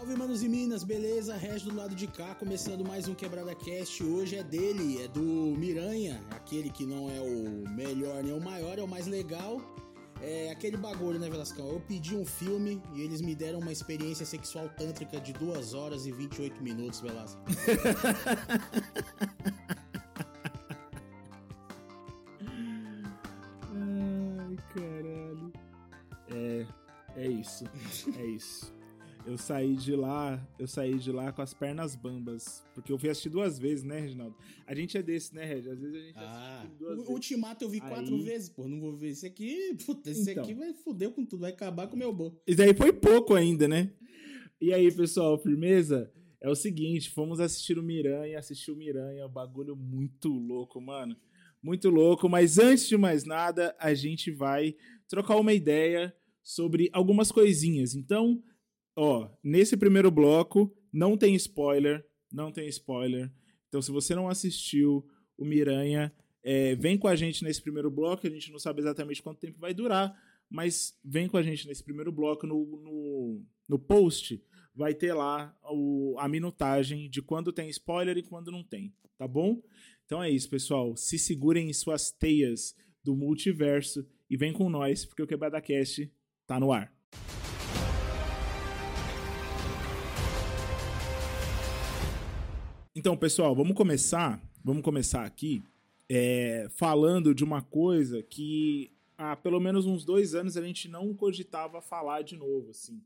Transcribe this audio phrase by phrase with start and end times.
[0.00, 1.36] Salve, manos e minas, beleza?
[1.36, 4.02] Regi do lado de cá, começando mais um Quebrada Cast.
[4.02, 8.78] Hoje é dele, é do Miranha, aquele que não é o melhor nem o maior,
[8.78, 9.60] é o mais legal.
[10.22, 11.68] É aquele bagulho, né, Velascão?
[11.68, 16.06] Eu pedi um filme e eles me deram uma experiência sexual tântrica de 2 horas
[16.06, 17.38] e 28 minutos, Velasco.
[29.26, 32.64] Eu saí de lá, eu saí de lá com as pernas bambas.
[32.74, 34.34] Porque eu fui assistir duas vezes, né, Reginaldo?
[34.66, 35.68] A gente é desse, né, Regi?
[35.70, 37.10] Às vezes a gente Ah, assiste duas o vezes.
[37.10, 38.66] Ultimato eu vi quatro Aí- vezes, pô.
[38.66, 39.76] Não vou ver esse aqui.
[39.86, 40.42] Puta, esse Então.
[40.42, 42.34] aqui vai foder com tudo, vai acabar com o meu bom.
[42.46, 43.92] E daí foi pouco ainda, né?
[44.60, 46.10] E aí, pessoal, firmeza?
[46.40, 51.14] É o seguinte, fomos assistir o Miranha, assistir o Miranha, um bagulho muito louco, mano.
[51.62, 54.74] Muito louco, mas antes de mais nada, a gente vai
[55.06, 57.94] trocar uma ideia sobre algumas coisinhas.
[57.94, 58.42] Então,
[58.96, 63.32] ó, nesse primeiro bloco, não tem spoiler, não tem spoiler.
[63.68, 65.06] Então, se você não assistiu
[65.38, 69.22] o Miranha, é, vem com a gente nesse primeiro bloco, a gente não sabe exatamente
[69.22, 70.14] quanto tempo vai durar,
[70.48, 74.42] mas vem com a gente nesse primeiro bloco no, no, no post.
[74.74, 79.26] Vai ter lá o- a minutagem de quando tem spoiler e quando não tem, tá
[79.28, 79.62] bom?
[80.04, 80.96] Então é isso, pessoal.
[80.96, 82.74] Se segurem em suas teias
[83.04, 86.10] do multiverso e vem com nós, porque o Quebrada Cast
[86.46, 86.92] tá no ar.
[93.00, 94.38] Então, pessoal, vamos começar.
[94.62, 95.62] Vamos começar aqui
[96.06, 101.14] é, falando de uma coisa que há pelo menos uns dois anos a gente não
[101.14, 103.00] cogitava falar de novo, assim,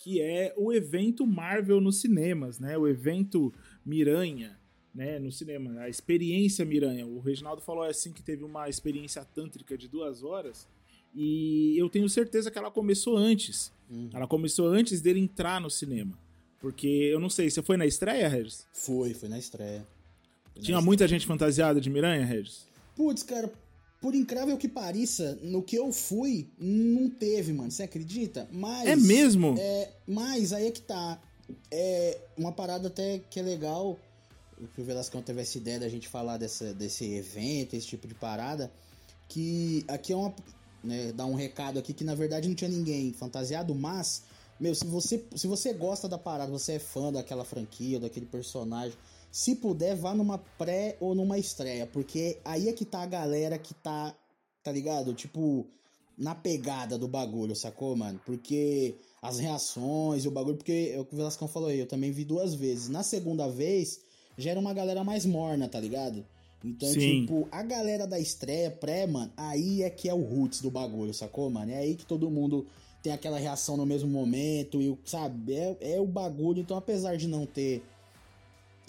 [0.00, 2.76] que é o evento Marvel nos cinemas, né?
[2.76, 4.58] O evento Miranha,
[4.92, 5.20] né?
[5.20, 7.06] No cinema, a experiência Miranha.
[7.06, 10.66] O Reginaldo falou assim que teve uma experiência tântrica de duas horas
[11.14, 13.72] e eu tenho certeza que ela começou antes.
[13.88, 14.10] Uhum.
[14.12, 16.18] Ela começou antes dele entrar no cinema.
[16.66, 18.66] Porque eu não sei, você foi na estreia, Regis?
[18.72, 19.86] Foi, foi na estreia.
[20.52, 22.66] Foi na Tinha muita gente fantasiada de Miranha, Regis?
[22.96, 23.52] Putz, cara,
[24.00, 27.70] por incrível que pareça, no que eu fui, não teve, mano.
[27.70, 28.48] Você acredita?
[28.50, 28.88] Mas.
[28.88, 29.54] É mesmo?
[29.56, 31.22] É, mas aí é que tá.
[31.70, 33.96] É uma parada até que é legal.
[34.74, 38.14] Que o Velascão teve essa ideia da gente falar dessa, desse evento, esse tipo de
[38.14, 38.72] parada.
[39.28, 40.34] Que aqui é uma.
[40.82, 44.24] Né, dar um recado aqui que na verdade não tinha ninguém fantasiado, mas.
[44.58, 48.96] Meu, se você, se você gosta da parada, você é fã daquela franquia, daquele personagem,
[49.30, 53.58] se puder, vá numa pré ou numa estreia, porque aí é que tá a galera
[53.58, 54.14] que tá,
[54.62, 55.12] tá ligado?
[55.12, 55.66] Tipo,
[56.16, 58.18] na pegada do bagulho, sacou, mano?
[58.24, 61.86] Porque as reações e o bagulho, porque é o que o Velascão falou aí, eu
[61.86, 62.88] também vi duas vezes.
[62.88, 64.00] Na segunda vez,
[64.38, 66.24] já era uma galera mais morna, tá ligado?
[66.64, 67.20] Então, Sim.
[67.20, 71.12] tipo, a galera da estreia pré, mano, aí é que é o roots do bagulho,
[71.12, 71.70] sacou, mano?
[71.70, 72.66] É aí que todo mundo
[73.06, 76.58] tem aquela reação no mesmo momento e, o- sabe, é, é o bagulho.
[76.60, 77.84] Então, apesar de não ter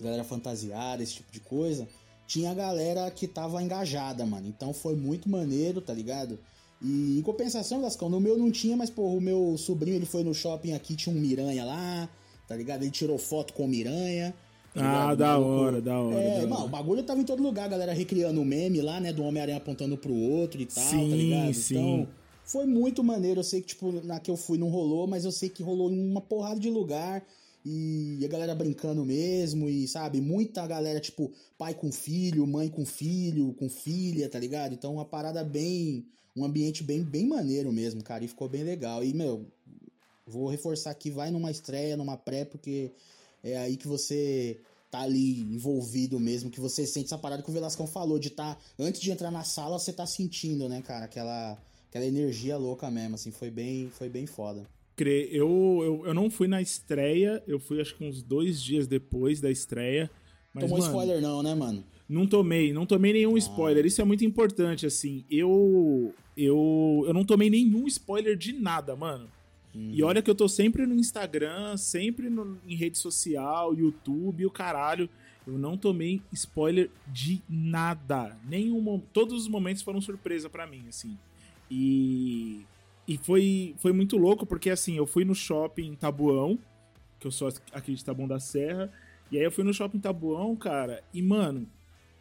[0.02, 1.88] galera fantasiada, esse tipo de coisa,
[2.26, 4.48] tinha a galera que tava engajada, mano.
[4.48, 6.40] Então foi muito maneiro, tá ligado?
[6.82, 10.24] E em compensação, Lascão, no meu não tinha, mas, porra, o meu sobrinho, ele foi
[10.24, 12.10] no shopping aqui, tinha um Miranha lá,
[12.48, 12.82] tá ligado?
[12.82, 14.34] Ele tirou foto com o Miranha.
[14.74, 16.20] tá Ah, da hora, da hora.
[16.20, 19.00] É, da mano, o bagulho tava em todo lugar, a galera recriando o meme lá,
[19.00, 21.54] né, do Homem-Aranha apontando pro outro e tal, Sim, tá ligado?
[21.54, 21.76] sim.
[21.76, 22.08] Então,
[22.48, 23.42] foi muito maneiro.
[23.42, 25.92] Eu sei que, tipo, na que eu fui não rolou, mas eu sei que rolou
[25.92, 27.24] em uma porrada de lugar.
[27.66, 32.86] E a galera brincando mesmo, e sabe, muita galera, tipo, pai com filho, mãe com
[32.86, 34.74] filho, com filha, tá ligado?
[34.74, 36.06] Então, uma parada bem.
[36.34, 39.04] Um ambiente bem, bem maneiro mesmo, cara, e ficou bem legal.
[39.04, 39.46] E, meu,
[40.26, 42.92] vou reforçar aqui, vai numa estreia, numa pré, porque
[43.44, 44.58] é aí que você
[44.90, 48.58] tá ali envolvido mesmo, que você sente essa parada que o Velascão falou, de tá,
[48.80, 51.58] antes de entrar na sala, você tá sentindo, né, cara, aquela,
[51.90, 54.64] aquela energia louca mesmo, assim, foi bem, foi bem foda.
[54.96, 58.88] Cre- Eu, eu, eu não fui na estreia, eu fui acho que uns dois dias
[58.88, 60.10] depois da estreia.
[60.54, 61.84] Mas, Tomou mano, spoiler não, né, mano?
[62.10, 63.40] Não tomei, não tomei nenhum Ah.
[63.40, 63.86] spoiler.
[63.86, 65.24] Isso é muito importante, assim.
[65.30, 69.30] Eu, eu, eu não tomei nenhum spoiler de nada, mano.
[69.76, 69.92] Uhum.
[69.94, 74.50] E olha que eu tô sempre no Instagram, sempre no- em rede social, YouTube, o
[74.52, 75.08] caralho.
[75.46, 78.36] Eu não tomei spoiler de nada.
[78.50, 81.16] Nenhum, todos os momentos foram surpresa pra mim, assim.
[81.70, 82.66] E
[83.08, 86.60] e foi foi muito louco porque assim, eu fui no shopping Tabuão,
[87.20, 88.92] que eu sou aqui de Taboão da Serra,
[89.32, 91.68] e aí eu fui no shopping Tabuão, cara, e mano,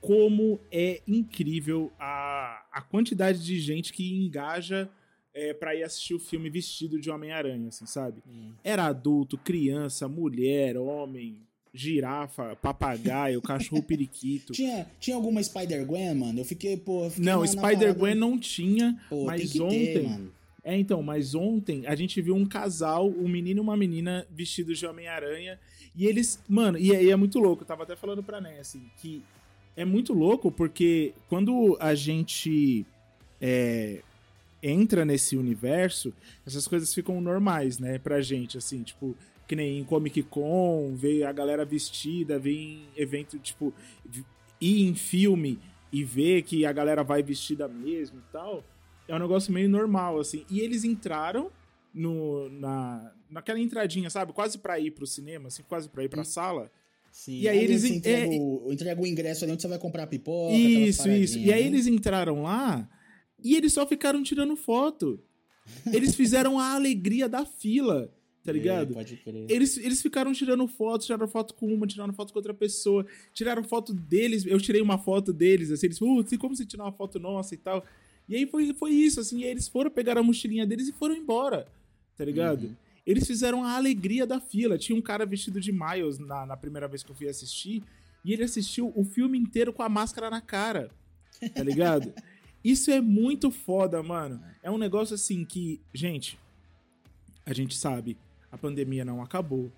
[0.00, 4.88] como é incrível a, a quantidade de gente que engaja
[5.34, 8.22] é, para ir assistir o filme vestido de Homem-Aranha, assim, sabe?
[8.64, 11.45] Era adulto, criança, mulher, homem,
[11.76, 14.52] girafa, papagaio, cachorro periquito.
[14.52, 16.40] Tinha, tinha alguma Spider-Gwen, mano?
[16.40, 17.05] Eu fiquei, pô.
[17.05, 19.93] eu fiquei Não, Spider-Gwen não tinha, Pô, mas ontem.
[19.93, 20.32] ter, mano.
[20.64, 24.78] É, então, mas ontem a gente viu um casal, um menino e uma menina vestidos
[24.78, 25.61] de Homem-Aranha.
[25.94, 27.62] E eles, mano, e aí é muito louco.
[27.62, 29.23] Eu tava até falando pra Né, assim, que
[29.76, 32.84] é muito louco porque quando a gente
[33.40, 34.00] é,
[34.62, 36.12] entra nesse universo,
[36.44, 41.25] essas coisas ficam normais, né, pra gente, assim, tipo, que nem em Comic Con, ver
[41.25, 43.72] a galera vestida, ver em evento, tipo,
[44.60, 45.58] ir em filme
[45.93, 48.64] e ver que a galera vai vestida mesmo e tal
[49.08, 50.44] é um negócio meio normal, assim.
[50.50, 51.50] E eles entraram
[51.94, 54.32] no, na, naquela entradinha, sabe?
[54.32, 56.31] Quase pra ir pro cinema, assim, quase pra ir pra Sim.
[56.31, 56.70] sala.
[57.10, 57.40] Sim.
[57.40, 60.06] E aí, aí eles entregam é, o, entrega o ingresso ali onde você vai comprar
[60.06, 60.52] pipoca.
[60.52, 61.38] Isso, isso.
[61.38, 61.69] E aí né?
[61.69, 62.88] eles entraram lá
[63.42, 65.20] e eles só ficaram tirando foto.
[65.92, 68.12] Eles fizeram a alegria da fila,
[68.46, 68.94] tá é, ligado?
[68.94, 69.46] Pode crer.
[69.50, 73.64] Eles, eles ficaram tirando foto, tiraram foto com uma, tiraram foto com outra pessoa, tiraram
[73.64, 74.46] foto deles.
[74.46, 77.58] Eu tirei uma foto deles, assim, eles, putz, como você tirar uma foto nossa e
[77.58, 77.84] tal.
[78.28, 81.66] E aí foi, foi isso, assim, eles foram pegar a mochilinha deles e foram embora,
[82.16, 82.64] tá ligado?
[82.64, 82.76] Uhum.
[83.04, 84.76] Eles fizeram a alegria da fila.
[84.76, 87.82] Tinha um cara vestido de Miles na, na primeira vez que eu fui assistir,
[88.25, 90.90] e ele assistiu o filme inteiro com a máscara na cara,
[91.54, 92.12] tá ligado?
[92.64, 94.42] Isso é muito foda, mano.
[94.60, 96.37] É um negócio assim que, gente,
[97.46, 98.19] a gente sabe,
[98.50, 99.70] a pandemia não acabou.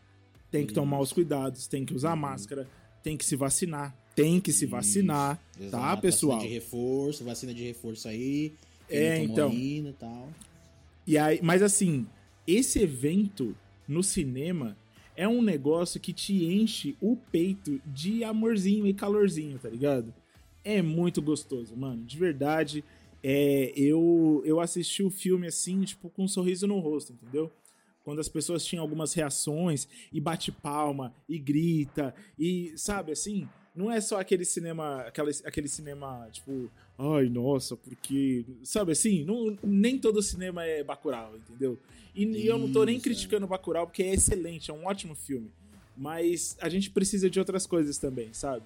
[0.50, 2.20] Tem que tomar os cuidados, tem que usar uhum.
[2.20, 2.66] máscara,
[3.02, 5.84] tem que se vacinar tem que se vacinar, tá, Exato.
[5.84, 6.38] tá, pessoal?
[6.38, 8.52] Vacina de reforço, vacina de reforço aí.
[8.90, 9.48] É, então.
[9.48, 10.28] Ainda, tal.
[11.06, 12.04] E aí, mas assim,
[12.44, 13.54] esse evento
[13.86, 14.76] no cinema
[15.16, 20.12] é um negócio que te enche o peito de amorzinho e calorzinho, tá ligado?
[20.64, 22.02] É muito gostoso, mano.
[22.02, 22.82] De verdade,
[23.22, 27.52] é, eu, eu assisti o filme assim, tipo, com um sorriso no rosto, entendeu?
[28.08, 33.46] Quando as pessoas tinham algumas reações e bate palma e grita e, sabe, assim,
[33.76, 39.54] não é só aquele cinema, aquele, aquele cinema, tipo, ai, nossa, porque, sabe assim, não,
[39.62, 41.78] nem todo cinema é Bacurau, entendeu?
[42.14, 43.48] E, Isso, eu não tô nem criticando é.
[43.50, 45.50] Bacurau, porque é excelente, é um ótimo filme.
[45.94, 48.64] Mas a gente precisa de outras coisas também, sabe?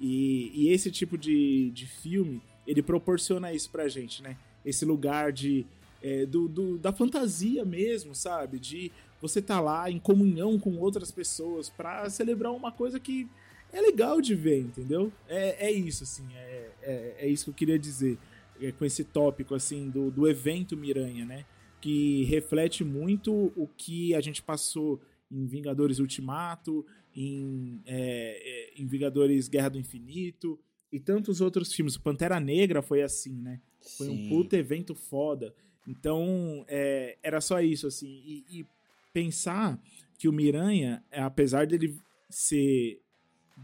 [0.00, 4.36] E, e esse tipo de, de filme, ele proporciona isso pra gente, né?
[4.64, 5.66] Esse lugar de,
[6.04, 8.58] é, do, do, da fantasia mesmo, sabe?
[8.58, 8.92] De
[9.22, 13.26] você tá lá em comunhão com outras pessoas para celebrar uma coisa que
[13.72, 15.10] é legal de ver, entendeu?
[15.26, 18.18] É, é isso, assim, é, é, é isso que eu queria dizer
[18.60, 21.46] é, com esse tópico, assim, do, do evento Miranha, né?
[21.80, 25.00] Que reflete muito o que a gente passou
[25.30, 26.84] em Vingadores Ultimato,
[27.16, 30.58] em, é, é, em Vingadores Guerra do Infinito
[30.92, 31.96] e tantos outros filmes.
[31.96, 33.58] Pantera Negra foi assim, né?
[33.96, 34.26] Foi Sim.
[34.26, 35.54] um puto evento foda.
[35.86, 38.22] Então, é, era só isso, assim.
[38.26, 38.66] E, e,
[39.12, 39.80] pensar
[40.18, 41.96] que o Miranha, apesar dele
[42.28, 43.00] ser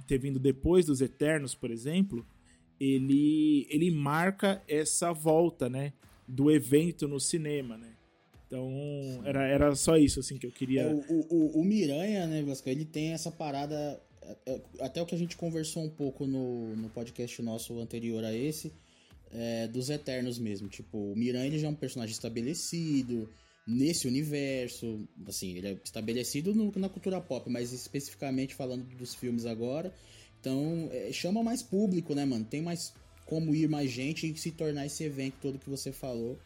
[0.07, 2.25] ter vindo depois dos Eternos, por exemplo,
[2.79, 5.93] ele, ele marca essa volta, né?
[6.27, 7.89] Do evento no cinema, né?
[8.47, 8.69] Então,
[9.25, 10.83] era, era só isso, assim, que eu queria...
[10.83, 14.01] É, o, o, o Miranha, né, Vasca, ele tem essa parada...
[14.23, 18.25] É, é, até o que a gente conversou um pouco no, no podcast nosso anterior
[18.25, 18.73] a esse,
[19.33, 20.69] é, dos Eternos mesmo.
[20.69, 23.29] Tipo, o Miranha já é um personagem estabelecido
[23.67, 25.07] nesse universo.
[25.27, 29.95] Assim, ele é estabelecido no, na cultura pop, mas especificamente falando dos filmes agora.
[30.41, 32.45] Então, é, chama mais público, né, mano?
[32.45, 32.93] Tem mais
[33.27, 36.37] como ir mais gente e se tornar esse evento todo que você falou.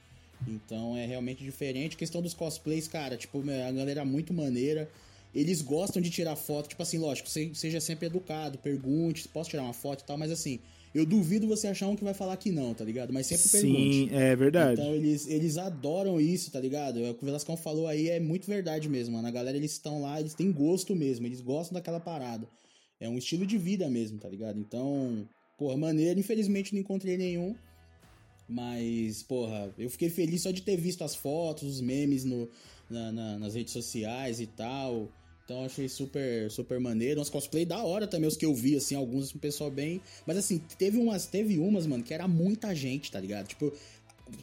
[0.46, 1.96] Então é realmente diferente.
[1.96, 4.90] Questão dos cosplays, cara, tipo, a galera é muito maneira.
[5.34, 9.72] Eles gostam de tirar foto, tipo assim, lógico, seja sempre educado, pergunte, posso tirar uma
[9.72, 10.60] foto e tal, mas assim,
[10.94, 13.12] eu duvido você achar um que vai falar que não, tá ligado?
[13.12, 13.94] Mas sempre Sim, pergunte.
[13.94, 14.80] Sim, é verdade.
[14.80, 17.04] Então eles, eles adoram isso, tá ligado?
[17.04, 19.26] É o que o Velascão falou aí é muito verdade mesmo, mano.
[19.26, 22.48] A galera, eles estão lá, eles têm gosto mesmo, eles gostam daquela parada.
[23.00, 24.58] É um estilo de vida mesmo, tá ligado?
[24.58, 26.20] Então, porra, maneiro.
[26.20, 27.56] Infelizmente não encontrei nenhum.
[28.48, 32.48] Mas, porra, eu fiquei feliz só de ter visto as fotos, os memes no,
[32.88, 35.08] na, na, nas redes sociais e tal.
[35.44, 37.20] Então achei super, super maneiro.
[37.20, 40.00] Uns cosplay da hora também, os que eu vi, assim, alguns, um pessoal bem.
[40.26, 43.46] Mas assim, teve umas, teve umas, mano, que era muita gente, tá ligado?
[43.46, 43.72] Tipo,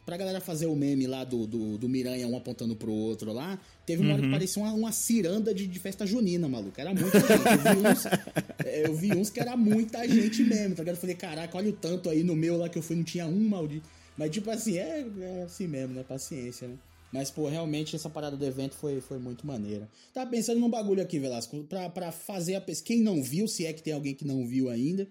[0.06, 3.60] pra galera fazer o meme lá do, do, do Miranha, um apontando pro outro lá,
[3.86, 4.14] teve uma uhum.
[4.14, 4.34] hora que uhum.
[4.34, 6.80] parecia uma, uma ciranda de, de festa junina, maluco.
[6.80, 7.32] Era muita gente.
[7.34, 8.06] Eu vi, uns,
[8.66, 10.96] eu vi uns que era muita gente mesmo, tá ligado?
[10.96, 13.26] Eu falei, caraca, olha o tanto aí no meu lá que eu fui, não tinha
[13.26, 13.90] um maldito.
[14.16, 16.04] Mas tipo assim, é, é assim mesmo, né?
[16.08, 16.76] Paciência, né?
[17.12, 19.90] Mas, pô, realmente essa parada do evento foi, foi muito maneira.
[20.14, 22.86] Tava pensando num bagulho aqui, Velasco, pra, pra fazer a pessoa.
[22.86, 25.08] Quem não viu, se é que tem alguém que não viu ainda,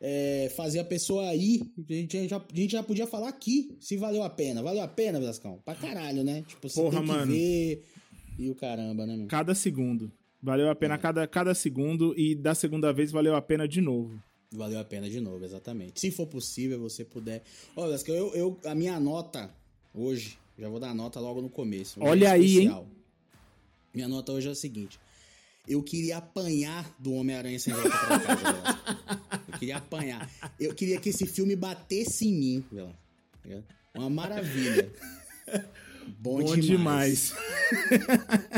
[0.00, 1.62] é, fazer a pessoa aí.
[1.88, 4.62] A gente, já, a gente já podia falar aqui se valeu a pena.
[4.62, 5.60] Valeu a pena, Velascão?
[5.64, 6.42] Pra caralho, né?
[6.46, 7.32] Tipo, você Porra, tem que mano.
[7.32, 7.84] ver.
[8.38, 9.28] E o caramba, né, mano?
[9.28, 10.10] Cada segundo.
[10.42, 10.98] Valeu a pena é.
[10.98, 14.22] cada, cada segundo e da segunda vez valeu a pena de novo.
[14.52, 15.98] Valeu a pena de novo, exatamente.
[16.00, 17.42] Se for possível, você puder.
[17.74, 19.52] Olha, eu, eu, a minha nota
[19.92, 22.00] hoje Já vou dar nota logo no começo.
[22.02, 22.86] Olha aí, hein?
[23.92, 24.98] Minha nota hoje é o seguinte.
[25.68, 28.80] Eu queria apanhar do Homem-Aranha sem volta pra casa,
[29.48, 30.30] Eu queria apanhar.
[30.60, 32.94] Eu queria que esse filme batesse em mim, velho.
[33.94, 34.92] Uma maravilha.
[36.18, 37.32] Bom, Bom demais.
[37.32, 37.34] demais.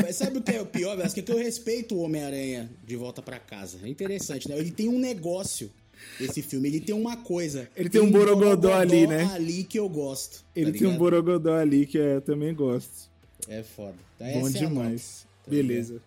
[0.03, 1.09] Mas sabe o que é o pior, velho?
[1.09, 3.79] É que eu respeito o Homem-Aranha de volta para casa.
[3.83, 4.57] É interessante, né?
[4.57, 5.71] Ele tem um negócio,
[6.19, 6.67] esse filme.
[6.67, 7.69] Ele tem uma coisa.
[7.75, 9.23] Ele tem, tem um borogodó, ali, né?
[9.33, 10.39] ali que eu gosto.
[10.39, 13.09] Tá ele tá tem um borogodó ali que eu também gosto.
[13.47, 13.95] É foda.
[14.19, 15.27] Então, Bom demais.
[15.47, 16.01] É Beleza.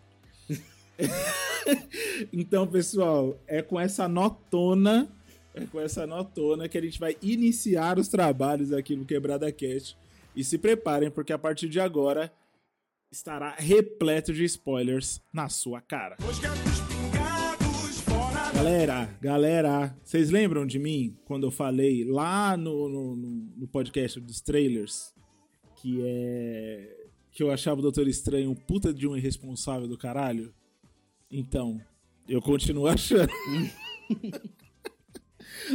[2.33, 5.09] então, pessoal, é com essa notona,
[5.55, 9.97] é com essa notona que a gente vai iniciar os trabalhos aqui no Quebrada Cast.
[10.35, 12.33] E se preparem, porque a partir de agora
[13.11, 16.17] estará repleto de spoilers na sua cara.
[18.63, 24.41] Galera, galera, vocês lembram de mim quando eu falei lá no, no, no podcast dos
[24.41, 25.13] trailers
[25.75, 26.97] que é
[27.33, 30.55] que eu achava o Doutor Estranho um puta de um irresponsável do caralho?
[31.29, 31.81] Então,
[32.29, 33.33] eu continuo achando.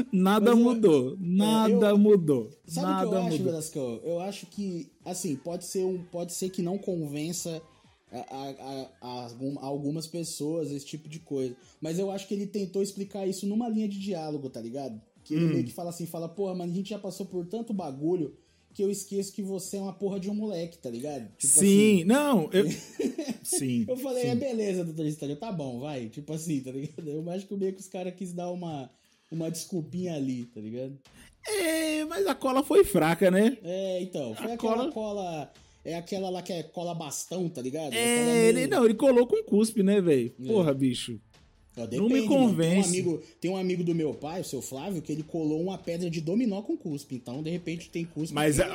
[0.09, 1.13] Nada Mas, mudou.
[1.13, 2.49] É, nada eu, mudou.
[2.65, 3.79] Sabe nada o que eu acho, Velasco?
[4.03, 7.61] Eu acho que, assim, pode ser, um, pode ser que não convença
[8.11, 11.55] a, a, a, a, algumas pessoas esse tipo de coisa.
[11.81, 15.01] Mas eu acho que ele tentou explicar isso numa linha de diálogo, tá ligado?
[15.23, 15.49] Que ele hum.
[15.49, 18.35] meio que fala assim, fala, porra, mano, a gente já passou por tanto bagulho
[18.73, 21.27] que eu esqueço que você é uma porra de um moleque, tá ligado?
[21.35, 22.65] Tipo sim, assim, não, eu...
[23.43, 23.85] sim.
[23.87, 24.29] Eu falei, sim.
[24.29, 26.09] é beleza, doutor Estranho, tá bom, vai.
[26.09, 27.09] Tipo assim, tá ligado?
[27.09, 28.89] Eu acho que meio que os caras quis dar uma
[29.31, 30.97] uma desculpinha ali, tá ligado?
[31.45, 33.57] É, mas a cola foi fraca, né?
[33.63, 34.35] É, então.
[34.35, 34.91] Foi a aquela cola...
[34.91, 35.53] cola...
[35.87, 37.93] É aquela lá que é cola bastão, tá ligado?
[37.93, 40.33] É, ele não, ele colou com cuspe, né, velho?
[40.43, 40.45] É.
[40.45, 41.17] Porra, bicho.
[41.73, 42.91] Depende, não me convence.
[42.91, 45.61] Tem um, amigo, tem um amigo do meu pai, o seu Flávio, que ele colou
[45.61, 47.15] uma pedra de dominó com cuspe.
[47.15, 48.35] Então, de repente, tem cuspe.
[48.35, 48.65] Mas, é,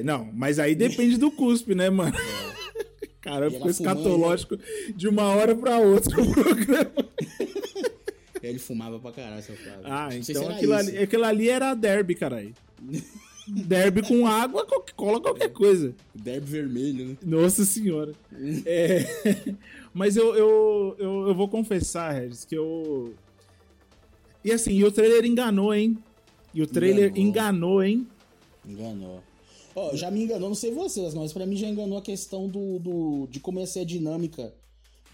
[0.00, 0.30] é, não.
[0.30, 2.14] Mas aí depende do cuspe, né, mano?
[2.14, 3.06] É.
[3.22, 4.58] Cara, ficou escatológico
[4.94, 7.08] de uma hora pra outra o programa.
[8.42, 9.84] Ele fumava pra caralho, seu Flávio.
[9.84, 12.52] Ah, então aquilo ali, aquilo ali era derby, caralho.
[13.46, 15.94] derby com água, cola qualquer coisa.
[16.14, 17.16] Derby vermelho, né?
[17.24, 18.12] Nossa senhora.
[18.66, 19.04] é,
[19.92, 23.14] mas eu, eu, eu, eu, vou confessar, Regis, que eu.
[24.44, 25.98] E assim, e o trailer enganou, hein?
[26.54, 28.06] E o trailer enganou, enganou hein?
[28.66, 29.22] Enganou.
[29.74, 32.46] Ó, oh, já me enganou, não sei vocês, mas para mim já enganou a questão
[32.46, 34.52] do, do de como ia ser a dinâmica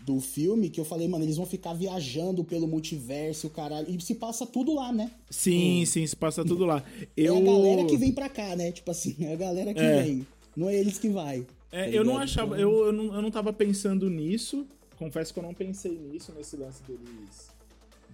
[0.09, 3.87] do filme que eu falei, mano, eles vão ficar viajando pelo multiverso, caralho.
[3.89, 5.11] E se passa tudo lá, né?
[5.29, 5.87] Sim, hum.
[5.87, 6.83] sim, se passa tudo lá.
[7.15, 7.37] Eu...
[7.37, 8.73] É a galera que vem pra cá, né?
[8.73, 10.03] Tipo assim, é a galera que é.
[10.03, 10.27] vem.
[10.57, 11.47] Não é eles que vai.
[11.71, 12.71] É, tá eu não achava, então...
[12.71, 14.67] eu, eu, não, eu não tava pensando nisso.
[14.97, 17.51] Confesso que eu não pensei nisso, nesse lance deles,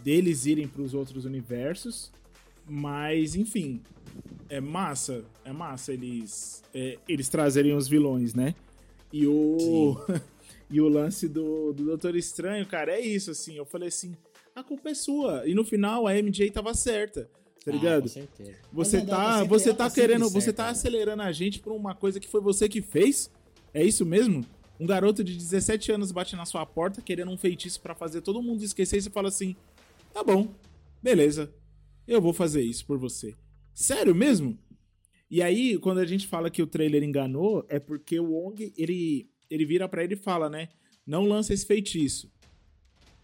[0.03, 2.11] deles irem pros outros universos.
[2.67, 3.81] Mas, enfim,
[4.49, 8.53] é massa, é massa eles, é, eles trazerem os vilões, né?
[9.13, 9.97] E o.
[10.71, 13.57] E o lance do, do Doutor Estranho, cara, é isso, assim.
[13.57, 14.15] Eu falei assim,
[14.55, 15.47] a culpa é sua.
[15.47, 17.29] E no final a MJ tava certa.
[17.65, 17.99] Tá ligado?
[17.99, 18.59] Ah, com certeza.
[18.73, 20.71] Você tá, você tá querendo, você tá né?
[20.71, 23.31] acelerando a gente por uma coisa que foi você que fez?
[23.73, 24.45] É isso mesmo?
[24.79, 28.43] Um garoto de 17 anos bate na sua porta querendo um feitiço para fazer todo
[28.43, 29.57] mundo esquecer e você fala assim:
[30.13, 30.53] "Tá bom.
[31.03, 31.53] Beleza.
[32.07, 33.35] Eu vou fazer isso por você."
[33.73, 34.59] Sério mesmo?
[35.31, 39.29] E aí, quando a gente fala que o trailer enganou, é porque o Wong, ele
[39.51, 40.69] ele vira para ele e fala, né?
[41.07, 42.33] Não lança esse feitiço.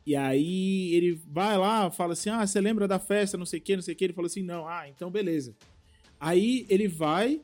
[0.06, 3.62] E aí ele vai lá, fala assim: Ah, você lembra da festa, não sei o
[3.62, 4.04] que, não sei o que.
[4.04, 5.54] Ele falou assim: Não, ah, então beleza.
[6.18, 7.40] Aí ele vai,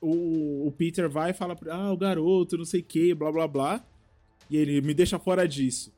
[0.00, 3.48] o, o Peter vai e fala: Ah, o garoto, não sei o que, blá blá
[3.48, 3.86] blá.
[4.50, 5.92] E ele me deixa fora disso.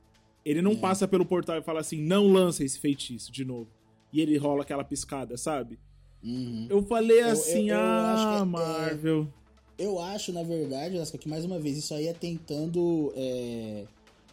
[0.45, 0.77] Ele não é.
[0.77, 3.71] passa pelo portal e fala assim: Não lança esse feitiço de novo.
[4.13, 5.79] E ele rola aquela piscada, sabe?
[6.23, 6.67] Uhum.
[6.71, 9.33] Eu falei assim: eu, eu, eu Ah, é, Marvel.
[9.43, 9.46] É
[9.79, 13.85] eu acho, na verdade, que mais uma vez isso aí é tentando é,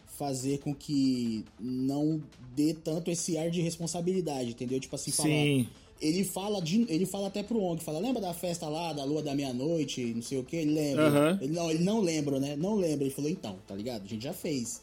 [0.06, 2.22] fazer com que não
[2.54, 4.80] dê tanto esse ar de responsabilidade, entendeu?
[4.80, 5.28] Tipo assim, falar.
[5.28, 5.68] Sim.
[6.00, 9.22] Ele fala, de, ele fala até pro Ong, fala, lembra da festa lá, da lua
[9.22, 11.10] da meia-noite, não sei o que, ele lembra.
[11.10, 11.38] Uhum.
[11.40, 12.56] Ele, não, ele não lembra, né?
[12.56, 13.04] Não lembra.
[13.04, 14.04] Ele falou, então, tá ligado?
[14.04, 14.82] A gente já fez.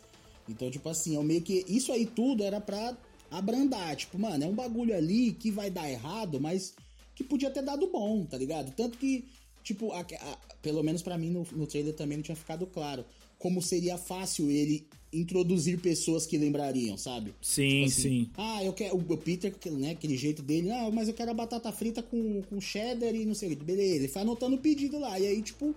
[0.49, 1.65] Então, tipo assim, é meio que.
[1.67, 2.95] Isso aí tudo era pra
[3.29, 3.95] abrandar.
[3.95, 6.73] Tipo, mano, é um bagulho ali que vai dar errado, mas
[7.13, 8.73] que podia ter dado bom, tá ligado?
[8.75, 9.25] Tanto que
[9.63, 13.05] Tipo, a, a, pelo menos para mim no, no trailer também não tinha ficado claro
[13.41, 17.33] como seria fácil ele introduzir pessoas que lembrariam, sabe?
[17.41, 18.29] Sim, tipo assim, sim.
[18.37, 18.95] Ah, eu quero.
[18.95, 22.61] O Peter, né, aquele jeito dele, ah, mas eu quero a batata frita com, com
[22.61, 23.63] cheddar e não sei o que.
[23.63, 25.19] Beleza, ele foi anotando o pedido lá.
[25.19, 25.75] E aí, tipo.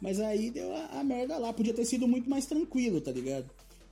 [0.00, 1.52] Mas aí deu a, a, merda lá.
[1.52, 3.50] Podia ter sido muito mais tranquilo, tá ligado?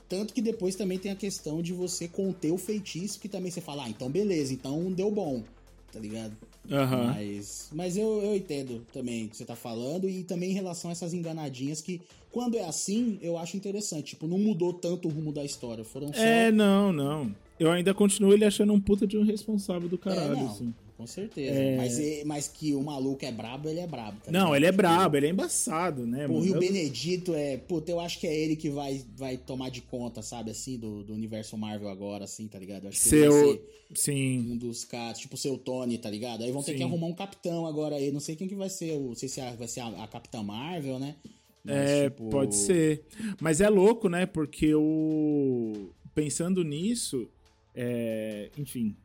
[0.09, 3.61] Tanto que depois também tem a questão de você conter o feitiço, que também você
[3.61, 5.43] fala, ah, então beleza, então deu bom.
[5.91, 6.37] tá ligado?
[6.71, 7.13] Aham.
[7.15, 10.91] Mas, mas eu, eu entendo também o que você tá falando e também em relação
[10.91, 14.11] a essas enganadinhas que, quando é assim, eu acho interessante.
[14.11, 15.85] Tipo, não mudou tanto o rumo da história.
[15.85, 16.21] Foram só.
[16.21, 17.35] É, não, não.
[17.59, 20.75] Eu ainda continuo ele achando um puta de um responsável do caralho, É, assim.
[20.97, 21.59] Com certeza.
[21.59, 21.77] É.
[21.77, 24.19] Mas, é- mas que o maluco é brabo, ele é brabo.
[24.25, 26.47] Tá Não, ele é brabo, ele é embaçado, né, Porra, mano?
[26.47, 27.59] e o Benedito é.
[27.59, 31.03] Puta, eu acho que é ele que vai, vai tomar de conta, sabe, assim, do,
[31.05, 32.85] do universo Marvel agora, assim, tá ligado?
[32.85, 33.63] Eu acho que Seu.
[33.95, 34.51] Sim.
[34.53, 36.43] um dos caras, tipo o seu Tony, tá ligado?
[36.43, 36.79] Aí vão ter Sim.
[36.79, 38.11] que arrumar um capitão agora aí.
[38.11, 38.93] Não sei quem que vai ser.
[38.97, 41.15] O, não sei se a- vai ser a, a Capitã Marvel, né?
[41.63, 43.05] Mas, É, tipo, pode ser.
[43.41, 44.25] Mas é louco, né?
[44.27, 45.91] Porque o.
[46.15, 47.29] Pensando nisso,
[47.75, 48.97] é, enfim,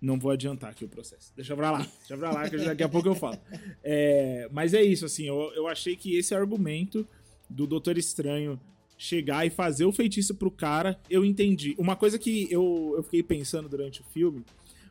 [0.00, 1.32] não vou adiantar aqui o processo.
[1.34, 3.38] Deixa pra lá, deixa pra lá, que daqui a pouco eu falo.
[3.82, 7.06] É, mas é isso, assim, eu, eu achei que esse argumento
[7.48, 8.60] do Doutor Estranho
[8.96, 11.74] chegar e fazer o feitiço pro cara, eu entendi.
[11.78, 14.44] Uma coisa que eu, eu fiquei pensando durante o filme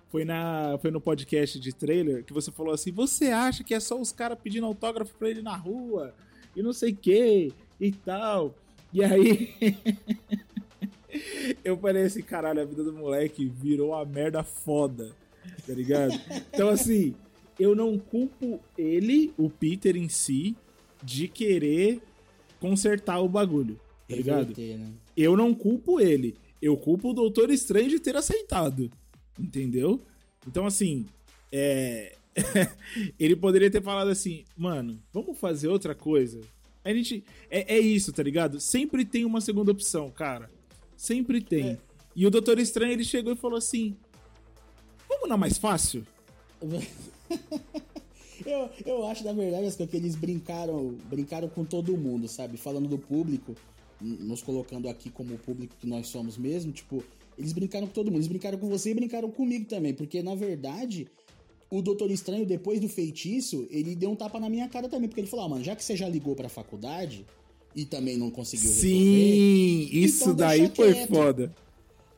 [0.09, 3.79] foi, na, foi no podcast de trailer que você falou assim: você acha que é
[3.79, 6.15] só os caras pedindo autógrafo pra ele na rua
[6.55, 8.55] e não sei o que e tal.
[8.93, 9.53] E aí.
[11.63, 15.11] eu falei assim: caralho, a vida do moleque virou uma merda foda,
[15.65, 16.13] tá ligado?
[16.53, 17.15] Então, assim,
[17.59, 20.55] eu não culpo ele, o Peter em si,
[21.03, 22.01] de querer
[22.59, 24.53] consertar o bagulho, tá ligado?
[24.57, 24.93] né?
[25.15, 26.35] Eu não culpo ele.
[26.61, 28.91] Eu culpo o Doutor Estranho de ter aceitado.
[29.39, 30.01] Entendeu?
[30.47, 31.05] Então, assim,
[31.51, 32.15] é.
[33.19, 36.41] ele poderia ter falado assim, mano, vamos fazer outra coisa.
[36.83, 37.23] A gente.
[37.49, 38.59] É, é isso, tá ligado?
[38.59, 40.49] Sempre tem uma segunda opção, cara.
[40.97, 41.69] Sempre tem.
[41.69, 41.77] É.
[42.15, 43.95] E o Doutor Estranho, ele chegou e falou assim:
[45.07, 46.03] Vamos na mais fácil?
[48.43, 52.57] eu, eu acho, na verdade, que eles brincaram, brincaram com todo mundo, sabe?
[52.57, 53.55] Falando do público,
[54.01, 57.03] nos colocando aqui como o público que nós somos mesmo, tipo,
[57.37, 58.17] eles brincaram com todo mundo.
[58.17, 61.07] Eles brincaram com você e brincaram comigo também, porque, na verdade,
[61.69, 65.21] o Doutor Estranho, depois do feitiço, ele deu um tapa na minha cara também, porque
[65.21, 67.25] ele falou, ah, mano, já que você já ligou pra faculdade
[67.77, 68.89] e também não conseguiu resolver...
[68.89, 71.09] Sim, isso Então daí foi quieto.
[71.09, 71.55] foda.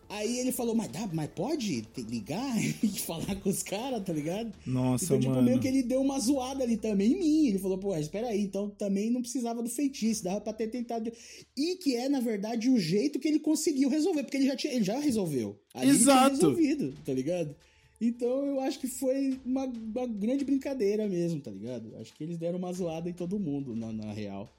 [0.08, 4.52] Aí ele falou, mas, dá, mas pode ligar e falar com os caras, tá ligado?
[4.66, 5.44] Nossa, então, tipo, mano.
[5.44, 7.48] meio que ele deu uma zoada ali também em mim.
[7.50, 11.12] Ele falou, pô, espera aí, então também não precisava do feitiço, dava pra ter tentado.
[11.56, 14.74] E que é, na verdade, o jeito que ele conseguiu resolver, porque ele já, tinha,
[14.74, 15.60] ele já resolveu.
[15.78, 16.36] Tinha Exato.
[16.36, 17.54] resolvido, tá ligado?
[18.02, 21.94] Então eu acho que foi uma, uma grande brincadeira mesmo, tá ligado?
[21.98, 24.50] Acho que eles deram uma zoada em todo mundo, na, na real.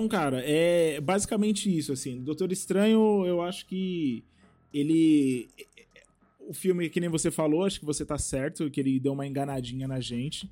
[0.00, 2.22] Então, cara, é basicamente isso, assim.
[2.22, 4.24] Doutor Estranho, eu acho que
[4.72, 5.50] ele.
[6.38, 9.26] O filme, que nem você falou, acho que você tá certo, que ele deu uma
[9.26, 10.50] enganadinha na gente.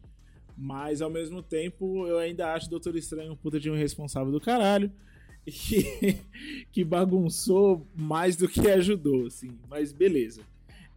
[0.55, 4.39] Mas, ao mesmo tempo, eu ainda acho Doutor Estranho um puta de um irresponsável do
[4.39, 4.93] caralho.
[5.47, 6.19] Que,
[6.71, 9.59] que bagunçou mais do que ajudou, assim.
[9.67, 10.43] Mas beleza.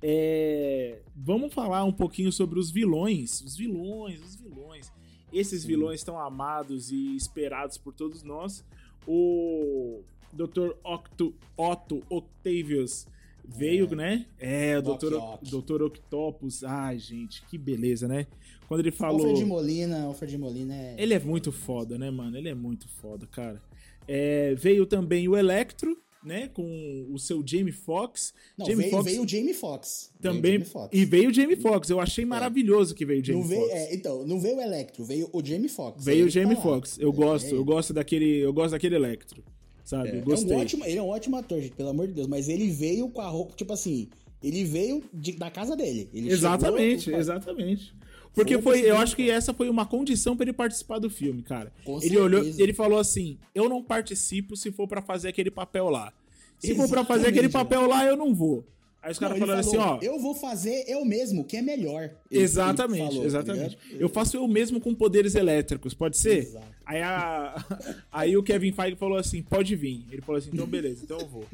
[0.04, 3.40] É, vamos falar um pouquinho sobre os vilões.
[3.42, 4.92] Os vilões, os vilões.
[5.32, 5.67] Esses Sim.
[5.70, 8.63] vilões tão amados e esperados por todos nós.
[9.08, 10.02] O
[10.34, 10.72] Dr.
[10.84, 13.06] Octo, Otto Octavius
[13.44, 13.96] veio, É.
[13.96, 14.26] né?
[14.39, 15.15] É, o Dr.
[15.41, 15.82] Dr.
[15.84, 16.63] Octopus.
[16.63, 18.28] Ai, gente, que beleza, né?
[18.67, 19.22] Quando ele falou.
[19.28, 20.96] Alfred Molina, Alfred Molina é.
[20.98, 22.38] Ele é muito foda, né, mano?
[22.38, 23.62] Ele é muito foda, cara.
[24.08, 26.48] É, veio também o Electro, né?
[26.54, 28.34] Com o seu Jamie Foxx.
[28.58, 30.12] Não, Jamie veio, Foxx veio o Jamie Foxx.
[30.22, 30.52] Também.
[30.54, 30.90] Jamie Foxx.
[31.00, 31.90] E veio o Jamie Foxx.
[31.90, 33.72] Eu achei maravilhoso que veio o Jamie Foxx.
[33.74, 36.04] é, então, não veio o Electro, veio o Jamie Foxx.
[36.06, 36.62] Veio É o Jamie tá.
[36.62, 36.98] Foxx.
[37.00, 39.44] Eu É, gosto, é eu gosto daquele, eu gosto daquele Electro,
[39.84, 40.10] sabe?
[40.10, 40.52] É, gostei.
[40.54, 42.28] É um ótimo, ele é um ótimo ator, gente, pelo amor de Deus.
[42.28, 44.08] Mas ele veio com a roupa, tipo assim,
[44.44, 46.10] ele veio de- da casa dele.
[46.14, 47.94] Ele exatamente, chegou, exatamente.
[48.34, 51.72] Porque foi, eu acho que essa foi uma condição pra ele participar do filme, cara.
[51.84, 52.63] Com ele olhou, certeza.
[52.63, 56.13] ele falou assim: "Eu não participo se for pra fazer aquele papel lá.
[56.58, 57.54] Se for pra fazer Exatamente, aquele né?
[57.54, 58.65] papel lá, eu não vou".
[59.04, 62.12] Aí os caras falaram assim, ó, Eu vou fazer eu mesmo, que é melhor.
[62.30, 63.78] Exatamente, falou, tá exatamente.
[63.84, 64.02] ligado?
[64.02, 66.38] eu faço eu mesmo com poderes elétricos, pode ser?
[66.38, 66.67] Exato.
[66.86, 67.65] Aí, a...
[68.12, 70.06] aí o Kevin Feige falou assim: pode vir.
[70.12, 71.46] Ele falou assim: então beleza, então eu vou.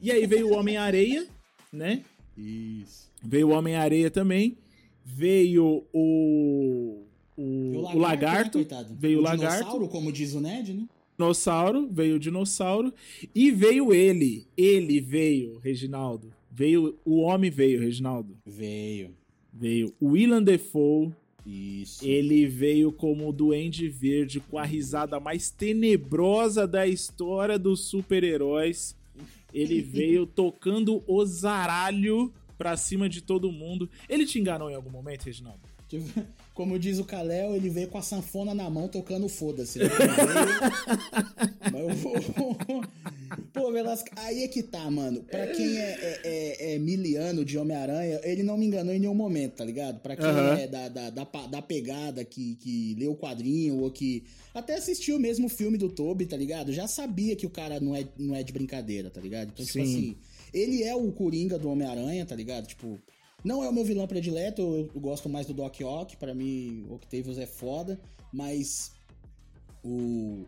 [0.00, 1.26] E aí veio o Homem-Areia,
[1.72, 2.04] né?
[2.36, 3.10] Isso.
[3.24, 4.56] Veio o Homem-Areia também.
[5.10, 7.04] Veio o.
[7.36, 7.42] O,
[7.94, 8.58] o lagarto.
[8.58, 9.58] né, veio o, o lagarto.
[9.58, 10.86] dinossauro, como diz o Ned, né?
[11.16, 11.88] Dinossauro.
[11.90, 12.92] Veio o dinossauro.
[13.34, 14.46] E veio ele.
[14.56, 16.32] Ele veio, Reginaldo.
[16.50, 16.98] Veio.
[17.04, 18.36] O homem veio, Reginaldo.
[18.44, 19.10] Veio.
[19.52, 21.12] Veio o Willan Defoe.
[21.46, 22.06] Isso.
[22.06, 28.94] Ele veio como o Duende Verde com a risada mais tenebrosa da história dos super-heróis.
[29.54, 33.88] Ele veio tocando o zaralho pra cima de todo mundo.
[34.08, 35.60] Ele te enganou em algum momento, Reginaldo?
[35.88, 36.04] Tipo,
[36.52, 39.78] Como diz o Kalel, ele veio com a sanfona na mão tocando foda-se.
[39.78, 39.84] né?
[41.72, 42.14] Mas eu vou-
[43.52, 45.22] Pô, Velasco, aí é que tá, mano.
[45.22, 49.14] Pra quem é, é, é, é miliano de Homem-Aranha, ele não me enganou em nenhum
[49.14, 50.00] momento, tá ligado?
[50.00, 50.54] Pra quem Aham.
[50.58, 55.18] é da, da, da, da pegada que, que leu o quadrinho ou que até assistiu
[55.18, 56.72] mesmo o filme do Toby, tá ligado?
[56.72, 59.50] Já sabia que o cara não é, não é de brincadeira, tá ligado?
[59.52, 59.82] Então, tipo Sim.
[59.82, 60.16] assim,
[60.52, 62.66] ele é o Coringa do Homem-Aranha, tá ligado?
[62.66, 62.98] Tipo,
[63.44, 66.86] não é o meu vilão predileto, eu, eu gosto mais do Doc Ock, pra mim
[66.90, 68.00] Octavius é foda,
[68.32, 68.92] mas
[69.84, 70.44] o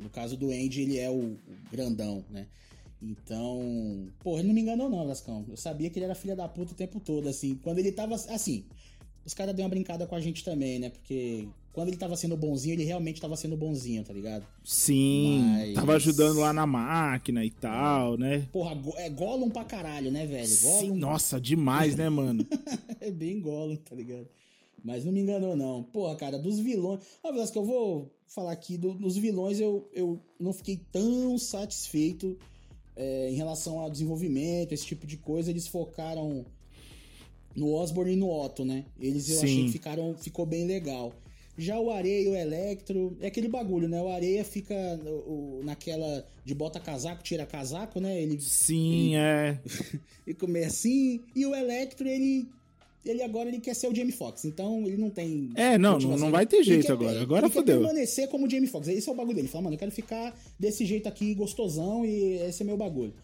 [0.00, 2.46] no caso do Andy, ele é o, o grandão, né?
[3.02, 5.44] Então, porra, ele não me enganou não, Lascão.
[5.48, 7.54] Eu sabia que ele era filha da puta o tempo todo, assim.
[7.56, 8.64] Quando ele tava, assim,
[9.24, 10.90] os caras deu uma brincada com a gente também, né?
[10.90, 14.44] Porque quando ele tava sendo bonzinho, ele realmente tava sendo bonzinho, tá ligado?
[14.64, 18.48] Sim, Mas- tava ajudando lá na máquina e tal, né?
[18.52, 20.46] Porra, é Gollum pra caralho, né, velho?
[20.48, 22.44] Sim, Gollum nossa, demais, né, mano?
[23.00, 24.26] é bem Gollum, tá ligado?
[24.82, 25.82] Mas não me enganou, não.
[25.82, 27.00] Porra, cara, dos vilões.
[27.22, 32.36] Velasco, eu vou falar aqui do- dos vilões, eu, eu não fiquei tão satisfeito
[32.96, 35.50] é, em relação ao desenvolvimento, esse tipo de coisa.
[35.50, 36.44] Eles focaram
[37.54, 38.84] no Osborn e no Otto, né?
[38.98, 39.66] Eles eu achei Sim.
[39.66, 41.12] que ficaram, ficou bem legal.
[41.60, 44.00] Já o Areia e o Electro, é aquele bagulho, né?
[44.00, 48.20] O Areia fica o- o- naquela de bota casaco, tira casaco, né?
[48.22, 49.58] Ele Sim, é.
[50.26, 51.20] e comer assim.
[51.36, 52.48] E o Electro, ele.
[53.04, 55.50] Ele agora ele quer ser o Jamie Foxx, então ele não tem.
[55.54, 57.20] É, não, não, não vai ter Ele jeito quer- agora.
[57.22, 57.78] Agora ele fodeu.
[57.80, 58.88] Quer permanecer como Jamie Foxx.
[58.88, 59.46] Esse é o bagulho dele.
[59.46, 63.14] Ele fala, mano, eu quero ficar desse jeito aqui, gostosão, e esse é meu bagulho.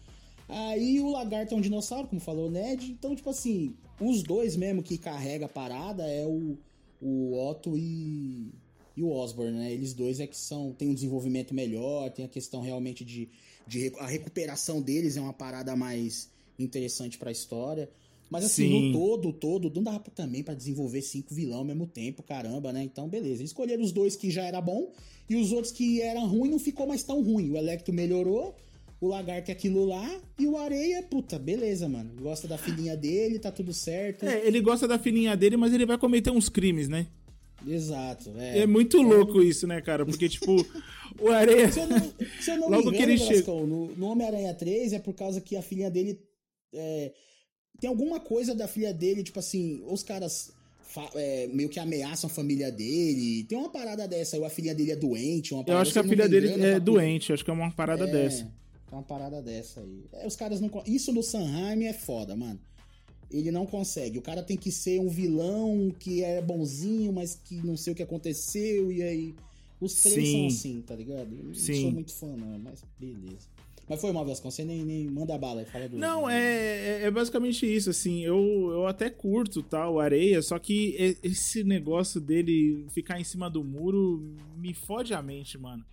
[0.49, 2.89] Aí o Lagarto é um dinossauro, como falou o Ned.
[2.91, 6.57] Então, tipo assim, os dois mesmo que carrega a parada é o,
[7.01, 8.51] o Otto e,
[8.95, 9.71] e o Osborn, né?
[9.71, 10.73] Eles dois é que são.
[10.73, 13.29] Tem um desenvolvimento melhor, tem a questão realmente de.
[13.65, 17.89] de a recuperação deles é uma parada mais interessante pra história.
[18.29, 18.91] Mas assim, Sim.
[18.91, 22.83] no todo, todo, não dava também pra desenvolver cinco vilão ao mesmo tempo, caramba, né?
[22.83, 23.41] Então, beleza.
[23.41, 24.91] Escolheram os dois que já era bom
[25.29, 27.51] e os outros que eram ruim não ficou mais tão ruim.
[27.51, 28.55] O Electro melhorou,
[28.99, 32.11] o Lagarto é aquilo lá e o Areia, puta, beleza, mano.
[32.21, 34.25] Gosta da filhinha dele, tá tudo certo.
[34.25, 37.07] É, ele gosta da filhinha dele, mas ele vai cometer uns crimes, né?
[37.65, 38.59] Exato, é.
[38.59, 40.05] É, muito louco isso, né, cara?
[40.05, 40.55] Porque, tipo,
[41.19, 41.71] o Areia.
[41.71, 44.53] Se eu não, se eu não Logo me que engano, ele chega- no, no Homem-Aranha
[44.53, 46.19] 3 é por causa que a filhinha dele.
[46.73, 47.11] é,
[47.79, 50.51] tem alguma coisa da filha dele, tipo assim, os caras
[51.15, 53.43] é, meio que ameaçam a família dele.
[53.43, 55.99] Tem uma parada dessa, ou a filha dele é doente, uma Eu parada acho que
[55.99, 58.11] a se ele filha dele grana é pra doente, acho que é uma parada É,
[58.11, 58.51] dessa.
[58.91, 60.05] É uma parada dessa aí.
[60.13, 60.69] É, os caras não.
[60.85, 62.59] Isso no Sanheim é foda, mano.
[63.29, 64.17] Ele não consegue.
[64.17, 67.95] O cara tem que ser um vilão que é bonzinho, mas que não sei o
[67.95, 69.35] que aconteceu, e aí.
[69.79, 70.31] Os três Sim.
[70.31, 71.35] são assim, tá ligado?
[71.35, 71.81] Eu não Sim.
[71.83, 73.47] sou muito fã, não, mas beleza.
[73.87, 75.97] Mas foi mal, Vascon, você nem, nem manda bala aí, fala do.
[75.97, 80.57] Não, é, é- é basicamente isso, assim, eu, eu até curto, tá, o Areia, só
[80.59, 85.85] que e- esse negócio dele ficar em cima do muro me fode a mente, mano.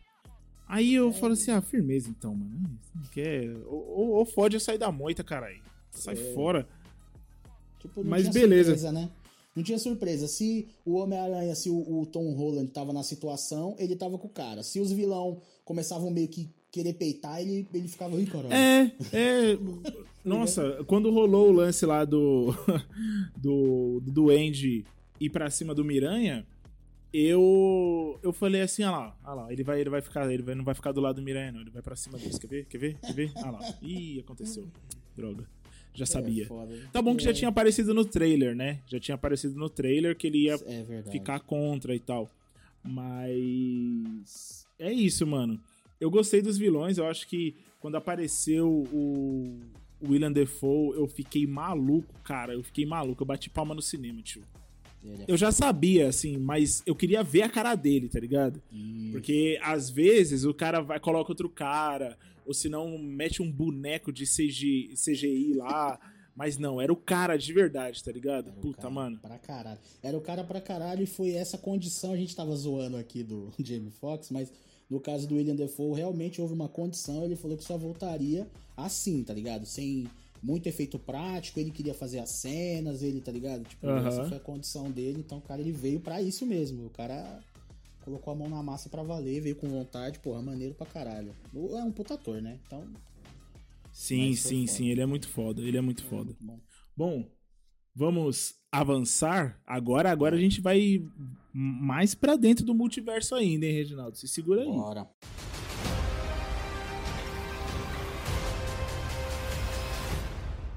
[0.66, 0.98] Aí É.
[0.98, 4.58] eu falo assim, ah, firmeza então, mano, você não quer, ou, ou, ou fode é
[4.58, 6.34] sair da moita, caralho, sai É.
[6.34, 6.66] fora.
[7.80, 8.70] Tipo, não Mas tinha beleza.
[8.76, 9.10] surpresa, né?
[9.54, 10.26] Não tinha surpresa.
[10.26, 14.30] Se o Homem-Aranha, se o, o Tom Holland tava na situação, ele tava com o
[14.30, 14.62] cara.
[14.64, 18.52] Se os vilão começavam meio que querer peitar, ele, ele ficava, ih, caralho.
[18.52, 19.58] É, é.
[20.24, 22.52] Nossa, quando rolou o lance lá do.
[23.36, 24.00] do.
[24.00, 24.84] do Andy
[25.20, 26.44] ir pra cima do Miranha,
[27.16, 28.18] eu.
[28.22, 30.30] Eu falei assim, ah lá, ah lá, ele vai, ele vai ficar.
[30.30, 31.60] Ele vai, não vai ficar do lado do Miranha, não.
[31.60, 32.38] Ele vai pra cima deles.
[32.38, 32.64] Quer ver?
[32.66, 32.98] Quer ver?
[33.00, 33.32] Quer ver?
[33.36, 33.60] Ah lá.
[33.82, 34.66] Ih, aconteceu.
[35.16, 35.48] Droga.
[35.94, 36.44] Já sabia.
[36.50, 36.86] É.
[36.92, 38.80] Tá bom que já É, tinha aparecido no trailer, né?
[38.88, 42.28] Já tinha aparecido no trailer que ele ia É ficar contra e tal.
[42.82, 45.60] Mas é isso, mano.
[46.00, 49.60] Eu gostei dos vilões, eu acho que quando apareceu o
[50.00, 52.52] o William Defoe, eu fiquei maluco, cara.
[52.52, 54.42] Eu fiquei maluco, eu bati palma no cinema, tio.
[55.04, 58.62] É Eu já sabia, assim, mas eu queria ver a cara dele, tá ligado?
[58.72, 59.12] Isso.
[59.12, 64.12] Porque às vezes o cara vai coloca outro cara, ou se não mete um boneco
[64.12, 65.98] de CG, CGI lá,
[66.34, 68.48] mas não, era o cara de verdade, tá ligado?
[68.50, 69.18] Era Puta, cara mano.
[69.18, 69.78] Pra caralho.
[70.02, 72.12] Era o cara pra caralho e foi essa condição.
[72.12, 74.52] A gente tava zoando aqui do Jamie Foxx, mas
[74.88, 77.24] no caso do William Defoe, realmente houve uma condição.
[77.24, 79.66] Ele falou que só voltaria assim, tá ligado?
[79.66, 80.06] Sem
[80.44, 81.58] muito efeito prático.
[81.58, 83.64] Ele queria fazer as cenas, ele, tá ligado?
[83.64, 84.06] Tipo, Aham.
[84.06, 85.20] essa foi a condição dele.
[85.20, 86.86] Então, o cara, ele veio pra isso mesmo.
[86.86, 87.40] O cara
[88.04, 91.34] colocou a mão na massa pra valer, veio com vontade, porra, maneiro pra caralho.
[91.54, 92.58] É um puta ator, né?
[92.66, 92.84] Então,
[93.90, 96.24] Sim, sim, sim, ele é muito foda, ele é muito foda.
[96.24, 96.60] muito bom.
[96.96, 97.30] Bom,
[97.94, 99.62] vamos avançar.
[99.64, 101.00] Agora, agora a gente vai
[101.52, 104.16] mais pra dentro do multiverso ainda, hein, Reginaldo?
[104.18, 104.66] Se segura aí.
[104.66, 105.08] Bora.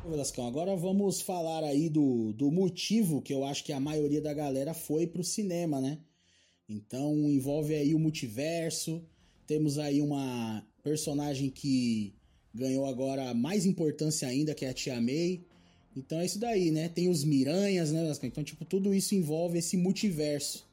[0.07, 4.33] Velascão, agora vamos falar aí do, do motivo que eu acho que a maioria da
[4.33, 5.99] galera foi pro cinema, né?
[6.67, 9.03] Então envolve aí o multiverso.
[9.45, 12.13] Temos aí uma personagem que
[12.53, 15.45] ganhou agora mais importância ainda, que é a Tia May.
[15.95, 16.89] Então é isso daí, né?
[16.89, 18.11] Tem os Miranhas, né?
[18.23, 20.67] Então, tipo, tudo isso envolve esse multiverso.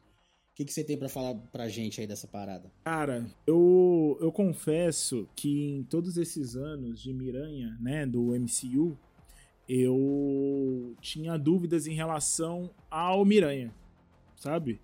[0.53, 2.71] O que, que você tem para falar pra gente aí dessa parada?
[2.85, 8.97] Cara, eu, eu confesso que em todos esses anos de Miranha, né, do MCU,
[9.69, 13.75] eu tinha dúvidas em relação ao Miranha,
[14.37, 14.81] sabe?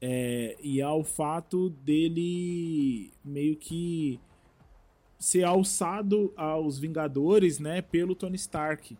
[0.00, 4.20] É, e ao fato dele meio que
[5.18, 8.96] ser alçado aos Vingadores, né, pelo Tony Stark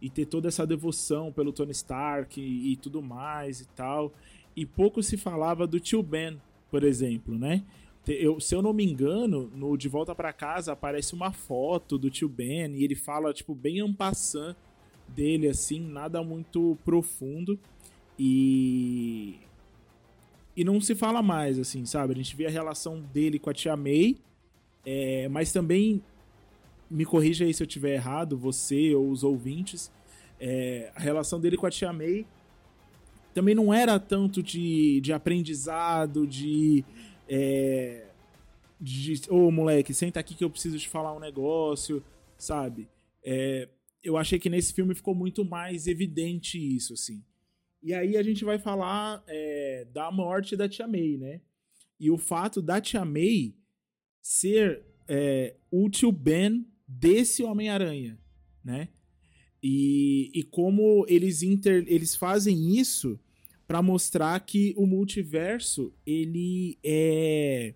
[0.00, 4.12] e ter toda essa devoção pelo Tony Stark e, e tudo mais e tal.
[4.56, 6.40] E pouco se falava do tio Ben,
[6.70, 7.62] por exemplo, né?
[8.08, 12.10] Eu, se eu não me engano, no De Volta para Casa aparece uma foto do
[12.10, 14.56] tio Ben e ele fala, tipo, bem ampassant
[15.14, 17.58] dele, assim, nada muito profundo.
[18.18, 19.38] E.
[20.56, 22.12] E não se fala mais, assim, sabe?
[22.12, 24.16] A gente vê a relação dele com a tia May,
[24.84, 26.02] é, mas também.
[26.90, 29.92] Me corrija aí se eu tiver errado, você ou os ouvintes.
[30.40, 32.26] É, a relação dele com a tia May
[33.32, 36.84] também não era tanto de, de aprendizado, de.
[37.28, 38.06] É,
[38.80, 42.02] de ô oh, moleque, senta aqui que eu preciso te falar um negócio,
[42.36, 42.88] sabe?
[43.22, 43.68] É,
[44.02, 47.22] eu achei que nesse filme ficou muito mais evidente isso, assim.
[47.82, 51.40] E aí a gente vai falar é, da morte da Tia May, né?
[51.98, 53.54] E o fato da Tia May
[54.22, 58.18] ser é, o tio Ben desse Homem-Aranha,
[58.64, 58.88] né?
[59.62, 63.18] E, e como eles, inter, eles fazem isso
[63.66, 67.74] para mostrar que o multiverso ele é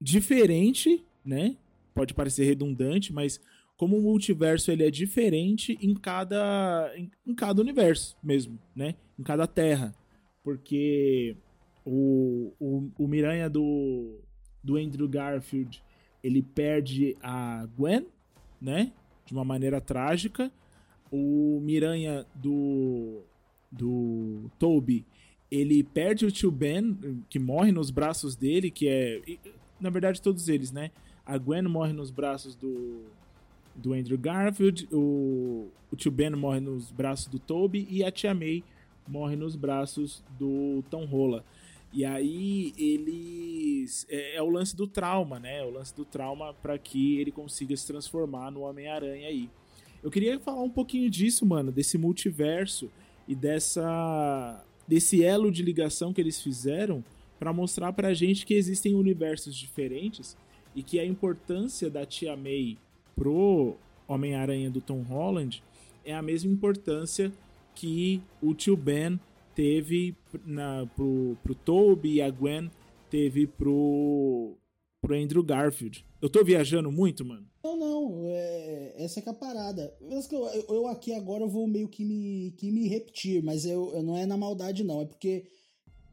[0.00, 1.56] diferente, né?
[1.94, 3.40] Pode parecer redundante, mas
[3.82, 8.94] como o multiverso ele é diferente em cada em, em cada universo mesmo, né?
[9.18, 9.92] Em cada terra,
[10.40, 11.36] porque
[11.84, 14.20] o, o, o Miranha do
[14.62, 15.82] do Andrew Garfield
[16.22, 18.06] ele perde a Gwen,
[18.60, 18.92] né?
[19.26, 20.52] De uma maneira trágica
[21.10, 23.24] o Miranha do
[23.68, 25.04] do Toby,
[25.50, 26.96] ele perde o tio Ben,
[27.28, 29.20] que morre nos braços dele, que é
[29.80, 30.92] na verdade todos eles, né?
[31.26, 33.10] A Gwen morre nos braços do
[33.74, 38.34] do Andrew Garfield, o, o tio Ben morre nos braços do Toby e a tia
[38.34, 38.62] May
[39.06, 41.44] morre nos braços do Tom Holland.
[41.92, 44.06] E aí eles.
[44.08, 45.58] É, é, o lance do trauma, né?
[45.58, 49.50] É o lance do trauma para que ele consiga se transformar no Homem-Aranha aí.
[50.02, 52.90] Eu queria falar um pouquinho disso, mano, desse multiverso
[53.28, 57.04] e dessa desse elo de ligação que eles fizeram
[57.38, 60.36] para mostrar pra gente que existem universos diferentes
[60.74, 62.78] e que a importância da Tia May
[63.14, 65.62] pro Homem-Aranha do Tom Holland
[66.04, 67.32] é a mesma importância
[67.74, 69.18] que o tio Ben
[69.54, 72.70] teve na, pro, pro Toby e a Gwen
[73.10, 74.56] teve pro,
[75.00, 76.04] pro Andrew Garfield.
[76.20, 77.46] Eu tô viajando muito, mano?
[77.62, 78.22] Não, não.
[78.26, 79.94] É, essa é que é a parada.
[80.00, 84.16] Eu, eu, aqui agora vou meio que me, que me repetir, mas eu, eu não
[84.16, 85.02] é na maldade, não.
[85.02, 85.44] É porque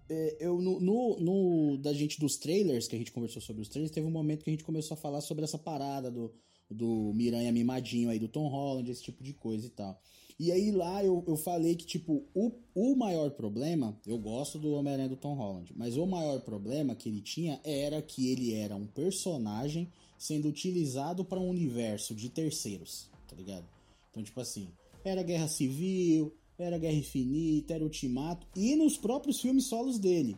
[0.10, 3.70] é, eu no, no, no, da gente dos trailers, que a gente conversou sobre os
[3.70, 6.34] trailers, teve um momento que a gente começou a falar sobre essa parada do,
[6.70, 10.00] do Miranha mimadinho aí, do Tom Holland, esse tipo de coisa e tal.
[10.40, 14.74] E aí lá eu, eu falei que, tipo, o, o maior problema, eu gosto do
[14.74, 18.74] Homem-Aranha do Tom Holland, mas o maior problema que ele tinha era que ele era
[18.74, 23.66] um personagem sendo utilizado para um universo de terceiros, tá ligado?
[24.10, 24.70] Então, tipo assim,
[25.04, 30.38] era Guerra Civil, era Guerra Infinita, era Ultimato, e nos próprios filmes solos dele.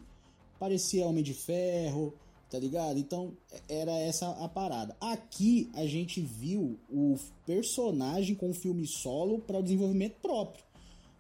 [0.60, 2.14] Parecia Homem de Ferro,
[2.52, 3.00] tá ligado?
[3.00, 3.32] Então
[3.70, 4.96] era essa a parada.
[5.00, 10.64] Aqui a gente viu o personagem com o filme solo para o desenvolvimento próprio.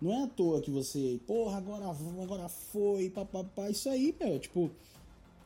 [0.01, 1.85] Não é à toa que você, porra, agora,
[2.21, 4.69] agora foi, papapá, isso aí, meu, tipo,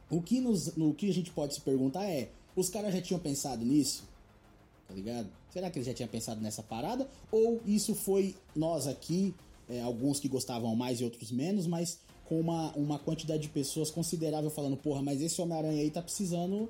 [0.10, 3.20] o que, nos, o que a gente pode se perguntar é, os caras já tinham
[3.20, 4.08] pensado nisso?
[4.88, 5.30] Tá ligado?
[5.52, 7.08] Será que eles já tinham pensado nessa parada?
[7.32, 9.36] Ou isso foi nós aqui,
[9.70, 13.92] é, alguns que gostavam mais e outros menos, mas com uma, uma quantidade de pessoas
[13.92, 16.70] considerável falando, porra, mas esse Homem-Aranha aí tá precisando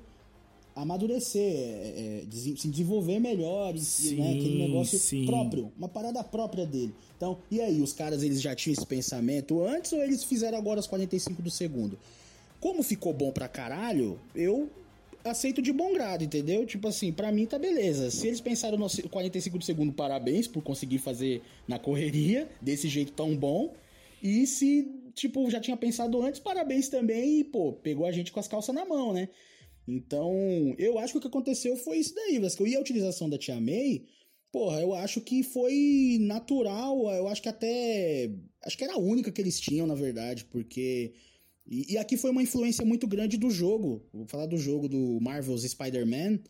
[0.74, 5.24] amadurecer, é, é, se desenvolver melhor, sim, né, aquele negócio sim.
[5.24, 6.94] próprio, uma parada própria dele.
[7.16, 10.78] Então, e aí, os caras eles já tinham esse pensamento antes ou eles fizeram agora
[10.78, 11.98] os 45 do segundo?
[12.60, 14.68] Como ficou bom pra caralho, eu
[15.24, 16.66] aceito de bom grado, entendeu?
[16.66, 18.10] Tipo assim, para mim tá beleza.
[18.10, 23.12] Se eles pensaram no 45 do segundo, parabéns por conseguir fazer na correria desse jeito
[23.12, 23.72] tão bom.
[24.22, 24.86] E se
[25.16, 28.74] tipo, já tinha pensado antes, parabéns também, e, pô, pegou a gente com as calças
[28.74, 29.30] na mão, né?
[29.88, 30.30] Então,
[30.78, 32.66] eu acho que o que aconteceu foi isso daí, Vasco.
[32.66, 34.04] E a utilização da Tia May,
[34.52, 38.30] porra, eu acho que foi natural, eu acho que até.
[38.62, 41.14] Acho que era a única que eles tinham, na verdade, porque.
[41.66, 44.04] E, e aqui foi uma influência muito grande do jogo.
[44.12, 46.40] Vou falar do jogo do Marvel's Spider-Man,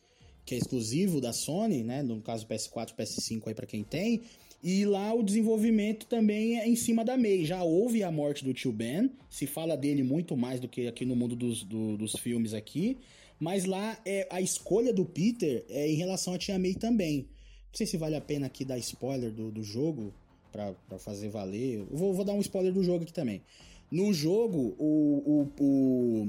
[0.45, 2.03] que é exclusivo da Sony, né?
[2.03, 4.23] No caso PS4, PS5 aí para quem tem.
[4.67, 7.45] E lá o desenvolvimento também é em cima da May.
[7.45, 11.05] Já houve a morte do tio Ben, se fala dele muito mais do que aqui
[11.05, 12.99] no mundo dos, do, dos filmes aqui.
[13.39, 17.29] Mas lá é a escolha do Peter é em relação a tia May também.
[17.69, 20.13] Não sei se vale a pena aqui dar spoiler do, do jogo
[20.51, 21.87] para fazer valer.
[21.89, 23.43] Eu vou, vou dar um spoiler do jogo aqui também.
[23.89, 26.29] No jogo, o, o, o,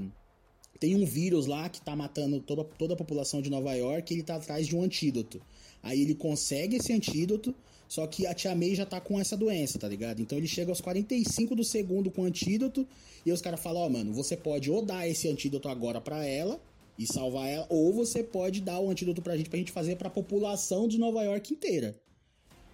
[0.79, 4.17] tem um vírus lá que tá matando toda, toda a população de Nova York e
[4.17, 5.41] ele tá atrás de um antídoto.
[5.81, 7.55] Aí ele consegue esse antídoto,
[7.87, 10.21] só que a Tia May já tá com essa doença, tá ligado?
[10.21, 12.85] Então ele chega aos 45 do segundo com o antídoto
[13.25, 16.25] e os caras falam: Ó, oh, mano, você pode ou dar esse antídoto agora pra
[16.25, 16.59] ela
[16.97, 20.09] e salvar ela, ou você pode dar o antídoto pra gente pra gente fazer pra
[20.09, 21.95] população de Nova York inteira.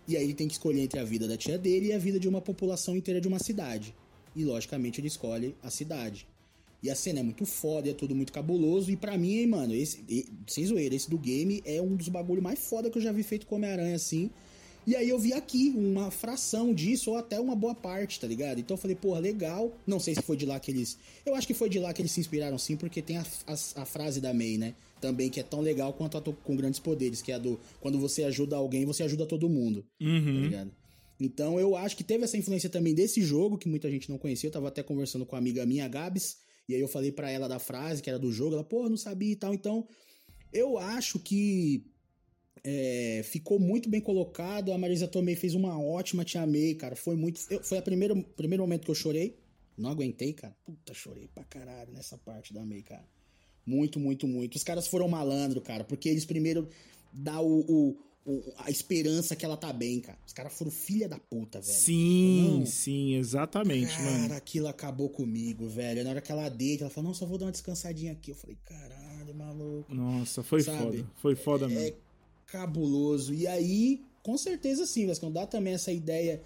[0.07, 2.19] E aí ele tem que escolher entre a vida da tia dele e a vida
[2.19, 3.95] de uma população inteira de uma cidade.
[4.35, 6.27] E logicamente ele escolhe a cidade.
[6.81, 8.91] E a cena é muito foda, é tudo muito cabuloso.
[8.91, 10.03] E para mim, hein, mano, esse,
[10.47, 13.23] sem zoeira, esse do game é um dos bagulho mais foda que eu já vi
[13.23, 14.29] feito com Homem-Aranha, assim.
[14.85, 18.59] E aí eu vi aqui uma fração disso, ou até uma boa parte, tá ligado?
[18.59, 19.77] Então eu falei, porra, legal.
[19.87, 20.97] Não sei se foi de lá que eles.
[21.25, 23.53] Eu acho que foi de lá que eles se inspiraram sim, porque tem a, a,
[23.81, 24.75] a frase da May, né?
[24.99, 27.97] Também que é tão legal quanto a com grandes poderes, que é a do quando
[27.97, 29.85] você ajuda alguém, você ajuda todo mundo.
[30.01, 30.23] Uhum.
[30.23, 30.71] Tá ligado?
[31.19, 34.47] Então eu acho que teve essa influência também desse jogo, que muita gente não conhecia.
[34.47, 37.29] Eu tava até conversando com a amiga minha, a Gabs, e aí eu falei para
[37.29, 39.53] ela da frase que era do jogo, ela, pô, não sabia e tal.
[39.53, 39.87] Então,
[40.51, 41.85] eu acho que
[42.63, 44.71] é, ficou muito bem colocado.
[44.71, 46.95] A Marisa Tomei fez uma ótima, te amei, cara.
[46.95, 47.41] Foi muito.
[47.49, 49.37] Eu, foi o primeiro, primeiro momento que eu chorei.
[49.77, 50.55] Não aguentei, cara.
[50.65, 53.05] Puta, chorei pra caralho nessa parte da May, cara.
[53.65, 54.55] Muito, muito, muito.
[54.55, 56.69] Os caras foram malandro, cara, porque eles primeiro
[57.11, 60.17] dá o, o, o a esperança que ela tá bem, cara.
[60.27, 61.73] Os caras foram filha da puta, velho.
[61.73, 64.21] Sim, Não, sim, exatamente, cara, mano.
[64.23, 66.03] Cara, aquilo acabou comigo, velho.
[66.03, 68.31] Na hora que ela deita, ela falou, não, só vou dar uma descansadinha aqui.
[68.31, 69.93] Eu falei, caralho, maluco.
[69.93, 70.77] Nossa, foi Sabe?
[70.77, 71.11] foda.
[71.15, 71.87] Foi foda é, mesmo.
[71.87, 72.12] É
[72.53, 73.33] cabuloso.
[73.33, 76.39] E aí, com certeza sim, Vascão, dá também essa ideia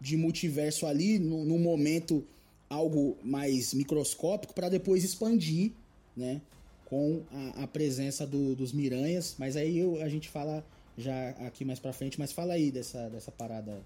[0.00, 2.24] de multiverso ali, no, no momento
[2.70, 5.72] algo mais microscópico, para depois expandir,
[6.16, 6.40] né?
[6.84, 9.34] Com a, a presença do, dos Miranhas.
[9.36, 10.64] Mas aí eu, a gente fala
[10.96, 13.82] já aqui mais pra frente, mas fala aí dessa, dessa parada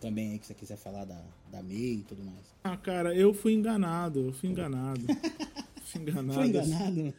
[0.00, 2.44] também aí que você quiser falar da, da MEI e tudo mais.
[2.64, 5.00] Ah, cara, eu fui enganado, eu fui enganado.
[5.92, 6.34] fui enganado.
[6.34, 7.14] Foi enganado?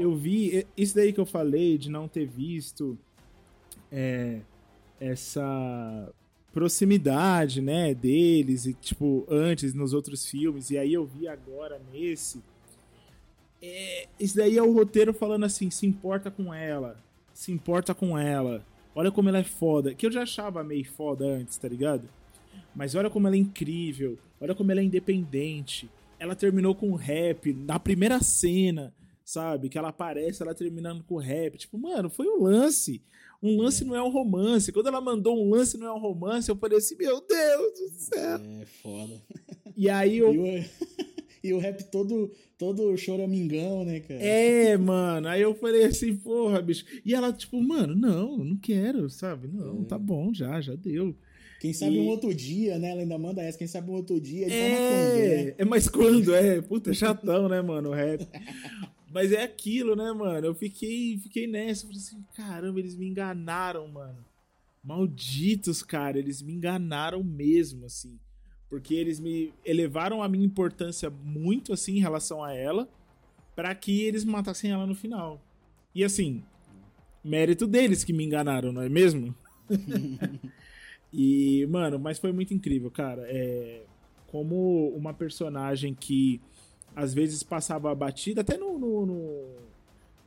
[0.00, 2.98] Eu vi, isso daí que eu falei de não ter visto
[3.90, 4.40] é,
[5.00, 6.12] essa
[6.52, 12.40] proximidade, né, deles, e tipo, antes nos outros filmes, e aí eu vi agora nesse.
[13.60, 16.96] É, isso daí é o roteiro falando assim: se importa com ela,
[17.32, 19.94] se importa com ela, olha como ela é foda.
[19.94, 22.08] Que eu já achava meio foda antes, tá ligado?
[22.74, 25.88] Mas olha como ela é incrível, olha como ela é independente.
[26.18, 29.68] Ela terminou com rap na primeira cena sabe?
[29.68, 31.56] Que ela aparece, ela terminando com rap.
[31.56, 33.02] Tipo, mano, foi um lance.
[33.42, 33.86] Um lance é.
[33.86, 34.72] não é um romance.
[34.72, 37.90] Quando ela mandou um lance não é um romance, eu falei assim, meu Deus do
[37.96, 38.38] céu.
[38.38, 39.22] É, foda.
[39.76, 40.34] E aí eu...
[40.34, 40.64] E o,
[41.44, 44.20] e o rap todo, todo choramingão, né, cara?
[44.20, 45.28] É, mano.
[45.28, 46.84] Aí eu falei assim, porra, bicho.
[47.04, 49.48] E ela, tipo, mano, não, não quero, sabe?
[49.48, 49.84] Não, é.
[49.84, 51.14] tá bom, já, já deu.
[51.64, 51.98] Quem sabe e...
[51.98, 52.90] um outro dia, né?
[52.90, 53.56] Ela ainda manda essa.
[53.56, 54.52] Quem sabe um outro dia.
[54.52, 55.54] É, quando, né?
[55.56, 56.34] é, mas quando?
[56.34, 57.88] É, puta, chatão, né, mano?
[57.88, 58.28] O rap.
[59.10, 60.48] Mas é aquilo, né, mano?
[60.48, 61.86] Eu fiquei, fiquei nessa.
[61.86, 64.18] Falei assim, caramba, eles me enganaram, mano.
[64.82, 66.18] Malditos, cara.
[66.18, 68.18] Eles me enganaram mesmo, assim.
[68.68, 72.86] Porque eles me elevaram a minha importância muito, assim, em relação a ela.
[73.56, 75.42] para que eles matassem ela no final.
[75.94, 76.42] E assim,
[77.24, 79.34] mérito deles que me enganaram, não é mesmo?
[81.16, 83.22] e, mano, mas foi muito incrível, cara.
[83.28, 83.82] É,
[84.26, 86.40] como uma personagem que
[86.96, 89.44] às vezes passava batida, até no, no, no,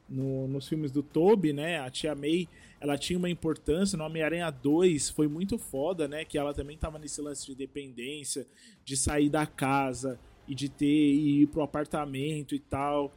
[0.08, 1.80] no, nos filmes do Toby, né?
[1.80, 2.48] A tia May,
[2.80, 3.98] ela tinha uma importância.
[3.98, 6.24] No Homem-Aranha 2 foi muito foda, né?
[6.24, 8.48] Que ela também tava nesse lance de dependência,
[8.86, 13.12] de sair da casa e de ter e ir pro apartamento e tal.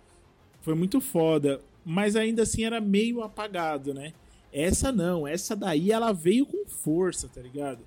[0.61, 1.61] Foi muito foda.
[1.84, 4.12] Mas ainda assim era meio apagado, né?
[4.53, 7.80] Essa não, essa daí ela veio com força, tá ligado?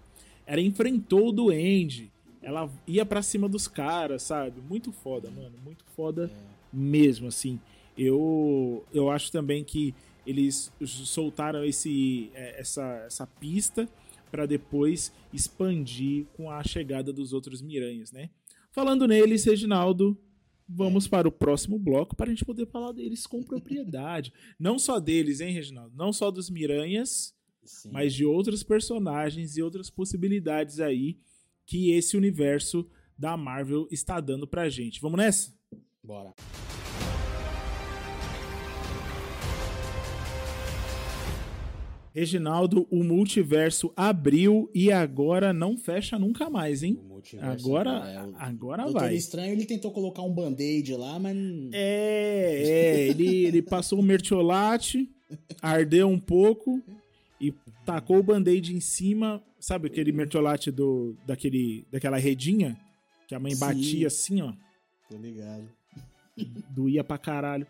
[0.46, 4.62] Ela enfrentou o Duende ela ia para cima dos caras, sabe?
[4.62, 5.56] Muito foda, mano.
[5.64, 6.76] Muito foda é.
[6.76, 7.60] mesmo, assim.
[7.98, 9.96] Eu, eu acho também que
[10.28, 13.88] eles soltaram esse, é, essa, essa pista
[14.30, 18.30] para depois expandir com a chegada dos outros Miranhas, né?
[18.72, 20.18] Falando neles, Reginaldo,
[20.68, 21.10] vamos é.
[21.10, 24.34] para o próximo bloco para a gente poder falar deles com propriedade.
[24.60, 25.96] Não só deles, hein, Reginaldo?
[25.96, 27.90] Não só dos Miranhas, Sim.
[27.92, 31.18] mas de outros personagens e outras possibilidades aí
[31.66, 35.00] que esse universo da Marvel está dando pra gente.
[35.00, 35.54] Vamos nessa?
[36.04, 36.34] Bora.
[42.14, 47.00] Reginaldo, o multiverso abriu e agora não fecha nunca mais, hein?
[47.42, 49.16] Agora, é, o agora Doutor vai.
[49.16, 51.36] Estranho, ele tentou colocar um band-aid lá, mas...
[51.72, 55.10] É, é, ele, ele passou o mertiolate,
[55.60, 56.84] ardeu um pouco
[57.42, 57.52] e
[57.84, 59.42] tacou o band-aid em cima.
[59.60, 62.78] Sabe aquele mertiolate do, daquele, daquela redinha?
[63.28, 63.60] Que a mãe Sim.
[63.60, 64.54] batia assim, ó.
[65.10, 65.68] Tô ligado.
[66.70, 67.66] Doía pra caralho.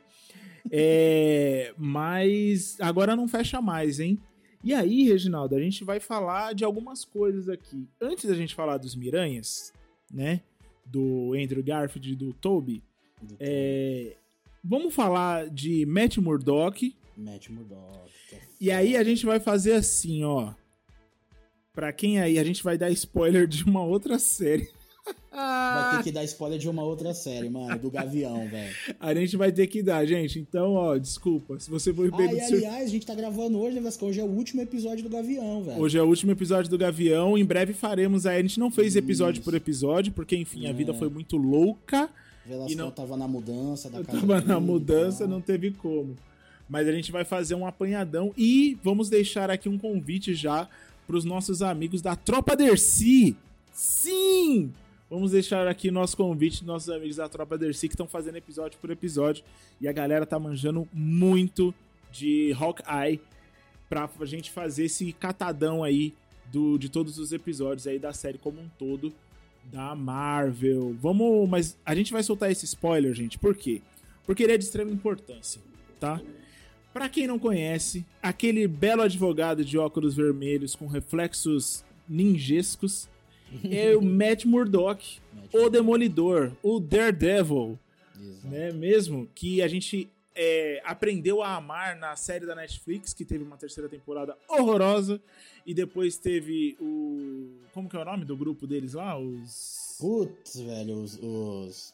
[0.70, 4.20] É, mas agora não fecha mais, hein?
[4.64, 7.88] E aí, Reginaldo, a gente vai falar de algumas coisas aqui.
[8.00, 9.74] Antes da gente falar dos Miranhas,
[10.12, 10.42] né?
[10.86, 12.82] Do Andrew Garfield e do Toby,
[13.22, 14.16] Do é,
[14.64, 16.96] vamos falar de Matt Murdock.
[17.18, 18.10] Matt Murdock.
[18.32, 20.54] é E aí a gente vai fazer assim, ó.
[21.74, 24.70] Pra quem aí, a gente vai dar spoiler de uma outra série.
[25.32, 28.74] Vai ter que dar spoiler de uma outra série, mano, do Gavião, velho.
[29.00, 30.40] A gente vai ter que dar, gente.
[30.40, 31.60] Então, ó, desculpa.
[31.60, 32.56] Se você for Ah, e de surpresa.
[32.56, 34.06] aliás, a gente tá gravando hoje, né, Vasco?
[34.06, 35.82] Hoje é o último episódio do Gavião, velho.
[35.82, 37.38] Hoje é o último episódio do Gavião.
[37.38, 38.38] Em breve faremos aí.
[38.40, 39.44] A gente não fez episódio Isso.
[39.46, 40.96] por episódio, porque, enfim, a vida É.
[40.96, 42.10] foi muito louca.
[42.46, 46.16] Velasco não- tava na mudança da Eu casa tava na mudança, não teve como.
[46.70, 50.68] Mas a gente vai fazer um apanhadão e vamos deixar aqui um convite já
[51.08, 53.36] pros nossos amigos da Tropa Dercy.
[53.74, 54.72] Sim!
[55.10, 58.90] Vamos deixar aqui nosso convite nossos amigos da Tropa Dercy que estão fazendo episódio por
[58.90, 59.44] episódio.
[59.80, 61.74] E a galera tá manjando muito
[62.12, 63.20] de Hawkeye
[63.90, 66.14] pra gente fazer esse catadão aí
[66.52, 69.14] do, de todos os episódios aí da série como um todo
[69.66, 70.96] da Marvel.
[71.00, 73.38] Vamos, mas a gente vai soltar esse spoiler, gente.
[73.38, 73.82] Por quê?
[74.26, 75.62] Porque ele é de extrema importância,
[76.00, 76.22] tá?
[76.94, 83.10] Pra quem não conhece, aquele belo advogado de óculos vermelhos com reflexos ninjescos
[83.72, 87.78] é o Matt Murdock, Matt o Demolidor, o Daredevil,
[88.20, 88.48] Exato.
[88.48, 88.72] né?
[88.72, 93.58] Mesmo que a gente é, aprendeu a amar na série da Netflix, que teve uma
[93.58, 95.22] terceira temporada horrorosa,
[95.66, 97.60] e depois teve o.
[97.74, 99.18] Como que é o nome do grupo deles lá?
[99.18, 99.96] Os.
[100.00, 101.20] Putz, velho, os.
[101.22, 101.94] Os,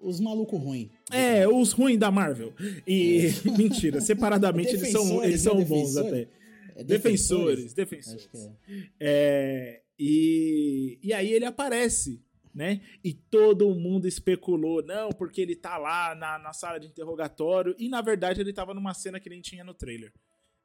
[0.00, 0.88] os malucos ruins.
[1.12, 2.52] É, os ruins da Marvel.
[2.86, 3.30] E.
[3.56, 5.64] Mentira, separadamente eles são, Defensores, eles são né?
[5.64, 6.12] bons Defensores?
[6.12, 6.40] até.
[6.76, 8.24] É Defensores, defensores.
[8.24, 9.80] Acho que é.
[10.00, 12.22] É, e, e aí ele aparece,
[12.54, 12.80] né?
[13.04, 17.88] E todo mundo especulou, não, porque ele tá lá na, na sala de interrogatório, e
[17.88, 20.12] na verdade ele tava numa cena que nem tinha no trailer.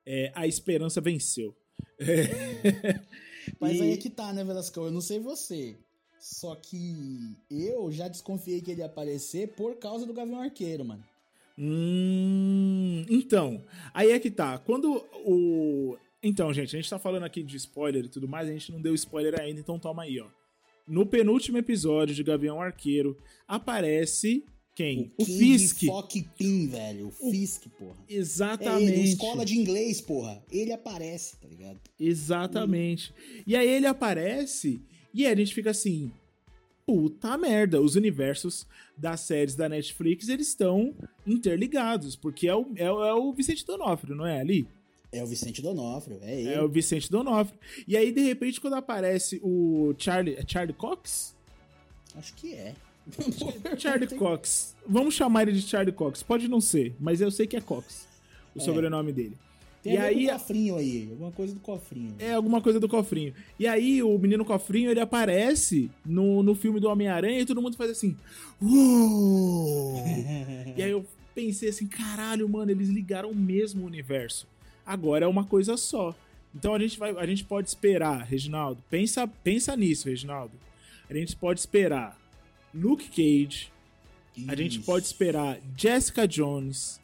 [0.05, 1.55] É, a esperança venceu.
[3.59, 4.85] Mas E- aí é que tá, né, Velascão?
[4.85, 5.75] Eu não sei você.
[6.19, 11.03] Só que eu já desconfiei que ele ia aparecer por causa do Gavião Arqueiro, mano.
[11.57, 13.63] Hum, então,
[13.93, 14.57] aí é que tá.
[14.57, 15.97] Quando o.
[16.27, 18.81] Então, gente, a gente tá falando aqui de spoiler e tudo mais, a gente não
[18.81, 20.27] deu spoiler ainda, então toma aí, ó.
[20.87, 23.15] No penúltimo episódio de Gavião Arqueiro,
[23.47, 24.43] aparece
[24.75, 25.11] quem?
[25.17, 25.85] O, King Fisk.
[25.85, 27.07] Fock Pin, velho.
[27.21, 27.95] O Fisk, porra.
[28.09, 28.91] É Exatamente.
[28.91, 30.43] ele, escola de inglês, porra.
[30.51, 31.79] Ele aparece, tá ligado?
[31.99, 33.13] Exatamente.
[33.47, 34.81] E aí ele aparece
[35.13, 36.11] e aí a gente fica assim,
[36.85, 38.67] puta merda, os universos
[38.97, 40.93] das séries da Netflix, eles estão
[41.25, 44.67] interligados, porque é o, é, o- é o Vicente Donofrio, não é ali?
[45.17, 46.49] É o Vicente Donofrio, é ele.
[46.53, 47.57] É o Vicente Donofrio.
[47.87, 50.35] E aí, de repente, quando aparece o Charlie...
[50.35, 51.35] É Charlie Cox?
[52.15, 52.73] Acho que é.
[53.77, 54.75] Charlie Cox.
[54.87, 56.23] Vamos chamar ele de Charlie Cox.
[56.23, 58.07] Pode não ser, mas eu sei que é Cox.
[58.55, 58.61] O É.
[58.63, 59.37] sobrenome dele.
[59.83, 61.07] Tem E aí- cofrinho aí.
[61.11, 62.15] Alguma coisa do cofrinho.
[62.17, 63.33] É alguma coisa do cofrinho.
[63.59, 67.77] E aí, o menino cofrinho, ele aparece no, no filme do Homem-Aranha e todo mundo
[67.77, 68.15] faz assim.
[68.59, 70.03] Uou!
[70.75, 71.05] e aí eu
[71.35, 74.47] pensei assim, caralho, mano, eles ligaram mesmo o universo.
[74.85, 76.13] Agora é uma coisa só.
[76.53, 78.81] Então a gente vai, a gente pode esperar, Reginaldo.
[78.89, 80.53] Pensa, pensa nisso, Reginaldo.
[81.09, 82.17] A gente pode esperar
[82.73, 83.71] Luke Cage,
[84.47, 84.85] a gente Isso.
[84.85, 86.99] pode esperar Jessica Jones.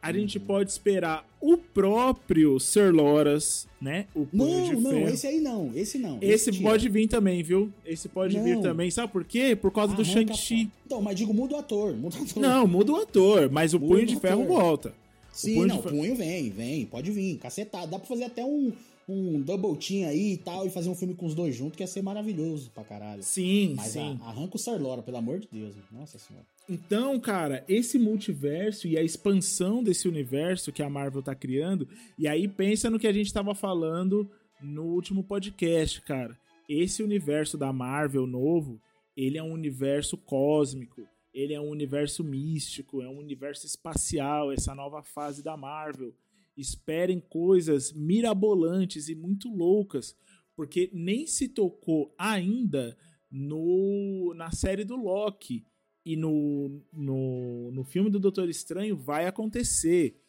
[0.00, 0.44] A gente Uhum.
[0.44, 4.06] pode esperar o próprio Sir Loras, né?
[4.14, 5.72] O Punho de Não, não, esse aí não.
[5.74, 6.18] Esse não.
[6.22, 6.62] Esse tira.
[6.70, 7.72] pode vir também, viu?
[7.84, 8.62] Esse pode vir Não.
[8.62, 8.90] também.
[8.92, 9.56] Sabe por quê?
[9.56, 10.70] Por causa do Shang-Chi.
[10.86, 11.96] Então, mas digo, muda o ator.
[11.96, 12.40] Muda o ator.
[12.40, 14.56] Não, muda o ator, mas o Muda Punho de Ferro ator.
[14.56, 14.94] volta.
[15.32, 17.90] Sim, não, punho vem, vem, pode vir, cacetado.
[17.90, 18.72] Dá pra fazer até um,
[19.08, 21.82] um double team aí e tal, e fazer um filme com os dois juntos, que
[21.82, 23.22] ia ser maravilhoso pra caralho.
[23.22, 24.18] Sim, Mas sim.
[24.22, 25.74] a- arranca o Sarlora, pelo amor de Deus.
[25.92, 26.44] Nossa senhora.
[26.68, 32.26] Então, cara, esse multiverso e a expansão desse universo que a Marvel tá criando, e
[32.28, 34.28] aí pensa no que a gente tava falando
[34.60, 36.36] no último podcast, cara.
[36.68, 38.78] Esse universo da Marvel novo,
[39.16, 41.02] ele é um universo cósmico,
[41.40, 46.14] ele é um universo místico, é um universo espacial, essa nova fase da Marvel.
[46.56, 50.16] Esperem coisas mirabolantes e muito loucas,
[50.56, 52.96] porque nem se tocou ainda
[53.30, 55.64] no na série do Loki
[56.04, 60.20] e no, no, no filme do Doutor Estranho vai acontecer.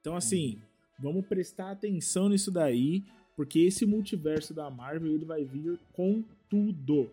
[0.00, 0.60] Então, assim,
[1.00, 3.04] Vamos prestar atenção nisso daí,
[3.36, 7.08] porque esse multiverso da Marvel ele vai vir com tudo.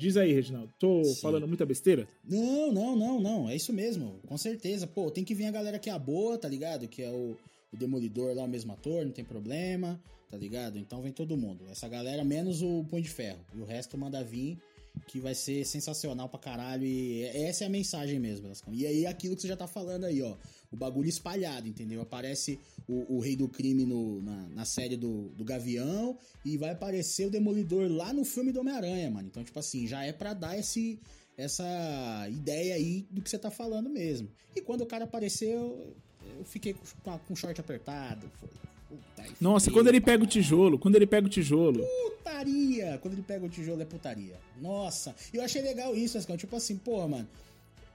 [0.00, 0.72] Diz aí, Reginaldo.
[0.78, 1.20] Tô Sim.
[1.20, 2.08] falando muita besteira?
[2.24, 3.50] Não, não, não, não.
[3.50, 4.18] É isso mesmo.
[4.26, 4.86] Com certeza.
[4.86, 6.88] Pô, tem que vir a galera que é a boa, tá ligado?
[6.88, 7.36] Que é o,
[7.70, 10.78] o Demolidor lá, o mesmo ator, não tem problema, tá ligado?
[10.78, 11.66] Então vem todo mundo.
[11.70, 13.44] Essa galera, menos o Punho de Ferro.
[13.54, 14.58] E o resto manda vir
[15.06, 16.86] que vai ser sensacional pra caralho.
[16.86, 18.72] E essa é a mensagem mesmo, Belascão.
[18.72, 20.34] E aí, aquilo que você já tá falando aí, ó.
[20.72, 22.00] O bagulho espalhado, entendeu?
[22.00, 22.58] Aparece
[22.88, 27.26] o, o Rei do Crime no, na, na, série do, do Gavião e vai aparecer
[27.26, 29.26] o Demolidor lá no filme do Homem-Aranha, mano.
[29.28, 31.00] Então, tipo assim, já é pra dar esse,
[31.36, 34.28] essa ideia aí do que você tá falando mesmo.
[34.54, 35.94] E quando o cara apareceu,
[36.38, 38.30] eu fiquei com, com o short apertado.
[38.38, 38.48] Foi,
[38.90, 41.86] Puta, Nossa, quando ele pega o tijolo, quando ele pega o tijolo.
[42.08, 42.98] Putaria!
[43.00, 44.36] Quando ele pega o tijolo é putaria.
[44.60, 46.36] Nossa, eu achei legal isso, Ascão.
[46.36, 47.28] Tipo assim, porra, mano.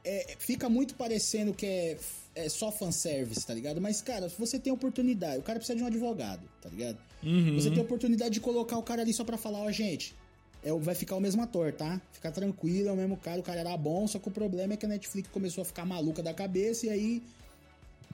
[0.06, 1.97] É, fica muito parecendo que é,
[2.36, 3.82] é só fanservice, tá ligado?
[3.82, 6.97] Mas, cara, se você tem oportunidade, o cara precisa de um advogado, tá ligado?
[7.24, 7.56] Uhum.
[7.56, 10.16] Você tem oportunidade de colocar o cara ali só pra falar, ó, gente,
[10.64, 11.99] é, vai ficar o mesmo ator, tá?
[12.14, 14.78] Fica tranquilo, é o mesmo cara, o cara era bom, só que o problema é
[14.78, 17.24] que a Netflix começou a ficar maluca da cabeça e aí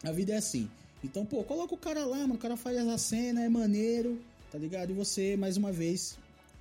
[0.04, 0.70] a vida é assim.
[1.04, 2.36] Então, pô, coloca o cara lá, mano.
[2.36, 4.20] O cara faz a cena, é maneiro,
[4.52, 4.92] tá ligado?
[4.92, 6.18] E você, mais uma vez,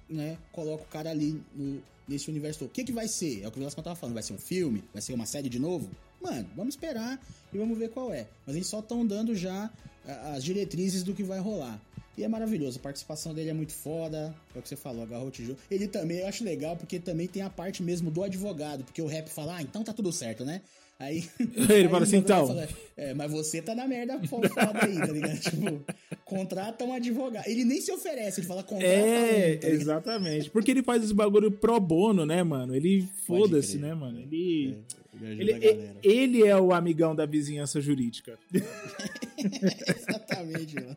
[0.08, 2.68] né, coloca o cara ali no, nesse universo todo.
[2.68, 3.42] O que que vai ser?
[3.42, 4.14] É o que o Velasco tava falando.
[4.14, 4.84] Vai ser um filme?
[4.92, 5.90] Vai ser uma série de novo?
[6.20, 7.18] Mano, vamos esperar
[7.52, 8.26] e vamos ver qual é.
[8.46, 9.70] Mas eles só estão dando já
[10.34, 11.80] as diretrizes do que vai rolar.
[12.18, 14.34] E é maravilhoso, a participação dele é muito foda.
[14.54, 15.56] É o que você falou, agarrou o tijolo.
[15.70, 19.06] Ele também, eu acho legal, porque também tem a parte mesmo do advogado, porque o
[19.06, 20.60] rap fala, ah, então tá tudo certo, né?
[20.98, 21.26] Aí.
[21.40, 22.46] Ele aí fala assim, então.
[22.46, 24.50] Fala, é, mas você tá na merda foda
[24.82, 25.40] aí, tá ligado?
[25.40, 25.82] tipo,
[26.30, 27.48] contrata um advogado.
[27.48, 30.48] Ele nem se oferece, ele fala contrata É, um, tá exatamente.
[30.48, 32.74] Porque ele faz esse bagulho pro bono, né, mano?
[32.74, 34.20] Ele foda-se, né, mano?
[34.20, 34.78] Ele.
[35.20, 38.38] É, ele, ele, ele, é o amigão da vizinhança jurídica.
[39.98, 40.96] Exatamente, mano.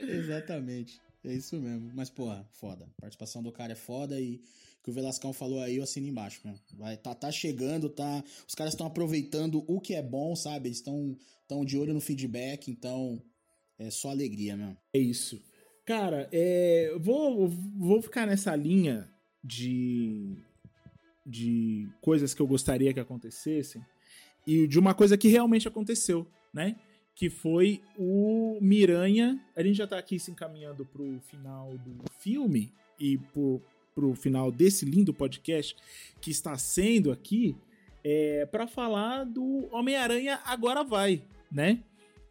[0.00, 0.98] Exatamente.
[1.22, 1.92] É isso mesmo.
[1.94, 2.86] Mas, porra, foda.
[2.98, 4.40] A participação do cara é foda e
[4.82, 6.60] que o Velascão falou aí, eu assino embaixo, mesmo.
[6.78, 8.24] Vai, tá, tá chegando, tá.
[8.48, 10.68] Os caras estão aproveitando o que é bom, sabe?
[10.68, 11.14] Eles estão
[11.46, 13.22] tão de olho no feedback, então
[13.80, 14.76] é só alegria mesmo.
[14.92, 15.42] É isso.
[15.86, 19.08] Cara, é, vou, vou ficar nessa linha
[19.42, 20.36] de,
[21.26, 23.84] de coisas que eu gostaria que acontecessem
[24.46, 26.76] e de uma coisa que realmente aconteceu, né?
[27.14, 29.40] Que foi o Miranha.
[29.56, 33.62] A gente já tá aqui se encaminhando pro final do filme e por,
[33.94, 35.74] pro final desse lindo podcast
[36.20, 37.56] que está sendo aqui,
[38.04, 41.82] é, para falar do Homem-Aranha Agora Vai, né?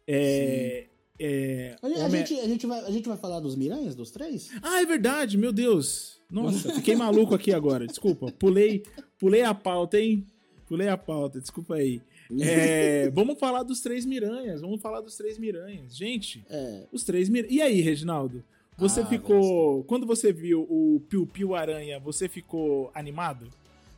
[0.06, 0.86] É,
[1.22, 2.26] é, a, Homem...
[2.26, 4.48] gente, a, gente vai, a gente vai falar dos Miranhas, dos três?
[4.62, 6.18] Ah, é verdade, meu Deus.
[6.30, 8.32] Nossa, fiquei maluco aqui agora, desculpa.
[8.32, 8.82] Pulei,
[9.18, 10.26] pulei a pauta, hein?
[10.66, 12.00] Pulei a pauta, desculpa aí.
[12.40, 15.94] É, vamos falar dos três Miranhas, vamos falar dos três Miranhas.
[15.94, 16.86] Gente, é.
[16.90, 17.54] os três Miranhas.
[17.54, 18.42] E aí, Reginaldo?
[18.78, 19.84] Você ah, ficou.
[19.84, 23.46] Quando você viu o Piu Piu Aranha, você ficou animado?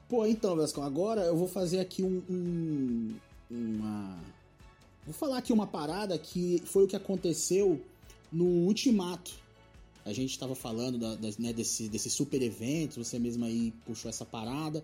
[0.09, 3.15] Pô, então, Vescão, agora eu vou fazer aqui um, um,
[3.49, 4.19] uma.
[5.05, 7.81] Vou falar aqui uma parada que foi o que aconteceu
[8.33, 9.33] no Ultimato.
[10.05, 14.09] A gente estava falando da, da, né, desse, desse super evento, você mesmo aí puxou
[14.09, 14.83] essa parada.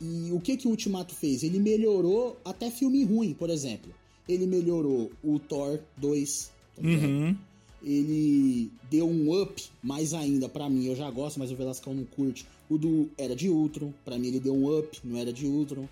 [0.00, 1.42] E o que, que o Ultimato fez?
[1.42, 3.92] Ele melhorou até filme ruim, por exemplo.
[4.28, 7.36] Ele melhorou o Thor 2, tá uhum
[7.82, 10.86] ele deu um up mais ainda para mim.
[10.86, 12.46] Eu já gosto, mas o Velascão não curte.
[12.68, 15.88] O do Era de Ultron, para mim ele deu um up no Era de Ultron.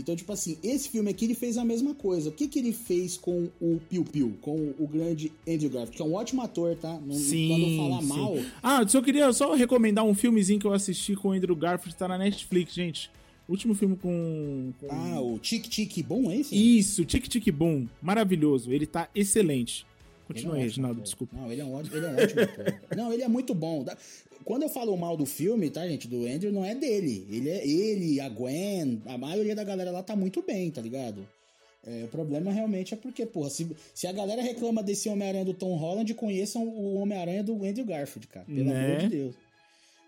[0.00, 2.28] Então, tipo assim, esse filme aqui ele fez a mesma coisa.
[2.28, 6.02] O que, que ele fez com o Piu Piu, com o grande Andrew Garfield, que
[6.02, 6.98] é um ótimo ator, tá?
[7.04, 8.08] Não, sim, quando falar sim.
[8.08, 8.36] mal.
[8.62, 12.08] Ah, só queria só recomendar um filmezinho que eu assisti com o Andrew Garfield, tá
[12.08, 13.10] na Netflix, gente.
[13.48, 14.86] Último filme com, com...
[14.90, 16.78] Ah, o Tic Tic Boom, é esse?
[16.78, 17.86] Isso, Tic Tic Boom.
[18.02, 18.70] Maravilhoso.
[18.70, 19.86] Ele tá excelente.
[20.28, 21.34] Continua aí, é Reginaldo, desculpa.
[21.34, 22.80] Não, ele é um ótimo, ele é um ótimo ator.
[22.94, 23.82] Não, ele é muito bom.
[24.44, 27.26] Quando eu falo mal do filme, tá, gente, do Andrew, não é dele.
[27.30, 31.28] Ele é ele, a Gwen, a maioria da galera lá tá muito bem, tá ligado?
[31.86, 35.54] É, o problema realmente é porque, porra, se, se a galera reclama desse Homem-Aranha do
[35.54, 38.46] Tom Holland, conheçam o Homem-Aranha do Andrew Garfield, cara.
[38.46, 38.86] Pelo né?
[38.86, 39.34] amor de Deus.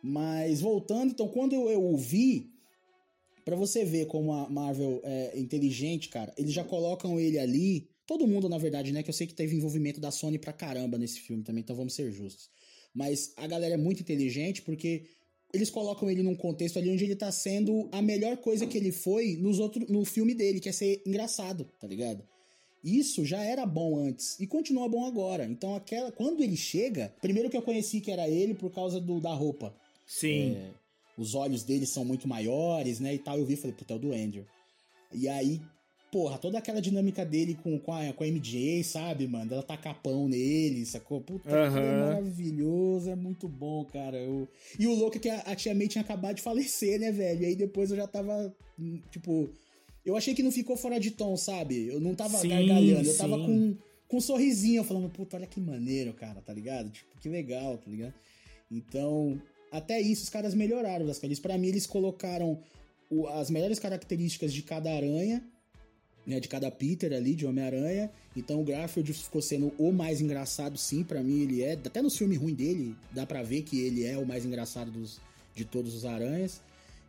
[0.02, 2.50] Mas voltando, então, quando eu, eu ouvi,
[3.44, 8.26] para você ver como a Marvel é inteligente, cara, eles já colocam ele ali Todo
[8.26, 9.04] mundo, na verdade, né?
[9.04, 11.94] Que eu sei que teve envolvimento da Sony pra caramba nesse filme também, então vamos
[11.94, 12.50] ser justos.
[12.94, 15.04] Mas a galera é muito inteligente porque
[15.52, 18.92] eles colocam ele num contexto ali onde ele tá sendo a melhor coisa que ele
[18.92, 22.22] foi nos outro, no filme dele, que é ser engraçado, tá ligado?
[22.82, 25.44] Isso já era bom antes e continua bom agora.
[25.44, 29.20] Então, aquela quando ele chega, primeiro que eu conheci que era ele por causa do,
[29.20, 29.74] da roupa.
[30.06, 30.52] Sim.
[30.56, 30.70] É,
[31.18, 33.14] os olhos dele são muito maiores, né?
[33.14, 33.38] E tal.
[33.38, 34.46] Eu vi e falei, puta, é o do Andrew.
[35.12, 35.60] E aí,
[36.10, 39.52] porra, toda aquela dinâmica dele com, com, a, com a MJ, sabe, mano?
[39.52, 41.20] Ela tá capão nele, sacou?
[41.20, 41.78] Puta, uhum.
[41.78, 44.16] é maravilhoso, é muito bom, cara.
[44.16, 44.48] Eu...
[44.78, 47.42] E o louco é que a, a tia May tinha acabado de falecer, né, velho?
[47.42, 49.50] E aí depois eu já tava, hum, tipo...
[50.04, 51.88] Eu achei que não ficou fora de tom, sabe?
[51.88, 53.76] Eu não tava sim, gargalhando, eu tava com,
[54.08, 56.90] com um sorrisinho, falando, puta, olha que maneiro, cara, tá ligado?
[56.90, 58.14] Tipo, que legal, tá ligado?
[58.70, 59.40] Então,
[59.70, 61.38] até isso os caras melhoraram caras.
[61.38, 62.58] Pra mim, eles colocaram
[63.10, 65.44] o, as melhores características de cada aranha
[66.26, 68.10] né, de cada Peter ali, de Homem-Aranha.
[68.36, 71.72] Então o Garfield ficou sendo o mais engraçado, sim, para mim ele é.
[71.72, 75.20] Até no filme ruim dele, dá pra ver que ele é o mais engraçado dos,
[75.54, 76.60] de todos os aranhas.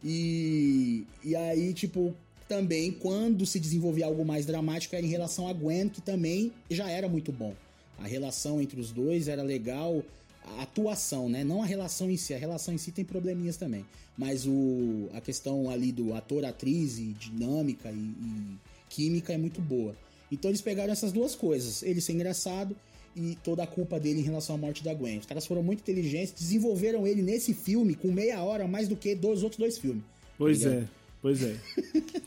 [0.04, 2.16] E, e aí, tipo,
[2.48, 6.90] também quando se desenvolvia algo mais dramático era em relação a Gwen, que também já
[6.90, 7.56] era muito bom.
[8.00, 10.04] A relação entre os dois era legal,
[10.44, 11.44] a atuação, né?
[11.44, 13.86] Não a relação em si, a relação em si tem probleminhas também.
[14.18, 18.58] Mas o, a questão ali do ator-atriz e dinâmica e, e
[18.92, 19.96] química é muito boa.
[20.32, 22.76] Então eles pegaram essas duas coisas, ele ser engraçado
[23.16, 25.20] e toda a culpa dele em relação à morte da Gwen.
[25.20, 29.16] Os caras foram muito inteligentes, desenvolveram ele nesse filme com meia hora mais do que
[29.16, 30.04] dos outros dois filmes.
[30.38, 30.88] Pois tá é,
[31.22, 31.56] pois é.
[31.56, 32.22] é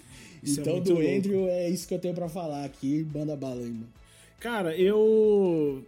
[0.44, 1.08] então é do louco.
[1.08, 3.88] Andrew é isso que eu tenho para falar aqui, banda bala aí, mano.
[4.38, 5.82] Cara, eu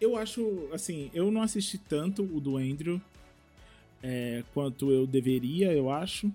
[0.00, 3.00] eu acho, assim, eu não assisti tanto o do Andrew
[4.02, 6.30] é, quanto eu deveria, eu acho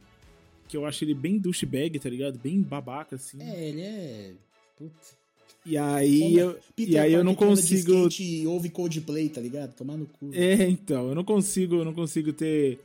[0.72, 2.40] que eu acho ele bem douchebag, tá ligado?
[2.40, 3.42] Bem babaca, assim.
[3.42, 4.32] É, ele é.
[4.78, 5.18] Putz.
[5.66, 8.08] E aí, eu, e aí eu não consigo.
[8.18, 9.76] E ouve Coldplay, tá ligado?
[9.76, 10.32] Tomar no cu.
[10.34, 12.80] É, então, eu não consigo, eu não consigo ter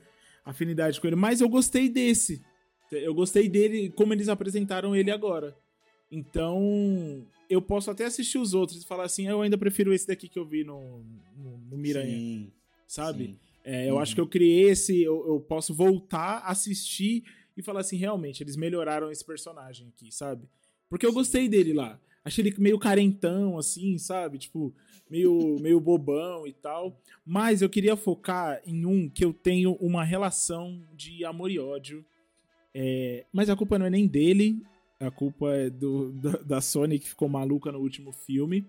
[0.44, 1.14] afinidade com ele.
[1.14, 2.42] Mas eu gostei desse.
[2.90, 5.56] Eu gostei dele, como eles apresentaram ele agora.
[6.10, 10.28] Então, eu posso até assistir os outros e falar assim, eu ainda prefiro esse daqui
[10.28, 11.04] que eu vi no,
[11.36, 12.16] no, no Miranha.
[12.16, 12.50] Sim,
[12.86, 13.26] sabe?
[13.26, 13.36] Sim.
[13.64, 14.00] É, eu uhum.
[14.00, 15.02] acho que eu criei esse.
[15.02, 17.24] Eu, eu posso voltar, assistir
[17.56, 20.48] e falar assim, realmente, eles melhoraram esse personagem aqui, sabe?
[20.88, 21.98] Porque eu gostei dele lá.
[22.24, 24.38] Achei ele meio carentão, assim, sabe?
[24.38, 24.74] Tipo,
[25.08, 27.00] meio, meio bobão e tal.
[27.24, 32.04] Mas eu queria focar em um que eu tenho uma relação de amor e ódio.
[32.74, 33.24] É...
[33.32, 34.60] Mas a culpa não é nem dele.
[34.98, 36.12] A culpa é do,
[36.44, 38.66] da, Sony que ficou maluca no último filme.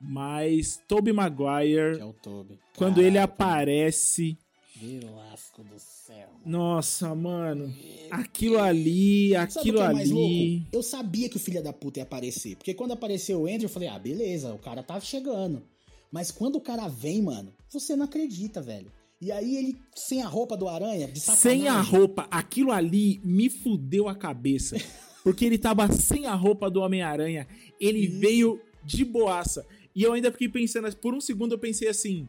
[0.00, 1.98] Mas Tobey Maguire.
[1.98, 2.58] É o Tobey.
[2.76, 3.08] Quando Caraca.
[3.08, 4.38] ele aparece.
[4.76, 6.28] Velasco do céu.
[6.44, 7.72] Nossa, mano.
[8.10, 10.66] Aquilo ali, aquilo é ali.
[10.72, 12.56] Eu sabia que o filho da puta ia aparecer.
[12.56, 15.62] Porque quando apareceu o Andrew, eu falei, ah, beleza, o cara tá chegando.
[16.10, 18.90] Mas quando o cara vem, mano, você não acredita, velho.
[19.20, 21.60] E aí ele, sem a roupa do aranha, de sacanagem.
[21.60, 24.76] Sem a roupa, aquilo ali me fudeu a cabeça.
[25.22, 27.46] Porque ele tava sem a roupa do Homem-Aranha.
[27.80, 28.18] Ele Isso.
[28.18, 29.64] veio de boaça.
[29.94, 32.28] E eu ainda fiquei pensando, por um segundo eu pensei assim: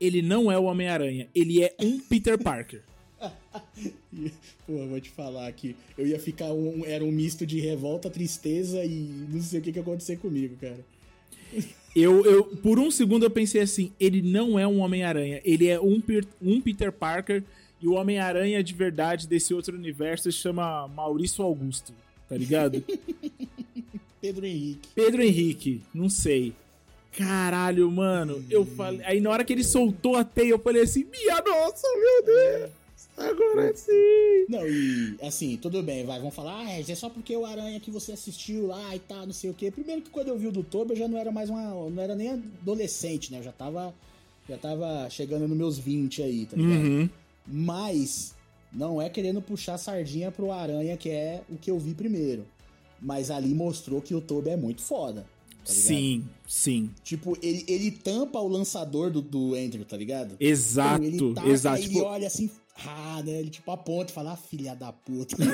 [0.00, 2.82] ele não é o Homem-Aranha, ele é um Peter Parker.
[4.66, 5.76] Pô, vou te falar aqui.
[5.98, 6.84] Eu ia ficar um.
[6.84, 10.56] Era um misto de revolta, tristeza e não sei o que, que ia acontecer comigo,
[10.60, 10.78] cara.
[11.94, 15.80] Eu, eu, por um segundo eu pensei assim, ele não é um Homem-Aranha, ele é
[15.80, 16.00] um,
[16.40, 17.42] um Peter Parker
[17.82, 21.92] e o Homem-Aranha de verdade desse outro universo se chama Maurício Augusto,
[22.28, 22.84] tá ligado?
[24.20, 24.88] Pedro Henrique.
[24.94, 26.52] Pedro Henrique, não sei.
[27.16, 28.44] Caralho, mano.
[28.48, 29.00] Eu falei.
[29.04, 32.70] Aí na hora que ele soltou a teia, eu falei assim: Minha nossa, meu Deus!
[33.16, 34.46] Agora sim!
[34.48, 36.18] Não, e assim, tudo bem, vai.
[36.18, 39.32] Vão falar, ah, é só porque o Aranha que você assistiu lá e tal, não
[39.32, 39.70] sei o quê.
[39.70, 41.90] Primeiro que quando eu vi o do Toby, eu já não era mais uma.
[41.90, 43.38] Não era nem adolescente, né?
[43.38, 43.94] Eu já tava.
[44.48, 46.82] Já tava chegando nos meus 20 aí, tá ligado?
[46.82, 47.10] Uhum.
[47.46, 48.34] Mas
[48.72, 52.44] não é querendo puxar sardinha pro Aranha, que é o que eu vi primeiro.
[53.00, 55.26] Mas ali mostrou que o Toby é muito foda.
[55.64, 56.90] Tá sim, sim.
[57.04, 60.36] Tipo, ele, ele tampa o lançador do, do Andrew, tá ligado?
[60.40, 61.76] Exato, então, ele taca, exato.
[61.76, 61.98] Aí tipo...
[61.98, 62.50] ele olha assim,
[62.86, 63.40] ah, né?
[63.40, 65.36] Ele tipo aponta e fala, ah, filha da puta.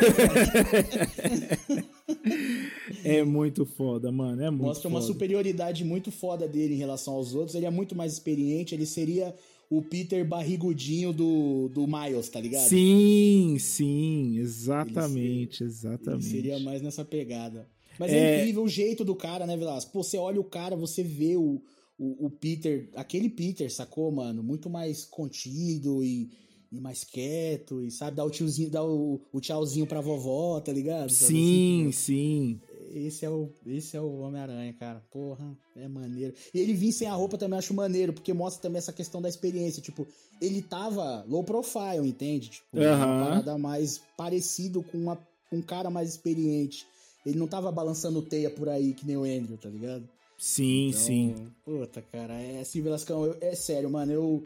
[3.05, 4.43] é muito foda, mano.
[4.43, 4.95] É muito Mostra foda.
[4.95, 7.55] uma superioridade muito foda dele em relação aos outros.
[7.55, 9.35] Ele é muito mais experiente, ele seria
[9.69, 12.69] o Peter barrigudinho do, do Miles, tá ligado?
[12.69, 16.27] Sim, sim, exatamente, ele seria, exatamente.
[16.27, 17.67] Ele seria mais nessa pegada.
[17.99, 18.17] Mas é...
[18.17, 19.93] é, incrível o jeito do cara, né, Velasco?
[19.93, 21.63] Pô, você olha o cara, você vê o,
[21.99, 24.43] o, o, Peter, aquele Peter, sacou, mano?
[24.43, 26.31] Muito mais contido e,
[26.71, 30.73] e mais quieto, e sabe, dar o tiozinho, dar o, o tchauzinho pra vovó, tá
[30.73, 31.11] ligado?
[31.11, 32.61] Sim, assim, sim.
[32.95, 35.03] Esse é o, esse é o Homem-Aranha, cara.
[35.11, 36.35] Porra, é maneiro.
[36.55, 39.29] E ele vir sem a roupa também acho maneiro, porque mostra também essa questão da
[39.29, 39.83] experiência.
[39.83, 40.07] Tipo,
[40.41, 42.49] ele tava low profile, entende?
[42.49, 45.19] Tipo, parada mais parecido com uma,
[45.53, 46.87] um cara mais experiente.
[47.27, 50.09] Ele não tava balançando teia por aí que nem o Andrew, tá ligado?
[50.39, 51.35] Sim, então, sim.
[51.65, 54.45] Puta, cara, é assim, Velascão, eu, é sério, mano, eu.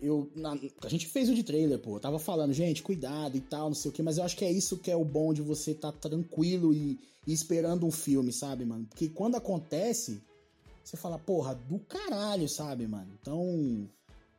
[0.00, 0.30] eu.
[0.36, 1.96] Na, a gente fez o de trailer, pô.
[1.96, 4.44] Eu tava falando, gente, cuidado e tal, não sei o que, mas eu acho que
[4.44, 7.90] é isso que é o bom de você estar tá tranquilo e, e, esperando um
[7.90, 8.86] filme, sabe, mano?
[8.86, 10.20] Porque quando acontece,
[10.84, 13.10] você fala, porra, do caralho, sabe, mano?
[13.20, 13.88] Então.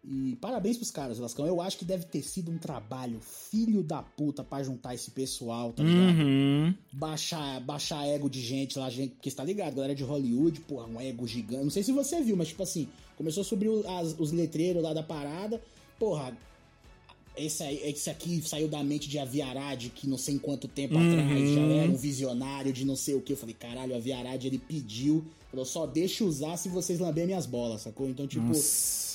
[0.03, 1.45] E parabéns pros caras, Lascão.
[1.45, 5.71] Eu acho que deve ter sido um trabalho filho da puta pra juntar esse pessoal,
[5.73, 6.17] tá ligado?
[6.17, 6.73] Uhum.
[6.91, 10.87] Baixar, baixar ego de gente lá, gente, porque você tá ligado, galera de Hollywood, porra,
[10.87, 11.63] um ego gigante.
[11.63, 14.91] Não sei se você viu, mas tipo assim, começou a subir as, os letreiros lá
[14.91, 15.61] da parada.
[15.99, 16.35] Porra,
[17.37, 20.95] esse, aí, esse aqui saiu da mente de Aviarad, que não sei em quanto tempo
[20.95, 21.11] uhum.
[21.11, 23.33] atrás já era um visionário de não sei o que.
[23.33, 27.81] Eu falei, caralho, Aviarad ele pediu, falou, só deixa usar se vocês lamberem minhas bolas,
[27.83, 28.09] sacou?
[28.09, 28.47] Então, tipo.
[28.47, 29.10] Nossa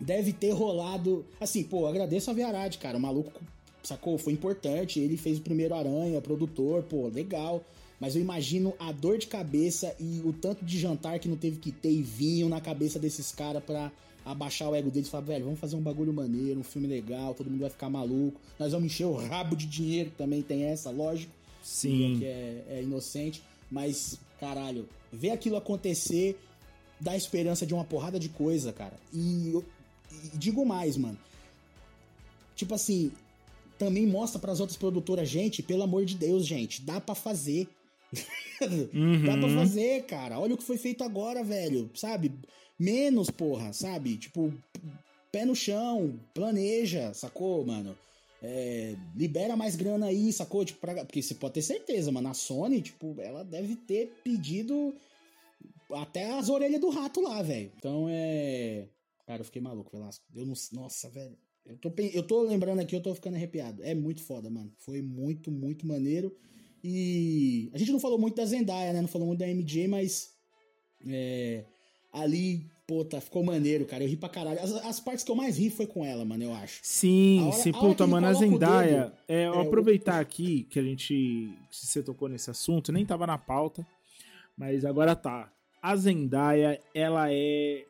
[0.00, 1.24] deve ter rolado.
[1.40, 2.98] Assim, pô, agradeço a Viarad, cara.
[2.98, 3.40] O maluco,
[3.82, 4.18] sacou?
[4.18, 5.00] Foi importante.
[5.00, 7.64] Ele fez o primeiro Aranha, produtor, pô, legal.
[7.98, 11.58] Mas eu imagino a dor de cabeça e o tanto de jantar que não teve
[11.58, 13.90] que ter e vinho na cabeça desses caras pra
[14.24, 17.32] abaixar o ego deles e falar, velho, vamos fazer um bagulho maneiro, um filme legal,
[17.32, 18.40] todo mundo vai ficar maluco.
[18.58, 21.32] Nós vamos encher o rabo de dinheiro, também tem essa, lógico.
[21.62, 22.16] Sim.
[22.18, 23.42] Que é, é inocente.
[23.70, 26.38] Mas, caralho, ver aquilo acontecer
[27.00, 28.94] dá esperança de uma porrada de coisa, cara.
[29.12, 29.54] E
[30.24, 31.18] e digo mais, mano.
[32.54, 33.12] Tipo assim,
[33.78, 37.68] também mostra para as outras produtoras, gente, pelo amor de Deus, gente, dá para fazer.
[38.92, 39.24] uhum.
[39.26, 40.38] Dá pra fazer, cara.
[40.38, 41.90] Olha o que foi feito agora, velho.
[41.94, 42.32] Sabe?
[42.78, 44.16] Menos, porra, sabe?
[44.16, 44.52] Tipo,
[45.30, 47.96] pé no chão, planeja, sacou, mano?
[48.42, 50.64] É, libera mais grana aí, sacou?
[50.64, 52.28] Tipo, pra, porque você pode ter certeza, mano.
[52.28, 54.94] A Sony, tipo, ela deve ter pedido
[55.90, 57.72] até as orelhas do rato lá, velho.
[57.76, 58.86] Então é.
[59.26, 60.24] Cara, eu fiquei maluco, Velasco.
[60.34, 61.36] Eu não, nossa, velho.
[61.64, 63.82] Eu tô, eu tô lembrando aqui, eu tô ficando arrepiado.
[63.82, 64.72] É muito foda, mano.
[64.78, 66.34] Foi muito, muito maneiro.
[66.82, 69.00] E a gente não falou muito da Zendaya, né?
[69.00, 70.30] Não falou muito da MJ, mas.
[71.08, 71.64] É,
[72.12, 74.04] ali, puta, ficou maneiro, cara.
[74.04, 74.60] Eu ri pra caralho.
[74.60, 76.78] As, as, partes que eu mais ri foi com ela, mano, eu acho.
[76.84, 79.04] Sim, hora, sim, puta, mano, a Zendaya.
[79.06, 80.20] Dedo, é, é, aproveitar o...
[80.20, 81.52] aqui que a gente.
[81.72, 83.84] Se você tocou nesse assunto, nem tava na pauta,
[84.56, 85.52] mas agora tá.
[85.82, 87.84] A Zendaya, ela é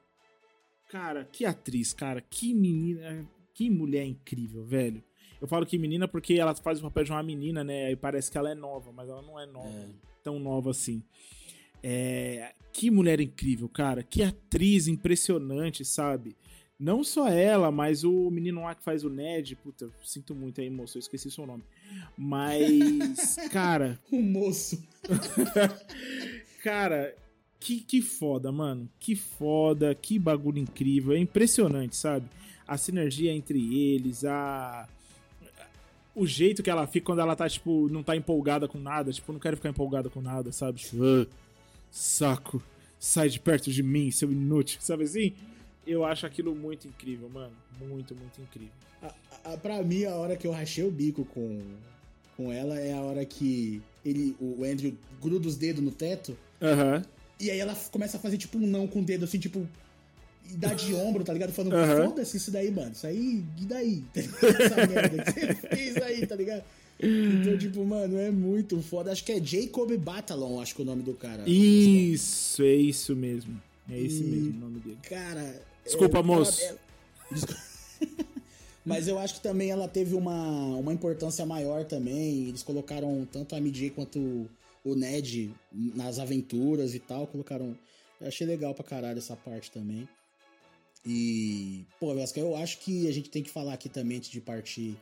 [0.89, 2.21] Cara, que atriz, cara.
[2.21, 3.29] Que menina.
[3.53, 5.03] Que mulher incrível, velho.
[5.41, 7.87] Eu falo que menina porque ela faz o papel de uma menina, né?
[7.87, 9.69] Aí parece que ela é nova, mas ela não é nova.
[9.69, 9.89] É.
[10.23, 11.03] Tão nova assim.
[11.83, 14.03] É, que mulher incrível, cara.
[14.03, 16.37] Que atriz impressionante, sabe?
[16.79, 19.57] Não só ela, mas o menino lá que faz o Ned.
[19.57, 20.99] Puta, sinto muito aí, moço.
[20.99, 21.65] Eu esqueci seu nome.
[22.17, 23.99] Mas, cara.
[24.11, 24.87] o moço.
[26.63, 27.17] cara,
[27.59, 28.89] que, que foda, mano.
[28.99, 31.15] Que foda, que bagulho incrível.
[31.15, 32.27] É impressionante, sabe?
[32.67, 34.89] A sinergia entre eles, a.
[36.15, 39.13] O jeito que ela fica quando ela tá, tipo, não tá empolgada com nada.
[39.13, 40.79] Tipo, não quero ficar empolgada com nada, sabe?
[40.79, 41.27] Tipo, ah,
[41.91, 42.63] saco.
[42.99, 44.81] Sai de perto de mim, seu inútil.
[44.81, 45.35] Sabe assim?
[45.87, 47.53] Eu acho aquilo muito incrível, mano.
[47.79, 48.73] Muito, muito incrível.
[49.03, 51.61] A, a, pra mim, a hora que eu rachei o bico com,
[52.37, 56.37] com ela é a hora que ele, o Andrew gruda os dedos no teto.
[56.63, 56.97] Aham.
[56.97, 57.16] Uhum.
[57.39, 59.69] E aí ela começa a fazer, tipo, um não com o dedo, assim, tipo,
[60.51, 61.53] e dá de ombro, tá ligado?
[61.53, 62.09] Falando, uhum.
[62.09, 62.93] foda-se isso daí, mano.
[62.93, 64.05] Isso aí, e daí?
[64.15, 66.65] Essa merda que você fez aí, tá ligado?
[66.99, 69.13] Então, tipo, mano, é muito foda.
[69.13, 71.43] Acho que é Jacob Batalon, acho que é o nome do cara.
[71.47, 73.61] Isso, é isso mesmo.
[73.91, 74.99] É esse e, mesmo o nome dele.
[75.03, 75.63] Cara.
[75.85, 76.63] Desculpa, é, moço.
[76.63, 76.75] É...
[78.85, 82.49] Mas eu acho que também ela teve uma, uma importância maior também.
[82.49, 84.49] Eles colocaram tanto a MJ quanto
[84.87, 87.77] o Ned nas aventuras e tal, colocaram.
[88.21, 90.09] Eu achei legal pra caralho essa parte também.
[91.05, 94.97] E, pô, eu acho que a gente tem que falar aqui também, antes de partir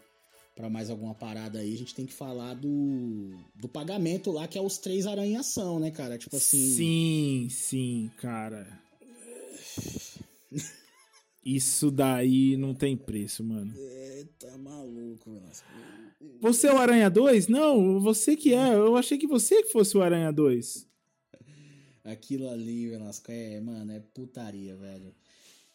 [0.54, 4.56] para mais alguma parada aí, a gente tem que falar do, do pagamento lá, que
[4.56, 6.16] é os três aranhação, né, cara?
[6.16, 6.74] Tipo assim.
[6.76, 8.66] Sim, sim, cara.
[11.44, 13.74] Isso daí não tem preço, mano.
[13.76, 15.66] É, tá maluco, Velasco.
[16.40, 17.48] Você é o Aranha 2?
[17.48, 18.74] Não, você que é.
[18.74, 20.86] Eu achei que você que fosse o Aranha 2.
[22.02, 25.14] Aquilo ali, Velasco, é, mano, é putaria, velho.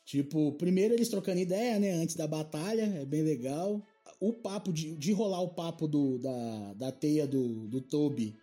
[0.03, 3.85] Tipo, primeiro eles trocando ideia, né, antes da batalha, é bem legal.
[4.19, 8.35] O papo de, de rolar o papo do, da, da teia do, do Toby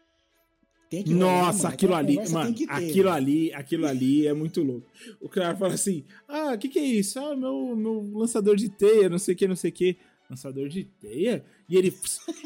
[1.08, 4.86] Nossa, aquilo ali, mano, ter, aquilo ali, aquilo ali é muito louco.
[5.20, 7.18] O cara fala assim: "Ah, o que que é isso?
[7.18, 9.96] Ah, meu meu lançador de teia, não sei o que, não sei o que.
[10.30, 11.88] Lançador de teia?" E ele: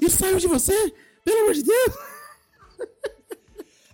[0.01, 0.75] "Isso saiu de você?
[1.25, 1.95] Pelo amor de Deus!"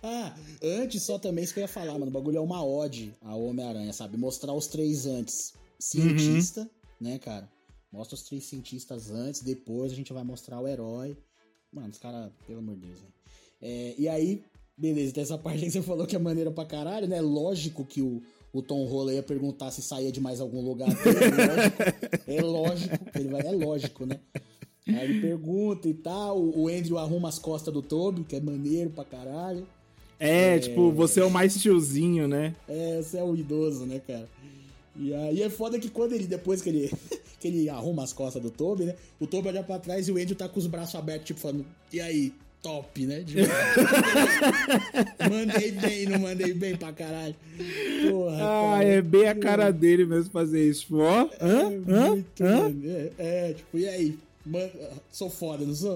[0.03, 0.33] Ah,
[0.63, 2.07] antes só também isso que eu ia falar, mano.
[2.07, 4.15] O bagulho é uma ode ao Homem-Aranha, sabe?
[4.15, 5.53] Mostrar os três antes.
[5.79, 6.67] Cientista, uhum.
[7.01, 7.51] né, cara?
[7.91, 11.17] Mostra os três cientistas antes, depois a gente vai mostrar o herói.
[11.71, 13.16] Mano, os caras, pelo amor de Deus, velho.
[13.61, 14.43] É, e aí,
[14.77, 17.21] beleza, dessa parte aí você falou que é maneira pra caralho, né?
[17.21, 18.21] Lógico que o,
[18.53, 20.89] o Tom Holland ia perguntar se saía de mais algum lugar.
[20.89, 24.19] É lógico, é lógico, ele vai, é lógico, né?
[24.87, 28.89] Aí ele pergunta e tal, o Andrew arruma as costas do Toby, que é maneiro
[28.89, 29.67] pra caralho.
[30.19, 32.55] É, é, tipo, você é o mais tiozinho, né?
[32.67, 34.27] É, você é o idoso, né, cara?
[34.95, 36.91] E aí é foda que quando ele, depois que ele,
[37.39, 38.95] que ele arruma as costas do Toby, né?
[39.19, 41.65] O Toby olha pra trás e o Andrew tá com os braços abertos, tipo, falando,
[41.91, 43.21] e aí, top, né?
[43.21, 43.37] De
[45.29, 47.35] mandei bem, não mandei bem pra caralho.
[48.09, 50.81] Porra, ah, cara, é bem a cara dele mesmo fazer isso.
[50.81, 51.71] Tipo, ó, hã?
[51.71, 52.25] É, hã?
[52.41, 52.75] hã?
[52.83, 54.19] É, é, tipo, e aí?
[54.45, 54.69] Man...
[55.11, 55.95] Sou foda, não sou?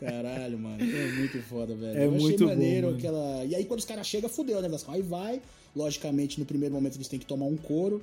[0.00, 0.82] Caralho, mano.
[0.82, 1.98] É muito foda, velho.
[1.98, 3.44] É Eu muito maneiro bom, aquela.
[3.44, 4.68] E aí, quando os caras chegam, fudeu, né?
[4.88, 5.40] Aí vai.
[5.74, 8.02] Logicamente, no primeiro momento, eles têm que tomar um couro.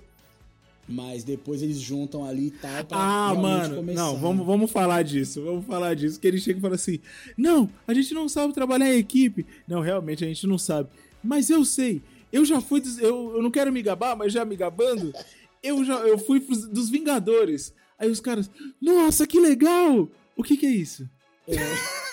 [0.90, 4.00] Mas depois eles juntam ali e tal pra Ah, mano, começar.
[4.02, 6.20] não, vamos, vamos falar disso, vamos falar disso.
[6.20, 7.00] Que ele chega e fala assim:
[7.38, 9.46] Não, a gente não sabe trabalhar em equipe.
[9.68, 10.90] Não, realmente a gente não sabe.
[11.22, 12.82] Mas eu sei, eu já fui.
[13.00, 15.14] Eu, eu não quero me gabar, mas já me gabando.
[15.62, 17.74] Eu já eu fui dos Vingadores.
[18.00, 18.50] Aí os caras,
[18.82, 20.10] nossa, que legal!
[20.38, 21.10] O que, que é isso?
[21.48, 21.56] É.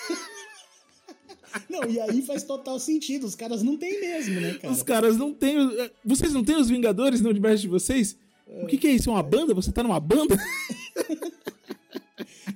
[1.69, 3.25] Não, e aí faz total sentido.
[3.25, 4.73] Os caras não têm mesmo, né, cara?
[4.73, 5.55] Os caras não têm.
[6.03, 8.17] Vocês não têm os Vingadores no universo de vocês?
[8.47, 9.09] O que, que é isso?
[9.09, 9.53] É uma banda?
[9.53, 10.37] Você tá numa banda?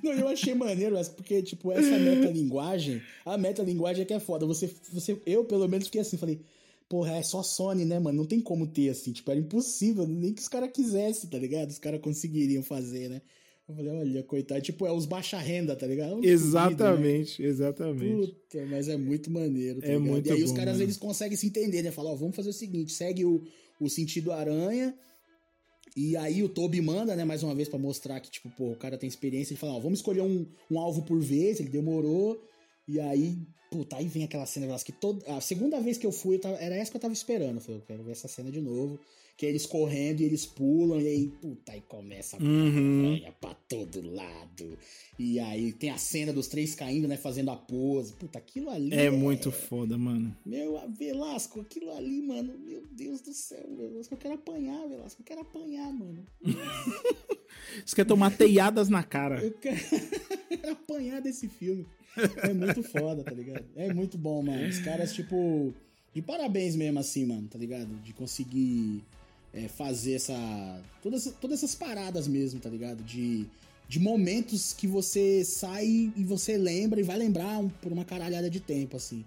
[0.02, 4.46] Não, eu achei maneiro, porque, tipo, essa metalinguagem, a metalinguagem é que é foda.
[4.46, 6.40] Você, você, eu, pelo menos, fiquei assim, falei,
[6.88, 8.18] porra, é só Sony, né, mano?
[8.18, 11.70] Não tem como ter, assim, tipo, era impossível, nem que os caras quisessem, tá ligado?
[11.70, 13.20] Os caras conseguiriam fazer, né?
[13.68, 16.24] Eu falei, olha, coitado, tipo, é os baixa renda, tá ligado?
[16.24, 17.48] É exatamente, né?
[17.48, 18.32] exatamente.
[18.32, 20.08] Puta, mas é muito maneiro, tá é ligado?
[20.10, 20.84] muito E aí bom, os caras, mano.
[20.84, 21.90] eles conseguem se entender, né?
[21.90, 23.44] Falar, ó, vamos fazer o seguinte, segue o,
[23.78, 24.92] o sentido aranha,
[25.96, 28.76] e aí o Toby manda, né, mais uma vez para mostrar que, tipo, pô, o
[28.76, 29.52] cara tem experiência.
[29.52, 31.60] Ele fala, ó, vamos escolher um, um alvo por vez.
[31.60, 32.40] Ele demorou.
[32.86, 33.38] E aí,
[33.70, 36.56] puta, aí vem aquela cena que toda a segunda vez que eu fui, eu tava,
[36.56, 37.56] era essa que eu tava esperando.
[37.56, 38.98] Eu falei, eu quero ver essa cena de novo
[39.36, 43.20] que eles correndo e eles pulam, e aí, puta, aí começa a uhum.
[43.40, 44.78] pra todo lado.
[45.18, 48.12] E aí tem a cena dos três caindo, né, fazendo a pose.
[48.14, 48.94] Puta, aquilo ali.
[48.94, 49.10] É, é...
[49.10, 50.36] muito foda, mano.
[50.44, 55.24] Meu, Velasco, aquilo ali, mano, meu Deus do céu, Velasco, eu quero apanhar, Velasco, eu
[55.24, 56.26] quero apanhar, mano.
[57.84, 59.42] Você quer tomar teiadas na cara.
[59.42, 59.78] Eu quero
[60.72, 61.86] apanhar desse filme.
[62.42, 63.64] É muito foda, tá ligado?
[63.76, 64.68] É muito bom, mano.
[64.68, 65.72] Os caras, tipo.
[66.12, 67.94] De parabéns mesmo, assim, mano, tá ligado?
[68.02, 69.04] De conseguir
[69.52, 73.02] é, fazer essa todas, todas essas paradas mesmo, tá ligado?
[73.02, 73.46] De,
[73.88, 78.48] de momentos que você sai e você lembra e vai lembrar um, por uma caralhada
[78.48, 79.24] de tempo, assim.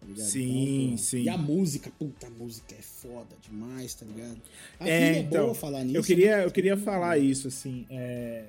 [0.00, 1.22] Tá sim, então, sim.
[1.22, 4.40] E a música, puta, a música é foda demais, tá ligado?
[4.78, 5.96] A é, é então, boa falar nisso.
[5.96, 6.44] Eu queria, né?
[6.44, 7.84] eu queria falar isso, assim.
[7.90, 8.44] É...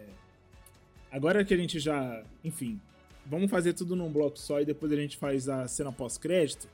[1.11, 2.23] Agora que a gente já.
[2.43, 2.79] Enfim,
[3.25, 6.67] vamos fazer tudo num bloco só e depois a gente faz a cena pós-crédito.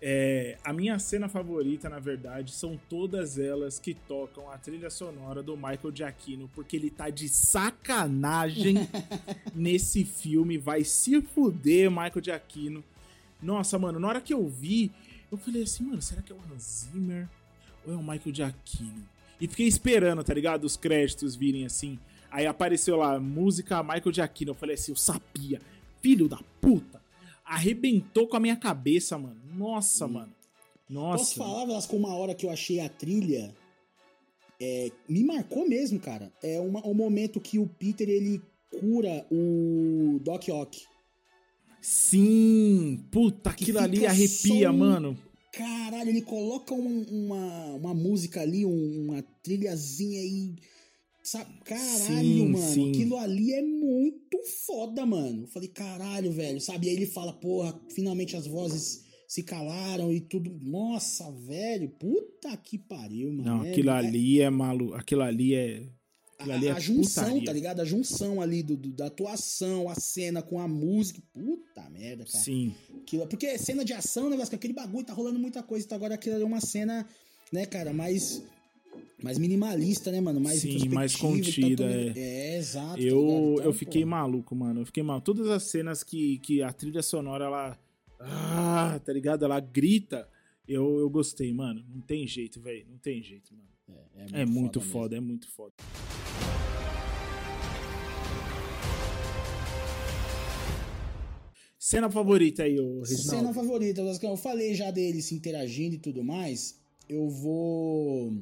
[0.00, 5.42] É, a minha cena favorita, na verdade, são todas elas que tocam a trilha sonora
[5.42, 8.76] do Michael Giacchino, porque ele tá de sacanagem
[9.54, 10.56] nesse filme.
[10.56, 12.84] Vai se fuder, Michael Giacchino.
[13.42, 14.92] Nossa, mano, na hora que eu vi,
[15.32, 17.28] eu falei assim, mano, será que é o Hans Zimmer
[17.84, 19.04] ou é o Michael Giacchino?
[19.40, 20.64] E fiquei esperando, tá ligado?
[20.64, 21.98] Os créditos virem assim.
[22.30, 24.50] Aí apareceu lá, música Michael Giacchino.
[24.52, 25.60] Eu falei assim, eu sabia.
[26.00, 26.97] Filho da puta
[27.48, 29.40] arrebentou com a minha cabeça, mano.
[29.56, 30.10] Nossa, hum.
[30.10, 30.34] mano.
[30.88, 31.18] Nossa.
[31.18, 33.54] Posso falar, Velasco, uma hora que eu achei a trilha.
[34.60, 36.32] É, me marcou mesmo, cara.
[36.42, 38.40] É uma, um momento que o Peter ele
[38.80, 40.84] cura o Doc Ock.
[41.80, 43.04] Sim!
[43.10, 45.16] Puta, aquilo ali arrepia, mano.
[45.52, 50.54] Caralho, ele coloca um, uma, uma música ali, uma trilhazinha aí.
[51.22, 51.50] Sabe?
[51.64, 52.72] Caralho, sim, mano.
[52.74, 52.90] Sim.
[52.90, 55.44] Aquilo ali é muito foda, mano.
[55.44, 56.60] Eu falei, caralho, velho.
[56.60, 56.86] Sabe?
[56.86, 60.58] E aí ele fala, porra, finalmente as vozes se calaram e tudo.
[60.62, 61.90] Nossa, velho.
[61.90, 63.44] Puta que pariu, mano.
[63.44, 64.94] Não, é, aquilo é, ali é maluco.
[64.94, 65.86] Aquilo ali é.
[66.38, 67.44] Aquilo ali a, é a junção, putaria.
[67.44, 67.80] tá ligado?
[67.80, 71.20] A junção ali do, do, da atuação, a cena com a música.
[71.32, 72.44] Puta merda, cara.
[72.44, 72.74] Sim.
[72.96, 75.84] Aquilo, porque cena de ação, né, aquele bagulho tá rolando muita coisa.
[75.84, 77.06] Então agora aquilo ali é uma cena,
[77.52, 78.42] né, cara, mais
[79.22, 80.40] mais minimalista, né, mano?
[80.40, 81.84] Mais Sim, mais contida.
[81.84, 82.12] é.
[82.16, 83.00] é, exato.
[83.00, 84.08] Eu, tá então, eu fiquei pô.
[84.08, 84.80] maluco, mano.
[84.80, 85.20] Eu fiquei mal.
[85.20, 87.78] Todas as cenas que, que a trilha sonora, ela.
[88.20, 89.44] Ah, tá ligado?
[89.44, 90.28] Ela grita.
[90.66, 91.84] Eu, eu gostei, mano.
[91.88, 92.86] Não tem jeito, velho.
[92.90, 93.68] Não tem jeito, mano.
[94.16, 95.72] É, é muito, é muito foda, foda é muito foda.
[101.78, 103.30] Cena favorita aí, o Reginaldo?
[103.30, 106.78] Cena favorita, eu falei já dele se interagindo e tudo mais.
[107.08, 108.34] Eu vou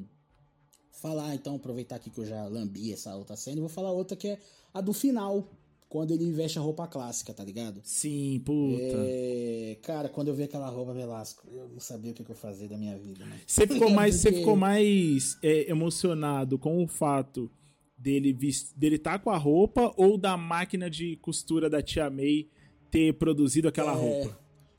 [1.01, 4.15] falar, então, aproveitar aqui que eu já lambi essa outra cena, e vou falar outra
[4.17, 4.39] que é
[4.73, 5.47] a do final.
[5.89, 7.79] quando ele veste a roupa clássica, tá ligado?
[7.81, 8.97] Sim, puta.
[9.09, 12.67] É, cara, quando eu vi aquela roupa Velasco, eu não sabia o que, eu fazia
[12.67, 13.39] da minha vida, né?
[13.47, 17.49] Você ficou mais, você ficou mais é, emocionado com o fato
[17.97, 22.49] dele vis- dele tá com a roupa ou da máquina de costura da tia May
[22.91, 24.37] ter produzido aquela É, roupa?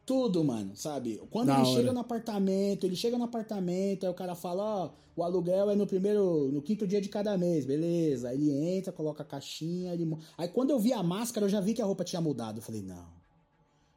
[0.09, 1.21] Tudo, mano, sabe?
[1.31, 1.77] Quando Da ele hora.
[1.77, 5.75] chega no apartamento, ele chega no apartamento, aí o cara fala, ó, o aluguel é
[5.77, 8.31] no primeiro, no quinto dia de cada mês, beleza.
[8.31, 10.11] Aí ele entra, coloca a caixinha, ele...
[10.39, 12.59] Aí quando eu vi a máscara, eu já vi que a roupa tinha mudado.
[12.59, 13.05] Eu falei, não.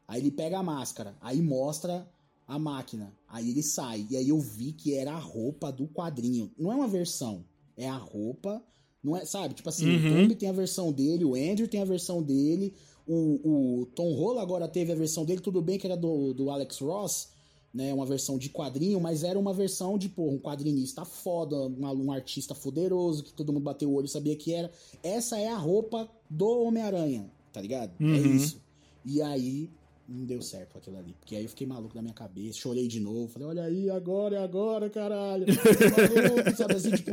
[0.07, 2.05] Aí ele pega a máscara, aí mostra
[2.45, 3.13] a máquina.
[3.29, 4.05] Aí ele sai.
[4.09, 6.51] E aí eu vi que era a roupa do quadrinho.
[6.57, 7.45] Não é uma versão,
[7.77, 8.61] é a roupa.
[9.03, 9.53] Não é, sabe?
[9.55, 10.07] Tipo assim, Uhum.
[10.09, 12.73] o Tommy tem a versão dele, o Andrew tem a versão dele,
[13.07, 16.49] o, o Tom Rolla agora teve a versão dele, tudo bem que era do, do
[16.49, 17.29] Alex Ross,
[17.73, 17.93] né?
[17.93, 22.11] Uma versão de quadrinho, mas era uma versão de, pô, um quadrinista foda, um, um
[22.11, 24.69] artista poderoso, que todo mundo bateu o olho e sabia que era.
[25.01, 27.91] Essa é a roupa do Homem-Aranha, tá ligado?
[27.99, 28.35] É Uhum.
[28.35, 28.61] isso.
[29.05, 29.69] E aí,
[30.07, 31.15] não deu certo aquilo ali.
[31.19, 33.29] Porque aí eu fiquei maluco na minha cabeça, chorei de novo.
[33.29, 35.45] Falei, olha aí, agora, é agora, caralho.
[35.47, 37.11] maluco, sabe assim, tipo.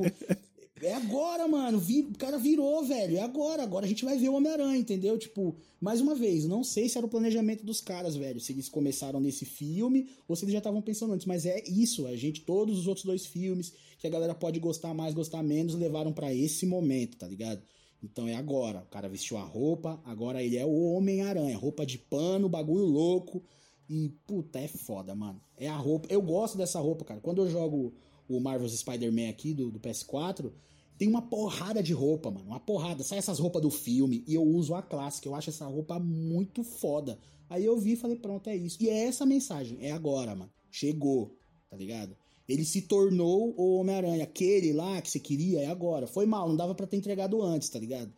[0.82, 1.78] É agora, mano.
[1.78, 3.16] Vi, o cara virou, velho.
[3.16, 3.62] É agora.
[3.62, 5.18] Agora a gente vai ver o Homem-Aranha, entendeu?
[5.18, 8.40] Tipo, mais uma vez, não sei se era o planejamento dos caras, velho.
[8.40, 11.26] Se eles começaram nesse filme ou se eles já estavam pensando antes.
[11.26, 12.06] Mas é isso.
[12.06, 15.74] A gente, todos os outros dois filmes que a galera pode gostar mais, gostar menos,
[15.74, 17.62] levaram pra esse momento, tá ligado?
[18.02, 18.80] Então é agora.
[18.80, 21.56] O cara vestiu a roupa, agora ele é o Homem-Aranha.
[21.56, 23.42] Roupa de pano, bagulho louco.
[23.88, 25.40] E, puta, é foda, mano.
[25.56, 26.06] É a roupa.
[26.10, 27.20] Eu gosto dessa roupa, cara.
[27.20, 27.94] Quando eu jogo
[28.28, 30.52] o Marvel's Spider-Man aqui do, do PS4,
[30.98, 32.46] tem uma porrada de roupa, mano.
[32.46, 33.04] Uma porrada.
[33.04, 35.28] Sai essas roupas do filme e eu uso a clássica.
[35.28, 37.18] Eu acho essa roupa muito foda.
[37.48, 38.76] Aí eu vi e falei, pronto, é isso.
[38.80, 39.78] E é essa mensagem.
[39.80, 40.50] É agora, mano.
[40.70, 41.36] Chegou,
[41.70, 42.16] tá ligado?
[42.48, 44.24] Ele se tornou o Homem-Aranha.
[44.24, 46.06] Aquele lá que você queria é agora.
[46.06, 48.12] Foi mal, não dava pra ter entregado antes, tá ligado?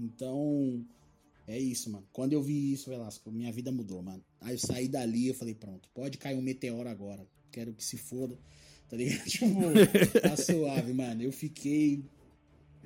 [0.00, 0.84] Então,
[1.46, 2.06] é isso, mano.
[2.12, 4.24] Quando eu vi isso, Velasco, minha vida mudou, mano.
[4.40, 7.26] Aí eu saí dali eu falei, pronto, pode cair um meteoro agora.
[7.52, 8.36] Quero que se foda.
[8.88, 9.24] Tá ligado?
[9.28, 11.22] Tipo, tá suave, mano.
[11.22, 12.02] Eu fiquei.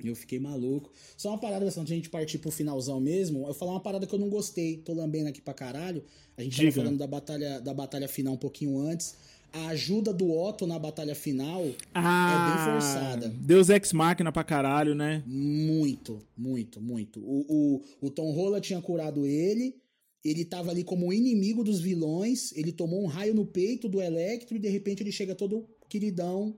[0.03, 0.91] Eu fiquei maluco.
[1.17, 4.07] Só uma parada, antes de a gente partir pro finalzão mesmo, eu falar uma parada
[4.07, 4.77] que eu não gostei.
[4.77, 6.03] Tô lambendo aqui pra caralho.
[6.37, 6.71] A gente Diga.
[6.71, 9.15] tava falando da batalha, da batalha final um pouquinho antes.
[9.51, 13.29] A ajuda do Otto na batalha final Ah, bem forçada.
[13.29, 15.23] Deus Ex Máquina pra caralho, né?
[15.25, 17.19] Muito, muito, muito.
[17.19, 19.75] O, o, o Tom Rolla tinha curado ele,
[20.23, 24.55] ele tava ali como inimigo dos vilões, ele tomou um raio no peito do Electro
[24.55, 26.55] e de repente ele chega todo queridão,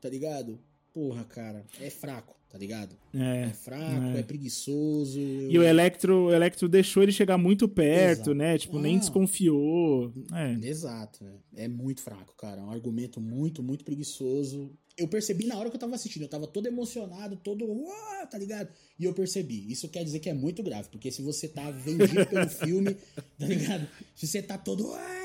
[0.00, 0.58] tá ligado?
[0.92, 2.94] Porra, cara, é fraco, tá ligado?
[3.14, 3.48] É É.
[3.50, 4.22] fraco, é, é.
[4.22, 5.18] preguiçoso.
[5.18, 8.34] E o Electro, o Electro deixou ele chegar muito perto, Exato.
[8.34, 8.58] né?
[8.58, 8.98] Tipo, nem Ah.
[8.98, 10.12] desconfiou.
[10.34, 10.66] É.
[10.68, 11.32] Exato, né?
[11.56, 12.60] é muito fraco, cara.
[12.60, 14.70] É um argumento muito, muito preguiçoso.
[14.98, 17.64] Eu percebi na hora que eu tava assistindo, eu tava todo emocionado, todo.
[17.64, 18.68] "Uau", tá ligado?
[18.98, 19.72] E eu percebi.
[19.72, 22.94] Isso quer dizer que é muito grave, porque se você tá vendido pelo filme,
[23.38, 23.88] tá ligado?
[24.14, 24.84] Se você tá todo.
[24.90, 25.21] Caralho,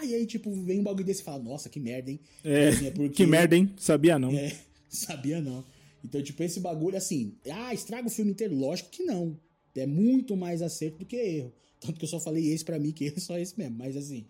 [0.00, 0.06] agora!
[0.06, 2.20] E aí, tipo, vem um bagulho desse e fala, nossa, que merda, hein?
[2.44, 3.70] É, Assim, porque- Que merda, hein?
[3.76, 4.30] Sabia não.
[4.32, 4.56] É,
[4.88, 5.64] sabia não.
[6.04, 8.54] Então, tipo, esse bagulho, assim, ah, estraga o filme inteiro?
[8.56, 9.36] Lógico que não.
[9.74, 11.52] É muito mais acerto do que erro.
[11.80, 13.76] Tanto que eu só falei esse pra mim, que erro é só esse mesmo.
[13.78, 14.24] Mas, assim,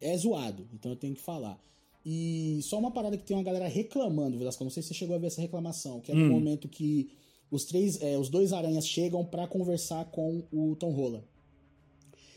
[0.00, 0.66] é zoado.
[0.74, 1.58] Então eu tenho que falar.
[2.04, 4.62] E só uma parada que tem uma galera reclamando, Velasco.
[4.62, 6.00] Não sei se você chegou a ver essa reclamação.
[6.00, 6.30] Que é no Hum.
[6.30, 7.08] momento que
[7.50, 11.24] os três, é, os dois aranhas chegam pra conversar com o Tom Rolla.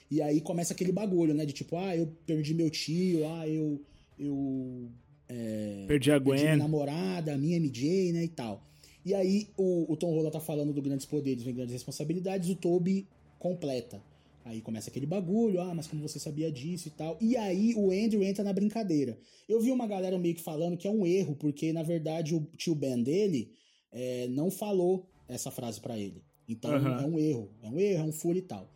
[0.10, 1.46] E aí começa aquele bagulho, né?
[1.46, 3.82] De tipo, ah, eu perdi meu tio, ah, eu.
[4.18, 4.90] Eu.
[5.28, 6.58] é, Perdi a perdi minha Gwen.
[6.58, 8.64] namorada, a minha MJ, né, e tal.
[9.06, 12.56] E aí o, o Tom Rolla tá falando do grandes poderes vem grandes responsabilidades, o
[12.56, 13.08] Toby
[13.38, 14.02] completa.
[14.44, 17.18] Aí começa aquele bagulho, ah, mas como você sabia disso e tal.
[17.22, 19.18] E aí o Andrew entra na brincadeira.
[19.48, 22.42] Eu vi uma galera meio que falando que é um erro, porque na verdade o
[22.58, 23.52] tio Ben dele
[23.92, 26.24] é, não falou essa frase pra ele.
[26.48, 27.02] Então Aham.
[27.02, 28.70] é um erro, é um erro, é um furo e tal.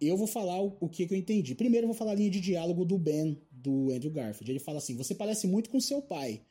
[0.00, 1.54] Eu vou falar o, o que, que eu entendi.
[1.54, 4.50] Primeiro eu vou falar a linha de diálogo do Ben, do Andrew Garfield.
[4.50, 6.42] Ele fala assim: você parece muito com seu pai.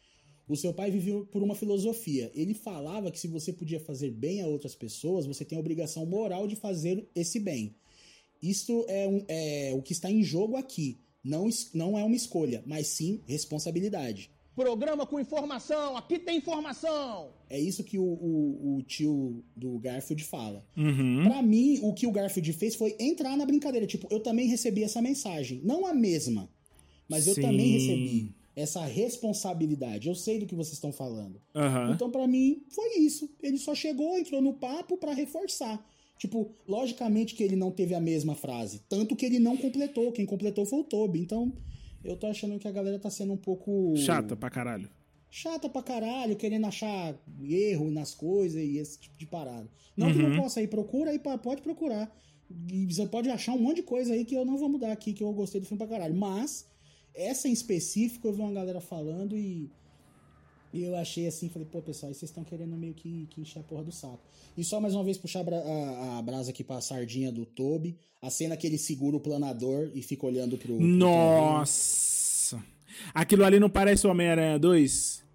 [0.47, 2.31] O seu pai viveu por uma filosofia.
[2.33, 6.05] Ele falava que se você podia fazer bem a outras pessoas, você tem a obrigação
[6.05, 7.75] moral de fazer esse bem.
[8.41, 10.97] Isto é, um- é o que está em jogo aqui.
[11.23, 14.31] Não, não é uma escolha, mas sim responsabilidade.
[14.57, 17.29] Programa com informação, aqui tem informação.
[17.47, 20.65] É isso que o, o- o tio do Garfield fala.
[20.75, 21.25] Uhum.
[21.25, 23.85] Pra mim, o que o Garfield fez foi entrar na brincadeira.
[23.85, 25.61] Tipo, eu também recebi essa mensagem.
[25.63, 26.49] Não a mesma,
[27.07, 27.41] mas eu Sim.
[27.41, 30.07] também recebi essa responsabilidade.
[30.07, 31.39] Eu sei do que vocês estão falando.
[31.55, 31.91] Aham.
[31.93, 33.29] Então, pra mim, foi isso.
[33.43, 35.85] Ele só chegou, entrou no papo pra reforçar.
[36.17, 38.81] Tipo, logicamente que ele não teve a mesma frase.
[38.89, 40.11] Tanto que ele não completou.
[40.11, 41.19] Quem completou foi o Toby.
[41.19, 41.53] Então,
[42.09, 43.95] eu tô achando que a galera tá sendo um pouco.
[43.97, 44.89] Chata pra caralho.
[45.29, 49.69] chata pra caralho, querendo achar erro nas coisas e esse tipo de parada.
[49.95, 50.29] Não que Uhum.
[50.29, 52.09] não possa ir, procura aí, pode procurar.
[52.71, 55.11] E você pode achar um monte de coisa aí que eu não vou mudar aqui,
[55.13, 56.15] que eu gostei do filme pra caralho.
[56.15, 56.65] Mas,
[57.13, 59.69] essa em específico, eu vi uma galera falando e.
[60.73, 63.59] E eu achei assim, falei, pô, pessoal, aí vocês estão querendo meio que, que encher
[63.59, 64.19] a porra do saco.
[64.57, 67.95] E só mais uma vez puxar a, a- a brasa aqui pra sardinha do Toby.
[68.21, 70.75] A cena que ele segura o planador e fica olhando pro.
[70.75, 72.61] pro Nossa.
[73.13, 75.23] Aquilo ali não parece o Homem-Aranha 2?
[75.23, 75.27] terreno.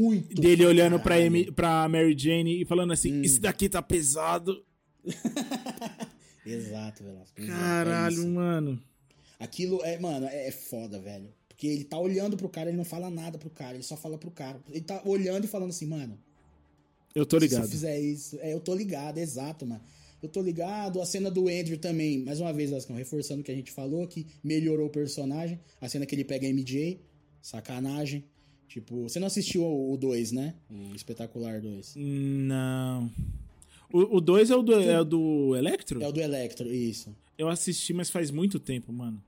[0.00, 0.40] Muito.
[0.40, 1.16] Dele olhando pra.
[1.16, 3.22] Amy, pra Mary Jane e falando assim: Hum.
[3.22, 4.64] Isso daqui tá pesado.
[6.46, 7.40] Exato, Velasco.
[7.40, 8.28] é Caralho, isso.
[8.28, 8.82] mano.
[9.38, 11.28] Aquilo é, mano, é, é foda, velho.
[11.54, 14.18] Porque ele tá olhando pro cara, ele não fala nada pro cara, ele só fala
[14.18, 14.60] pro cara.
[14.68, 16.18] Ele tá olhando e falando assim, mano,
[17.14, 17.64] Eu tô se ligado.
[17.64, 18.36] você fizer isso.
[18.40, 19.80] É, eu tô ligado, exato, mano.
[20.20, 21.00] Eu tô ligado.
[21.00, 24.04] A cena do Andrew também, mais uma vez, Lascão, reforçando o que a gente falou,
[24.08, 25.60] que melhorou o personagem.
[25.80, 27.00] A cena que ele pega MJ,
[27.40, 28.24] sacanagem.
[28.66, 30.54] Tipo, você não assistiu o 2, né?
[30.68, 31.94] O Espetacular 2.
[31.96, 33.12] Não.
[33.92, 36.02] O 2 é, o do, é o do Electro?
[36.02, 37.14] É o do Electro, isso.
[37.38, 39.22] Eu assisti, mas faz muito tempo, mano.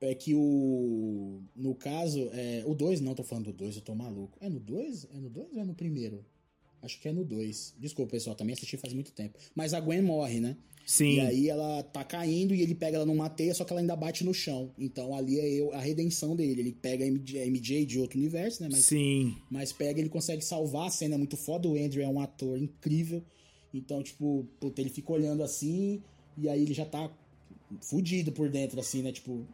[0.00, 1.42] É que o.
[1.54, 4.38] No caso, é, o 2, não tô falando do 2, eu tô maluco.
[4.40, 5.06] É no 2?
[5.14, 6.24] É no 2 ou é no primeiro?
[6.82, 7.74] Acho que é no 2.
[7.78, 9.38] Desculpa, pessoal, também assisti faz muito tempo.
[9.54, 10.56] Mas a Gwen morre, né?
[10.86, 11.16] Sim.
[11.16, 13.94] E aí ela tá caindo e ele pega ela numa teia, só que ela ainda
[13.94, 14.72] bate no chão.
[14.78, 16.58] Então ali é eu- a redenção dele.
[16.62, 18.70] Ele pega a MJ, MJ de outro universo, né?
[18.72, 19.36] Mas, Sim.
[19.50, 21.68] mas pega, ele consegue salvar a cena, é muito foda.
[21.68, 23.22] O Andrew é um ator incrível.
[23.74, 26.02] Então, tipo, puta, ele fica olhando assim,
[26.38, 27.08] e aí ele já tá
[27.82, 29.12] fudido por dentro, assim, né?
[29.12, 29.46] Tipo,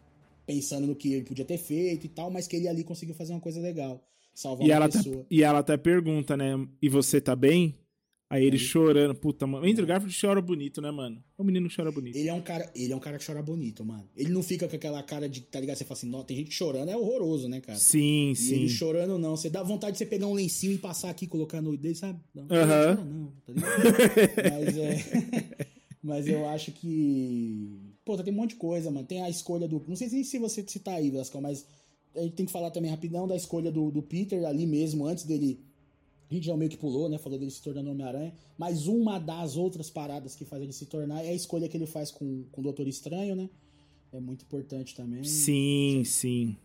[0.47, 3.33] pensando no que ele podia ter feito e tal, mas que ele ali conseguiu fazer
[3.33, 4.03] uma coisa legal.
[4.35, 5.27] Salvar E uma ela, até, pessoa.
[5.31, 6.53] e ela até pergunta, né?
[6.81, 7.79] E você tá bem?
[8.29, 9.15] Aí ele chorando.
[9.15, 9.65] Puta, mano.
[9.65, 11.23] O Andrew Garfield chora bonito, né, mano?
[11.39, 12.17] O menino chora bonito.
[12.17, 14.09] Ele é um cara, ele é um cara que chora bonito, mano.
[14.17, 15.77] Ele não fica com aquela cara de, tá ligado?
[15.77, 17.79] Você fala assim, "Nó, tem gente chorando, é horroroso, né, cara?
[17.79, 18.55] Sim, E sim.
[18.57, 21.63] ele chorando não, você dá vontade de você pegar um lencinho e passar aqui, colocar
[21.63, 22.19] no dele, sabe?
[22.35, 22.97] Não, não Aham.
[22.97, 23.73] chora não, tá ligado?
[24.53, 25.05] Mas é.
[26.03, 27.86] Mas eu acho que.
[28.07, 29.05] Pô, tem um monte de coisa, mano.
[29.05, 29.83] Tem a escolha do.
[29.89, 31.67] Não sei nem se você citar aí, Velascão, mas
[32.15, 35.25] a gente tem que falar também rapidão da escolha do, do Peter ali mesmo, antes
[35.25, 35.61] dele.
[36.31, 37.19] A gente já meio que pulou, né?
[37.19, 38.33] Falou dele se tornando Homem-Aranha.
[38.57, 41.87] Mas uma das outras paradas que faz ele se tornar é a escolha que ele
[41.87, 43.51] faz com, com o Doutor Estranho, né?
[44.13, 45.25] É muito importante também.
[45.25, 46.57] Sim, sim.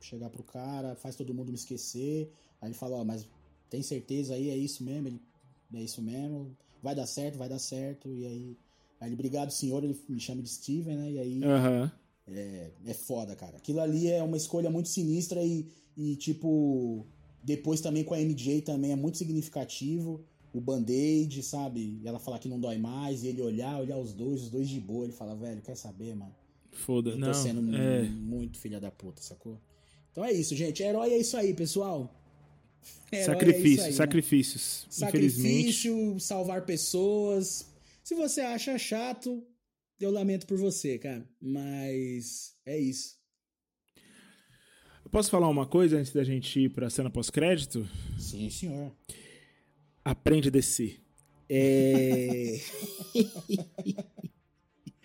[0.00, 2.32] Chegar pro cara, faz todo mundo me esquecer.
[2.58, 3.26] Aí ele fala, ó, mas
[3.68, 5.08] tem certeza aí, é isso mesmo?
[5.08, 5.20] Ele,
[5.74, 8.08] é isso mesmo, vai dar certo, vai dar certo.
[8.08, 8.56] E aí,
[9.00, 11.10] aí ele, obrigado senhor, ele me chama de Steven, né?
[11.12, 11.92] E aí Aham.
[12.28, 13.56] é, é foda, cara.
[13.56, 15.66] Aquilo ali é uma escolha muito sinistra e,
[15.96, 17.06] e tipo,
[17.42, 20.24] depois também com a MJ também é muito significativo.
[20.52, 22.00] O band-aid, sabe?
[22.02, 24.66] E ela falar que não dói mais, e ele olhar, olhar os dois, os dois
[24.66, 26.34] de boa, ele fala, velho, quer saber, mano?
[26.72, 27.10] Foda.
[27.10, 27.34] Eu tô Não.
[27.34, 28.02] sendo É.
[28.04, 29.58] muito filha da puta, sacou?
[30.10, 30.82] Então é isso, gente.
[30.82, 32.10] Herói é isso aí, pessoal.
[33.12, 33.96] Herói é Sacrifício, isso aí, né?
[33.96, 34.86] sacrifícios.
[35.02, 35.72] Infelizmente.
[35.74, 37.66] Sacrifício, salvar pessoas.
[38.06, 39.44] Se você acha chato,
[39.98, 41.28] eu lamento por você, cara.
[41.40, 43.18] Mas é isso.
[45.04, 47.84] Eu posso falar uma coisa antes da gente ir pra cena pós-crédito?
[48.16, 48.94] Sim, senhor.
[50.04, 51.00] Aprende a descer.
[51.50, 52.60] É.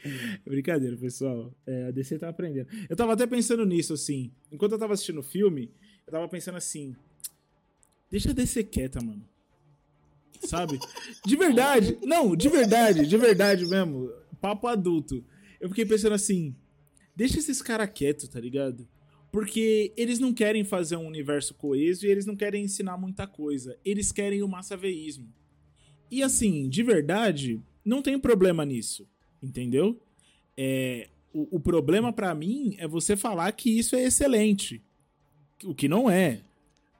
[0.46, 1.52] Brincadeira, pessoal.
[1.66, 2.70] É, a DC tá aprendendo.
[2.88, 4.32] Eu tava até pensando nisso, assim.
[4.52, 5.74] Enquanto eu tava assistindo o filme,
[6.06, 6.96] eu tava pensando assim.
[8.12, 9.28] Deixa a DC quieta, mano.
[10.40, 10.80] Sabe?
[11.26, 11.98] De verdade.
[12.04, 14.12] Não, de verdade, de verdade mesmo.
[14.40, 15.24] Papo adulto.
[15.60, 16.56] Eu fiquei pensando assim.
[17.16, 18.88] Deixa esses caras quietos, tá ligado?
[19.32, 23.78] Porque eles não querem fazer um universo coeso e eles não querem ensinar muita coisa.
[23.86, 25.32] Eles querem o massaveísmo.
[26.10, 29.08] E assim, de verdade, não tem problema nisso.
[29.42, 30.00] Entendeu?
[30.58, 34.84] É, o, o problema pra mim é você falar que isso é excelente.
[35.64, 36.42] O que não é.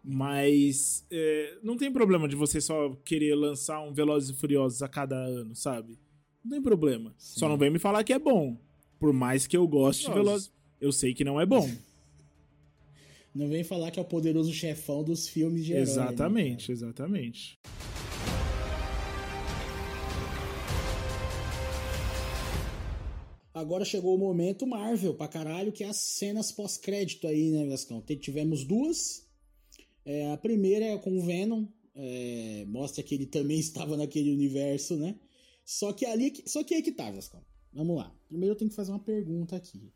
[0.04, 4.88] Mas é, não tem problema de você só querer lançar um Velozes e Furiosos a
[4.88, 6.00] cada ano, sabe?
[6.44, 7.14] Não tem problema.
[7.18, 8.58] Só não vem me falar que é bom.
[9.00, 10.14] Por mais que eu goste de.
[10.14, 10.52] Velozes.
[10.80, 11.70] Eu sei que não é bom.
[13.34, 17.58] Não vem falar que é o poderoso chefão dos filmes de herói, né, exatamente, exatamente.
[23.54, 28.02] Agora chegou o momento Marvel pra caralho, que é as cenas pós-crédito aí, né, Vascão?
[28.02, 29.31] Tivemos duas.
[30.06, 31.66] É, a primeira é com o Venom.
[31.96, 35.16] é, mostra que ele também estava naquele universo, né?
[35.66, 36.34] Só que ali.
[36.46, 37.42] Só que aí que tá, Vascão.
[37.74, 38.12] Vamos lá.
[38.28, 39.92] Primeiro eu tenho que fazer uma pergunta aqui.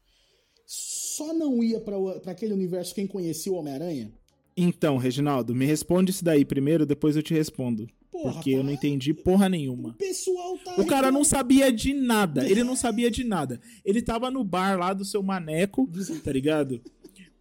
[0.66, 4.12] Só não ia pra, o- pra aquele universo quem conhecia o Homem-Aranha?
[4.58, 7.88] Então, Reginaldo, me responde isso daí primeiro, depois eu te respondo.
[8.10, 8.74] Porra, porque eu não para.
[8.76, 9.94] entendi porra O nenhuma.
[9.96, 10.80] pessoal tá.
[10.82, 12.50] O cara não sabia de nada.
[12.50, 13.60] Ele não sabia de nada.
[13.84, 15.90] Ele tava no bar lá do seu maneco,
[16.24, 16.82] tá ligado?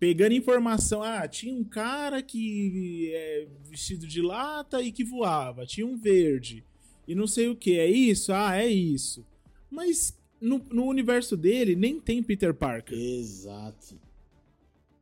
[0.04, 1.02] Pegando informação.
[1.02, 5.64] Ah, tinha um cara que é vestido de lata e que voava.
[5.64, 6.62] Tinha um verde.
[7.08, 7.78] E não sei o que.
[7.78, 8.30] É isso?
[8.30, 9.24] Ah, é isso.
[9.70, 12.98] Mas no, no universo dele nem tem Peter Parker.
[12.98, 13.98] Exato.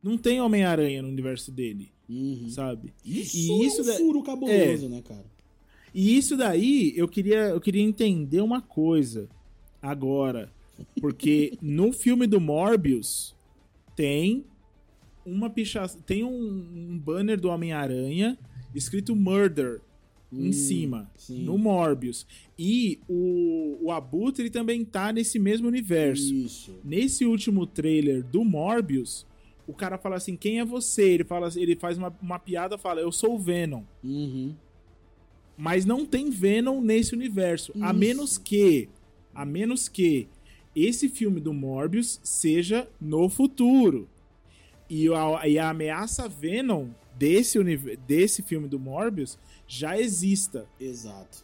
[0.01, 1.91] Não tem Homem-Aranha no universo dele.
[2.07, 2.47] Uhum.
[2.47, 2.93] Sabe?
[3.03, 5.25] Isso, E é isso um da- furo cabuloso, né, cara?
[5.93, 9.27] E isso daí eu queria, eu queria entender uma coisa
[9.81, 10.49] agora.
[11.01, 13.35] Porque no filme do Morbius
[13.97, 14.45] tem
[15.25, 15.87] uma picha...
[16.05, 18.37] tem um, um banner do Homem-Aranha
[18.73, 19.81] escrito Murder
[20.33, 21.43] Hum, em cima, sim.
[21.43, 22.25] no Morbius.
[22.57, 26.33] E o, o Abutre também tá nesse mesmo universo.
[26.33, 26.79] Isso.
[26.83, 29.27] Nesse último trailer do Morbius,
[29.67, 31.03] o cara fala assim: quem é você?
[31.03, 33.83] Ele, fala, ele faz uma, uma piada fala: eu sou o Venom.
[34.03, 34.55] Uhum.
[35.55, 37.71] Mas não tem Venom nesse universo.
[37.79, 37.99] A Isso.
[37.99, 38.89] menos que.
[39.35, 40.27] A menos que
[40.75, 44.09] esse filme do Morbius seja no futuro.
[44.89, 47.57] E a, e a ameaça Venom desse,
[48.07, 49.37] desse filme do Morbius
[49.67, 50.67] já exista.
[50.79, 51.43] Exato.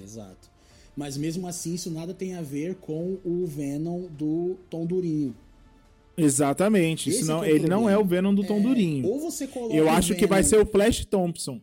[0.00, 0.50] Exato.
[0.96, 5.36] Mas mesmo assim, isso nada tem a ver com o Venom do Tom Durinho.
[6.16, 7.10] Exatamente.
[7.10, 9.06] Esse que é ele não é o Venom do Tom É, Durinho.
[9.06, 11.60] Ou você coloca Eu acho que vai Venom- ser o Flash Thompson.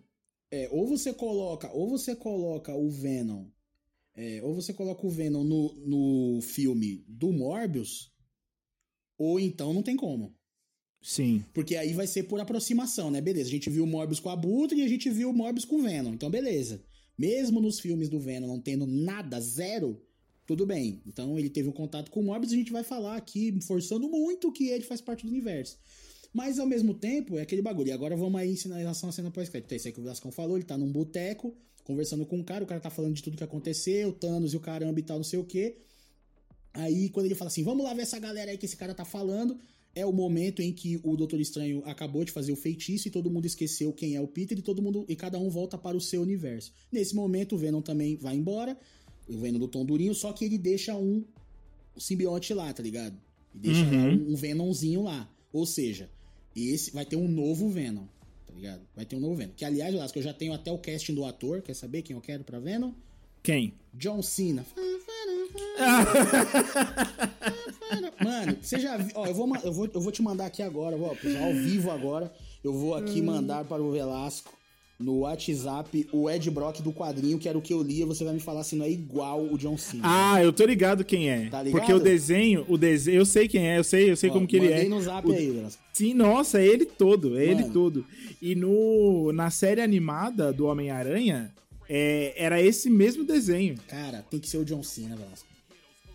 [0.51, 3.45] É, ou você coloca, ou você coloca o Venom,
[4.15, 5.73] é, ou você coloca o Venom no,
[6.35, 8.11] no filme do Morbius,
[9.24, 10.36] ou então não tem como.
[11.02, 11.44] Sim.
[11.54, 13.20] Porque aí vai ser por aproximação, né?
[13.20, 15.66] Beleza, a gente viu o Morbius com a Abutre e a gente viu o Morbius
[15.66, 16.14] com o Venom.
[16.14, 16.82] Então, beleza.
[17.18, 20.02] Mesmo nos filmes do Venom não tendo nada, zero,
[20.48, 21.02] tudo bem.
[21.06, 24.10] Então, ele teve um contato com o Morbius e a gente vai falar aqui, forçando
[24.10, 25.78] muito que ele faz parte do universo.
[26.34, 27.90] Mas, ao mesmo tempo, é aquele bagulho.
[27.90, 29.68] E agora vamos aí ensinar em relação à cena pós-crédito.
[29.68, 32.64] Então, isso aí que o Velascão falou, ele tá num boteco, conversando com um cara,
[32.64, 35.24] o cara tá falando de tudo que aconteceu, Thanos e o caramba e tal, não
[35.24, 35.78] sei o quê.
[36.74, 39.06] Aí, quando ele fala assim, vamos lá ver essa galera aí que esse cara tá
[39.06, 39.58] falando,
[39.95, 43.30] é o momento em que o Doutor Estranho acabou de fazer o feitiço e todo
[43.30, 46.02] mundo esqueceu quem é o Peter e todo mundo e cada um volta para o
[46.02, 46.72] seu universo.
[46.91, 48.76] Nesse momento, o Venom também vai embora,
[49.28, 51.24] o Venom do Tom Durinho, só que ele deixa um
[51.95, 53.16] simbionte lá, tá ligado?
[53.54, 54.30] Ele deixa Uhum.
[54.30, 55.30] um, um Venomzinho lá.
[55.52, 56.10] Ou seja,
[56.56, 58.06] esse vai ter um novo Venom,
[58.48, 58.82] tá ligado?
[58.95, 59.54] Vai ter um novo Venom.
[59.56, 62.22] Que, aliás, Lasco, eu já tenho até o casting do ator, quer saber quem eu
[62.22, 62.94] quero pra Venom?
[63.44, 63.76] Quem?
[63.94, 64.66] John Cena.
[68.23, 69.11] Mano, você já viu.
[69.15, 71.09] Ó, eu vou, eu, vou, eu vou te mandar aqui agora, ó,
[71.43, 72.31] ao vivo agora.
[72.63, 73.25] Eu vou aqui Hum.
[73.25, 74.53] mandar para o Velasco
[74.99, 78.05] no WhatsApp o Ed Brock do quadrinho, que era o que eu lia.
[78.05, 80.03] Você vai me falar se não é igual o John Cena.
[80.05, 81.49] Ah, eu tô ligado quem é.
[81.49, 81.71] Tá ligado?
[81.80, 84.47] Porque o desenho, o desenho, eu sei quem é, eu sei, eu sei Ó, como
[84.47, 84.85] que ele é.
[84.85, 85.81] no zap O- aí, Velasco.
[85.91, 87.73] Sim, nossa, é ele todo, é ele Mano.
[87.73, 88.05] todo.
[88.41, 91.51] E no na série animada do Homem-Aranha,
[91.89, 93.77] é, era esse mesmo desenho.
[93.88, 95.53] Cara, tem que ser o John Cena, Velasco.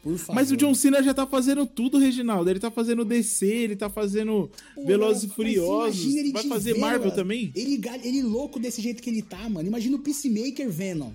[0.02, 0.34] Por favor.
[0.34, 2.48] Mas o John Cena já tá fazendo tudo, Reginaldo.
[2.48, 6.14] Ele tá fazendo DC, ele tá fazendo Pô, Velozes e Furiosos.
[6.32, 7.14] Vai fazer Marvel ó.
[7.14, 7.52] também?
[7.54, 9.68] Ele, ele louco desse jeito que ele tá, mano.
[9.68, 11.10] Imagina o Peacemaker Venom.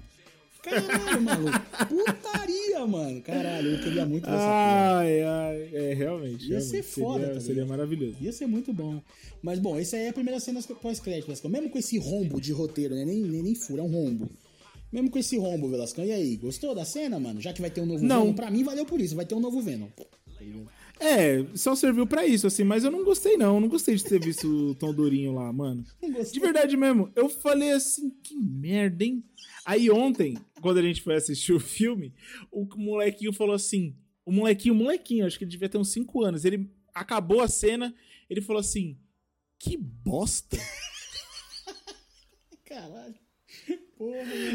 [0.61, 1.59] Caralho, maluco.
[1.89, 3.21] Putaria, mano.
[3.21, 4.97] Caralho, eu queria muito ver essa porra.
[4.99, 6.43] Ai, ai, é realmente.
[6.43, 8.17] Ia realmente, ser foda, seria, tá seria maravilhoso.
[8.21, 9.01] Ia ser muito bom.
[9.41, 11.51] Mas, bom, essa aí é a primeira cena pós-crédito, Velascão.
[11.51, 13.03] Mesmo com esse rombo de roteiro, né?
[13.03, 14.29] Nem, nem, nem furo, é um rombo.
[14.93, 16.05] Mesmo com esse rombo, Velascão.
[16.05, 17.41] E aí, gostou da cena, mano?
[17.41, 18.25] Já que vai ter um novo Não.
[18.25, 19.15] Venom, pra mim valeu por isso.
[19.15, 19.87] Vai ter um novo Venom.
[20.99, 23.55] É, só serviu pra isso, assim, mas eu não gostei, não.
[23.55, 25.83] Eu não gostei de ter visto o Tom Durinho lá, mano.
[25.99, 26.33] Não gostei.
[26.33, 29.23] De verdade mesmo, eu falei assim, que merda, hein?
[29.65, 32.13] Aí ontem, quando a gente foi assistir o filme,
[32.51, 33.95] o molequinho falou assim:
[34.25, 36.45] o molequinho, o molequinho, acho que ele devia ter uns 5 anos.
[36.45, 37.93] Ele acabou a cena,
[38.29, 38.97] ele falou assim:
[39.57, 40.57] que bosta.
[42.65, 43.22] Caralho.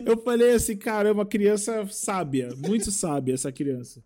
[0.04, 4.02] Eu falei assim, caramba, criança sábia, muito sábia essa criança.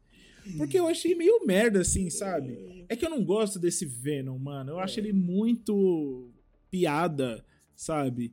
[0.57, 2.85] Porque eu achei meio merda, assim, sabe?
[2.89, 4.73] É que eu não gosto desse Venom, mano.
[4.73, 6.29] Eu acho ele muito
[6.71, 7.45] piada,
[7.77, 8.33] sabe?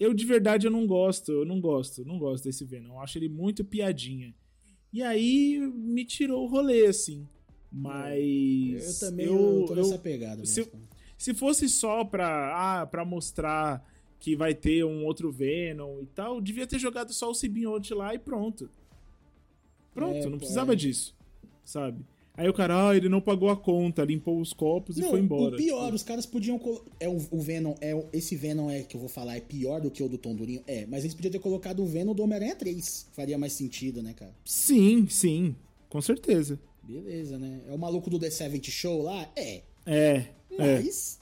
[0.00, 2.94] Eu de verdade eu não gosto, eu não gosto, não gosto desse Venom.
[2.94, 4.34] Eu acho ele muito piadinha.
[4.92, 7.26] E aí me tirou o rolê, assim.
[7.70, 9.00] Mas.
[9.02, 10.44] Eu também eu- tô eu- nessa pegada.
[10.44, 10.70] se-
[11.16, 13.86] se fosse só pra, ah, pra mostrar
[14.22, 18.14] que vai ter um outro Venom e tal, devia ter jogado só o Sibionte lá
[18.14, 18.70] e pronto.
[19.92, 20.76] Pronto, É, não precisava é.
[20.76, 21.12] disso,
[21.64, 22.06] sabe?
[22.36, 25.18] Aí o cara, ah, ele não pagou a conta, limpou os copos e Não, foi
[25.18, 25.56] embora.
[25.56, 26.58] O pior, Tipo, os caras podiam.
[27.00, 29.90] É o, o Venom, é esse Venom é que eu vou falar, é pior do
[29.90, 30.62] que o do Tom Durinho?
[30.68, 33.08] É, mas eles podiam ter colocado o Venom do Homem-Aranha 3.
[33.12, 34.32] Faria mais sentido, né, cara?
[34.44, 35.56] Sim, sim,
[35.88, 36.60] com certeza.
[36.84, 37.60] Beleza, né?
[37.68, 39.28] É o maluco do The Seventh Show lá?
[39.34, 39.62] É.
[39.84, 40.76] É, é.
[40.76, 41.20] Mas.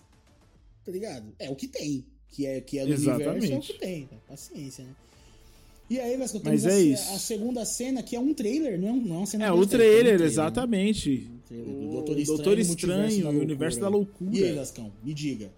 [0.84, 1.34] Tá ligado?
[1.38, 2.04] É o que tem.
[2.32, 3.28] Que é, que é do Exatamente.
[3.46, 4.00] universo, é o que tem.
[4.02, 4.18] né?
[4.28, 4.90] Paciência, né?
[5.88, 7.12] E aí, Vasco, Mas temos é a, isso.
[7.14, 9.50] a segunda cena, que é um trailer, não é, um- não é uma cena É,
[9.52, 11.28] o pós-crédito, é um trailer, exatamente.
[11.48, 14.36] trailer do O Doutor Estranho, Doutor Estranho o Universo da Loucura.
[14.36, 15.50] E aí, Lascão, me diga.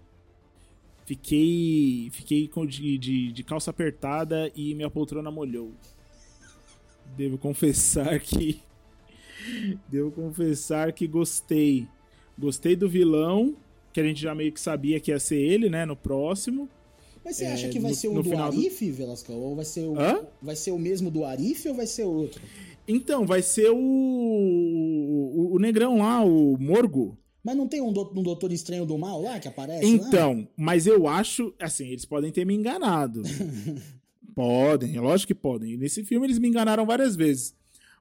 [1.05, 2.09] Fiquei.
[2.11, 5.71] Fiquei de, de, de calça apertada e minha poltrona molhou.
[7.15, 8.59] Devo confessar que.
[9.87, 11.87] Devo confessar que gostei.
[12.39, 13.55] Gostei do vilão,
[13.93, 15.85] que a gente já meio que sabia que ia ser ele, né?
[15.85, 16.67] No próximo.
[17.23, 19.35] Mas você É, acha que vai no- ser o do final do- Arif, Velascão?
[19.35, 20.25] Ou vai ser o, Hã?
[20.41, 22.41] vai ser o mesmo do Arif ou vai ser outro?
[22.85, 23.77] Então, vai ser o.
[23.77, 27.17] O, o negrão lá, o Morgo.
[27.43, 29.83] Mas não tem um, do- um Doutor Estranho do Mal lá que aparece?
[29.85, 30.07] lá?
[30.07, 33.21] Então, mas eu acho, assim, eles podem ter me enganado.
[34.35, 35.73] podem, lógico que podem.
[35.73, 37.53] E nesse filme eles me enganaram várias vezes.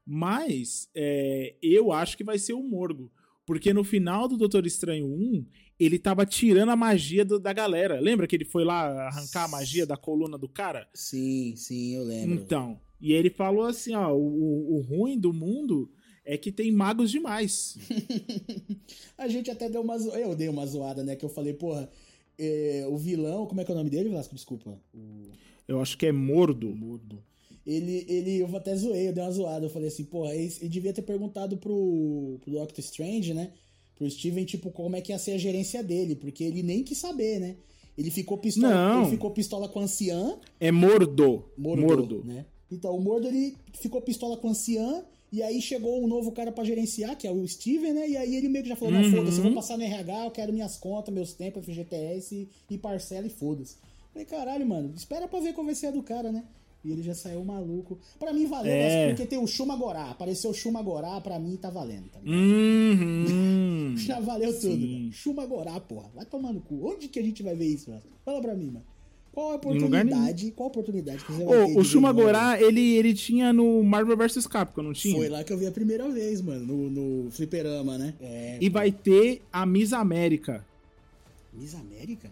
[0.06, 3.10] Mas é, eu acho que vai ser o Morgo.
[3.44, 5.44] Porque no final do Doutor Estranho 1,
[5.84, 7.98] ele tava tirando a magia do- da galera.
[8.00, 10.88] Lembra que ele foi lá arrancar a magia da coluna do cara?
[10.94, 12.34] Sim, sim, eu lembro.
[12.34, 15.90] Então, e ele falou assim, ó, o, o- ruim do mundo
[16.24, 17.76] é que tem magos demais.
[19.18, 20.20] A gente até deu uma zoada.
[20.20, 21.16] Eu dei uma zoada, né?
[21.16, 21.88] Que eu falei, porra,
[22.38, 24.34] é, o vilão, como é que é o nome dele, Velasco?
[24.34, 24.78] Desculpa.
[24.94, 25.30] O
[25.66, 26.74] Eu acho que é mordo.
[26.74, 27.22] Mudo.
[27.64, 29.66] Ele, ele, eu até zoei, eu dei uma zoada.
[29.66, 33.52] Eu falei assim, porra, ele, ele devia ter perguntado pro, pro Doctor Strange, né?
[33.96, 36.98] Pro Steven, tipo, como é que ia ser a gerência dele, porque ele nem quis
[36.98, 37.56] saber, né?
[37.96, 39.02] Ele ficou pistola, Não.
[39.02, 41.44] ele ficou pistola com a anciã, É mordo.
[41.56, 42.24] Mordo, Mordo.
[42.24, 42.46] né?
[42.70, 46.50] Então, o Mordo, ele ficou pistola com a anciã, e aí chegou um novo cara
[46.50, 48.08] pra gerenciar, que é o Steven, né?
[48.08, 49.10] E aí ele meio que já falou, não, Uhum.
[49.10, 53.26] foda-se, eu vou passar no RH, eu quero minhas contas, meus tempos, FGTS e parcela
[53.26, 53.76] e foda-se.
[54.12, 56.44] Falei, caralho, mano, espera pra ver qual vai ser a do cara, né?
[56.84, 57.98] E ele já saiu maluco.
[58.18, 59.08] Pra mim valeu, É.
[59.08, 60.10] porque tem o Shumagorá.
[60.10, 62.18] Apareceu o Shumagorá, pra mim tá valendo, tá?
[62.26, 63.94] Uhum.
[63.96, 64.92] Já valeu tudo, Sim.
[65.00, 65.12] mano.
[65.12, 66.08] Shumagorá, porra.
[66.14, 66.88] Vai tomar no cu.
[66.88, 68.02] Onde que a gente vai ver isso, mano?
[68.24, 68.84] Fala pra mim, mano.
[69.32, 70.50] Qual a oportunidade?
[70.50, 74.46] Qual a oportunidade que você vai de o Shumagorá, ele, ele tinha no Marvel vs
[74.46, 75.16] Capcom, não tinha?
[75.16, 76.90] Foi lá que eu vi a primeira vez, mano, no,
[77.24, 78.12] no fliperama, né?
[78.20, 78.58] É.
[78.60, 80.66] E vai ter a Miss América.
[81.52, 82.30] Miss América?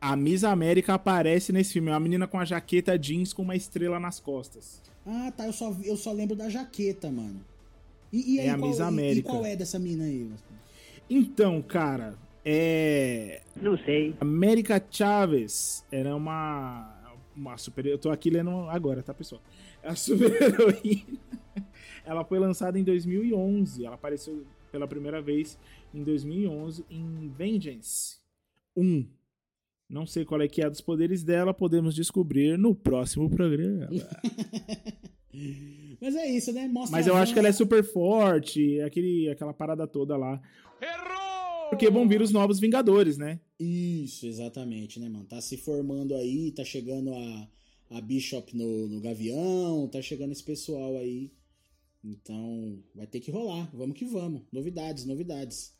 [0.00, 1.88] A Miss América aparece nesse filme.
[1.90, 4.80] É uma menina com a jaqueta jeans com uma estrela nas costas.
[5.04, 5.46] Ah, tá.
[5.46, 7.40] Eu só, eu só lembro da jaqueta, mano.
[8.12, 9.28] E, e aí, É a qual, Miss e- América.
[9.28, 10.30] E, qual é dessa mina aí?
[11.10, 12.14] Então, cara,
[12.44, 13.40] é.
[13.60, 14.14] Não sei.
[14.20, 16.94] América Chaves era uma.
[17.34, 17.86] Uma super.
[17.86, 19.40] Eu tô aqui lendo agora, tá, pessoal?
[19.82, 21.18] É a super-heroína.
[22.04, 23.84] Ela foi lançada em 2011.
[23.84, 25.58] Ela apareceu pela primeira vez
[25.94, 28.16] em 2011 em Vengeance
[28.76, 29.06] 1.
[29.88, 33.88] Não sei qual é que é dos poderes dela, podemos descobrir no próximo programa.
[36.00, 36.68] Mas é isso, né?
[36.68, 40.40] Mostra Mas eu acho que ela é super forte, aquele, aquela parada toda lá.
[40.80, 41.70] Errou!
[41.70, 43.40] Porque vão vir os novos Vingadores, né?
[43.58, 45.24] Isso, exatamente, né, mano?
[45.24, 47.48] Tá se formando aí, tá chegando a,
[47.90, 51.32] a Bishop no, no Gavião, tá chegando esse pessoal aí.
[52.04, 53.70] Então, vai ter que rolar.
[53.74, 54.42] Vamos que vamos.
[54.52, 55.77] Novidades, novidades.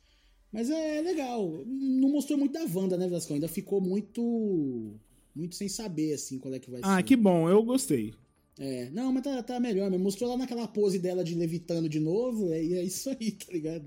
[0.52, 1.62] Mas é legal.
[1.66, 3.34] Não mostrou muito da Wanda, né, Vasco?
[3.34, 4.94] Ainda ficou muito.
[5.34, 7.02] Muito sem saber, assim, qual é que vai Ah, ser.
[7.04, 8.12] que bom, eu gostei.
[8.58, 9.88] É, não, mas tá, tá melhor.
[9.90, 12.52] Mas mostrou lá naquela pose dela de levitando de novo.
[12.52, 13.84] É, e é isso aí, tá ligado?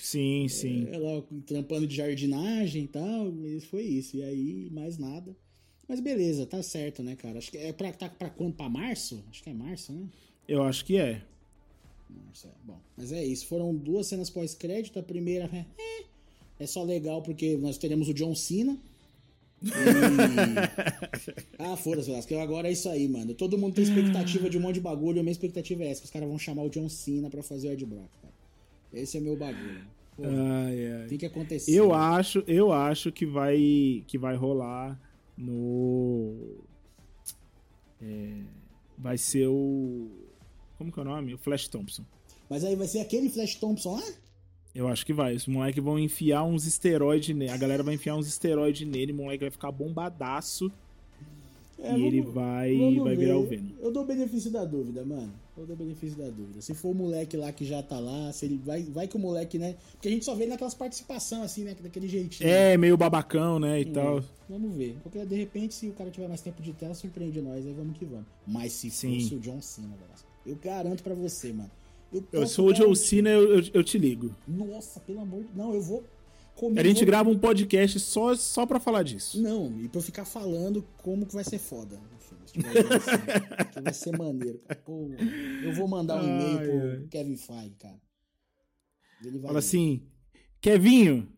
[0.00, 0.88] Sim, sim.
[0.90, 4.16] Ela trampando de jardinagem e tal, e foi isso.
[4.16, 5.34] E aí, mais nada.
[5.88, 7.38] Mas beleza, tá certo, né, cara?
[7.38, 8.54] Acho que é pra, tá pra quando?
[8.54, 9.24] Pra março?
[9.30, 10.06] Acho que é março, né?
[10.46, 11.22] Eu acho que é.
[12.44, 12.48] É.
[12.64, 13.46] Bom, mas é isso.
[13.46, 14.98] Foram duas cenas pós-crédito.
[14.98, 15.66] A primeira é,
[16.58, 18.78] é, só legal porque nós teremos o John Cena.
[19.62, 19.68] E...
[21.58, 22.34] ah, foda-se, Velasco.
[22.36, 23.34] Agora é isso aí, mano.
[23.34, 25.20] Todo mundo tem expectativa de um monte de bagulho.
[25.20, 27.68] A minha expectativa é essa: que os caras vão chamar o John Cena pra fazer
[27.68, 28.34] o Ed Brock, cara.
[28.92, 29.84] Esse é meu bagulho.
[30.16, 31.06] Pô, Ai, ai.
[31.08, 31.72] tem que acontecer.
[31.72, 35.00] Eu acho, eu acho que vai que vai rolar
[35.36, 36.58] no
[38.02, 38.42] é,
[38.98, 40.29] vai ser o
[40.80, 41.34] como que é o nome?
[41.34, 42.02] O Flash Thompson.
[42.48, 44.02] Mas aí vai ser aquele Flash Thompson lá?
[44.74, 45.34] Eu acho que vai.
[45.36, 47.50] Os moleques vão enfiar uns esteroides nele.
[47.50, 49.12] A galera vai enfiar uns esteroides nele.
[49.12, 50.72] O moleque vai ficar bombadaço.
[51.82, 53.24] É, e ele vamos- vai, vamos vai ver.
[53.26, 53.68] virar o Venom.
[53.80, 55.32] Eu dou o benefício da dúvida, mano.
[55.56, 56.60] Eu dou o benefício da dúvida.
[56.60, 59.18] Se for o moleque lá que já tá lá, se ele vai, vai que o
[59.20, 59.76] moleque, né?
[59.92, 61.74] Porque a gente só vê ele naquelas participações, assim, né?
[61.80, 62.48] Daquele jeitinho.
[62.48, 63.80] É, meio babacão, né?
[63.80, 64.24] E Hum, tal.
[64.48, 64.96] Vamos ver.
[65.02, 67.64] Porque de repente, se o cara tiver mais tempo de tela, surpreende nós.
[67.66, 68.26] Aí vamos que vamos.
[68.46, 69.18] Mas se Sim.
[69.20, 71.70] fosse o John Cena, Velasco, eu garanto pra você, mano.
[72.12, 74.34] Eu, Eu sou o John Cena, eu, eu, te ligo.
[74.48, 76.02] Nossa, pelo amor de Não, eu vou
[76.56, 76.80] comer.
[76.80, 79.40] A gente vou- grava um podcast só, só pra falar disso.
[79.40, 82.34] Não, e pra eu ficar falando como que vai ser foda vendo assim,
[83.72, 84.58] que vai ser maneiro.
[84.66, 84.80] cara.
[84.84, 85.08] Pô,
[85.62, 87.06] eu vou mandar um e-mail Ai, pro ai.
[87.10, 88.00] Kevin Feige, cara.
[89.22, 90.02] Ele vai Fala assim,
[90.60, 91.28] Kevinho,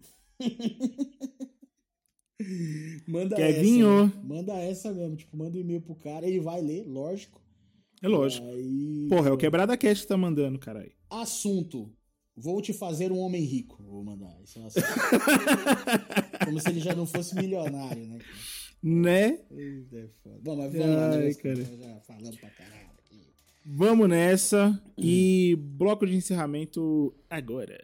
[3.06, 4.04] manda Kevinho.
[4.06, 4.20] essa.
[4.24, 7.41] Manda essa mesmo, tipo, manda um e-mail pro cara, ele vai ler, lógico.
[8.02, 8.46] É lógico.
[8.48, 10.92] Aí, Porra, é o Quebrada Cast que tá mandando, caralho.
[11.08, 11.90] Assunto.
[12.36, 13.82] Vou te fazer um homem rico.
[13.82, 14.34] Vou mandar.
[14.42, 14.80] Isso é assim.
[16.44, 18.18] Como se ele já não fosse milionário, né?
[18.82, 19.38] Né?
[19.50, 20.38] Eita, é foda.
[20.42, 21.34] Bom, mas vamos lá, Ai, né?
[21.34, 21.64] cara.
[21.64, 23.20] Já falamos pra caralho aqui.
[23.64, 24.82] Vamos nessa.
[24.98, 27.78] E bloco de encerramento agora.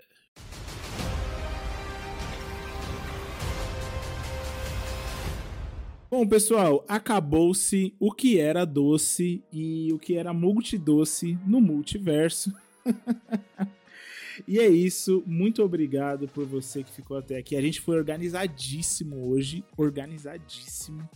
[6.10, 12.50] Bom, pessoal, acabou-se o que era doce e o que era multidoce no multiverso.
[14.48, 15.22] e é isso.
[15.26, 17.54] Muito obrigado por você que ficou até aqui.
[17.56, 19.62] A gente foi organizadíssimo hoje.
[19.76, 21.06] Organizadíssimo.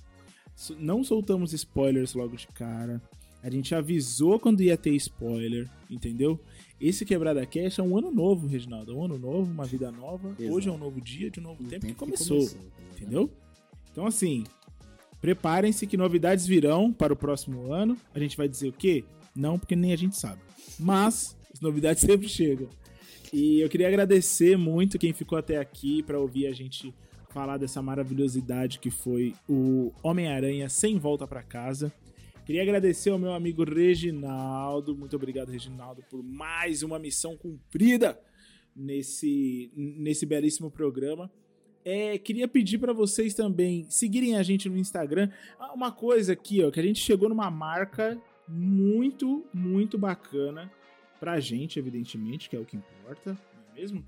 [0.78, 3.01] Não soltamos spoilers logo de cara.
[3.43, 6.39] A gente avisou quando ia ter spoiler, entendeu?
[6.78, 8.93] Esse Quebrada Cash é um ano novo, Reginaldo.
[8.93, 10.36] É um ano novo, uma vida nova.
[10.39, 10.55] Exato.
[10.55, 12.44] Hoje é um novo dia de um novo O tempo, que tempo começou.
[12.47, 12.93] tá ligado?
[12.94, 13.31] Entendeu?
[13.90, 14.44] Então, assim,
[15.23, 17.97] preparem-se que novidades virão para o próximo ano.
[18.12, 19.05] A gente vai dizer o quê?
[19.35, 20.43] Não, porque nem a gente sabe.
[20.78, 22.69] Mas as novidades sempre chegam.
[23.32, 26.93] E eu queria agradecer muito quem ficou até aqui para ouvir a gente
[27.31, 31.90] falar dessa maravilhosidade que foi o Homem-Aranha sem volta para casa.
[32.44, 34.94] Queria agradecer ao meu amigo Reginaldo.
[34.97, 38.20] Muito obrigado, Reginaldo, por mais uma missão cumprida
[38.74, 41.31] nesse, nesse belíssimo programa.
[41.85, 45.31] É, queria pedir para vocês também seguirem a gente no Instagram.
[45.59, 50.71] Ah, Uma coisa aqui, ó, que a gente chegou numa marca muito, muito bacana
[51.19, 54.05] pra gente, evidentemente, que é o que importa, não é mesmo?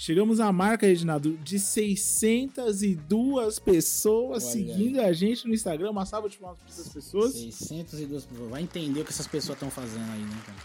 [0.00, 5.90] Chegamos à marca, Reginaldo, de 602 pessoas Olha seguindo a gente no Instagram.
[5.90, 7.32] Uma salva de palmas para essas pessoas.
[7.32, 8.48] 602 pessoas.
[8.48, 10.56] Vai entender o que essas pessoas estão fazendo aí, né, cara?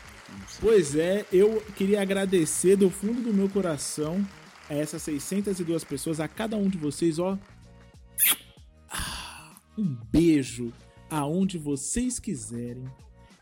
[0.62, 4.24] Pois é, eu queria agradecer do fundo do meu coração
[4.69, 7.38] a essas 602 pessoas, a cada um de vocês, ó.
[8.90, 10.72] Ah, Um beijo
[11.10, 12.85] aonde vocês quiserem.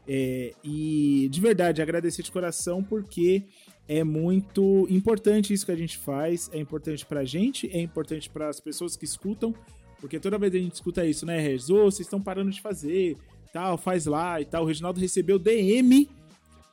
[0.08, 3.46] É, e de verdade, agradecer de coração porque
[3.88, 6.50] é muito importante isso que a gente faz.
[6.54, 9.54] É importante pra gente, é importante para as pessoas que escutam,
[10.00, 11.70] porque toda vez a gente escuta isso, né, Regis?
[11.70, 13.18] Ô, vocês estão parando de fazer,
[13.54, 14.64] tal, faz lá e tal.
[14.64, 16.10] O Reginaldo recebeu DM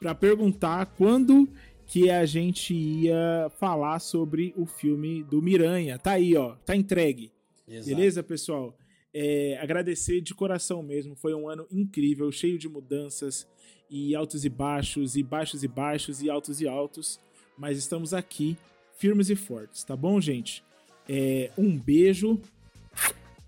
[0.00, 1.48] para perguntar quando
[1.88, 5.98] que a gente ia falar sobre o filme do Miranha.
[5.98, 7.32] Tá aí, ó, tá entregue.
[7.66, 7.96] Exato.
[7.96, 8.76] Beleza, pessoal?
[9.12, 11.16] É, agradecer de coração mesmo.
[11.16, 13.48] Foi um ano incrível, cheio de mudanças
[13.90, 17.18] e altos e baixos, e baixos e baixos, e altos e altos.
[17.56, 18.54] Mas estamos aqui,
[18.98, 20.62] firmes e fortes, tá bom, gente?
[21.08, 22.38] É, um beijo.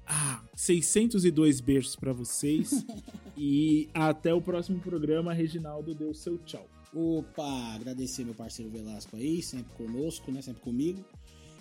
[0.07, 2.87] Ah, 602 beijos pra vocês.
[3.37, 5.35] e até o próximo programa.
[5.35, 6.67] Reginaldo deu seu tchau.
[6.95, 10.43] Opa, agradecer meu parceiro Velasco aí, sempre conosco, né?
[10.43, 11.05] Sempre comigo.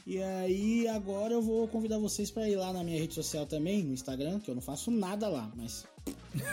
[0.07, 3.83] E aí, agora eu vou convidar vocês para ir lá na minha rede social também,
[3.83, 5.85] no Instagram, que eu não faço nada lá, mas.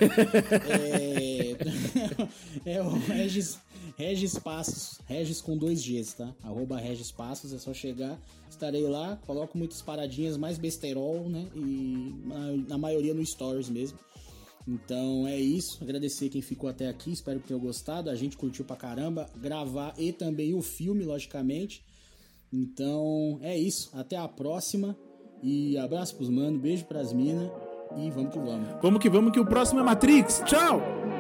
[0.68, 1.56] é...
[2.76, 3.58] é o Regis,
[3.96, 6.34] Regis Passos, Regis com dois Gs, tá?
[6.42, 8.20] Arroba Regis Passos, é só chegar,
[8.50, 11.48] estarei lá, coloco muitas paradinhas, mais besterol, né?
[11.54, 13.98] E na, na maioria no Stories mesmo.
[14.66, 15.82] Então é isso.
[15.82, 17.12] Agradecer quem ficou até aqui.
[17.12, 18.10] Espero que tenham gostado.
[18.10, 19.30] A gente curtiu pra caramba.
[19.36, 21.84] Gravar e também o filme, logicamente.
[22.52, 23.90] Então é isso.
[23.92, 24.96] Até a próxima.
[25.42, 27.50] E abraço pros mano, beijo pras minas.
[27.96, 28.68] E vamos que vamos.
[28.82, 30.42] Vamos que vamos, que o próximo é Matrix.
[30.44, 31.15] Tchau!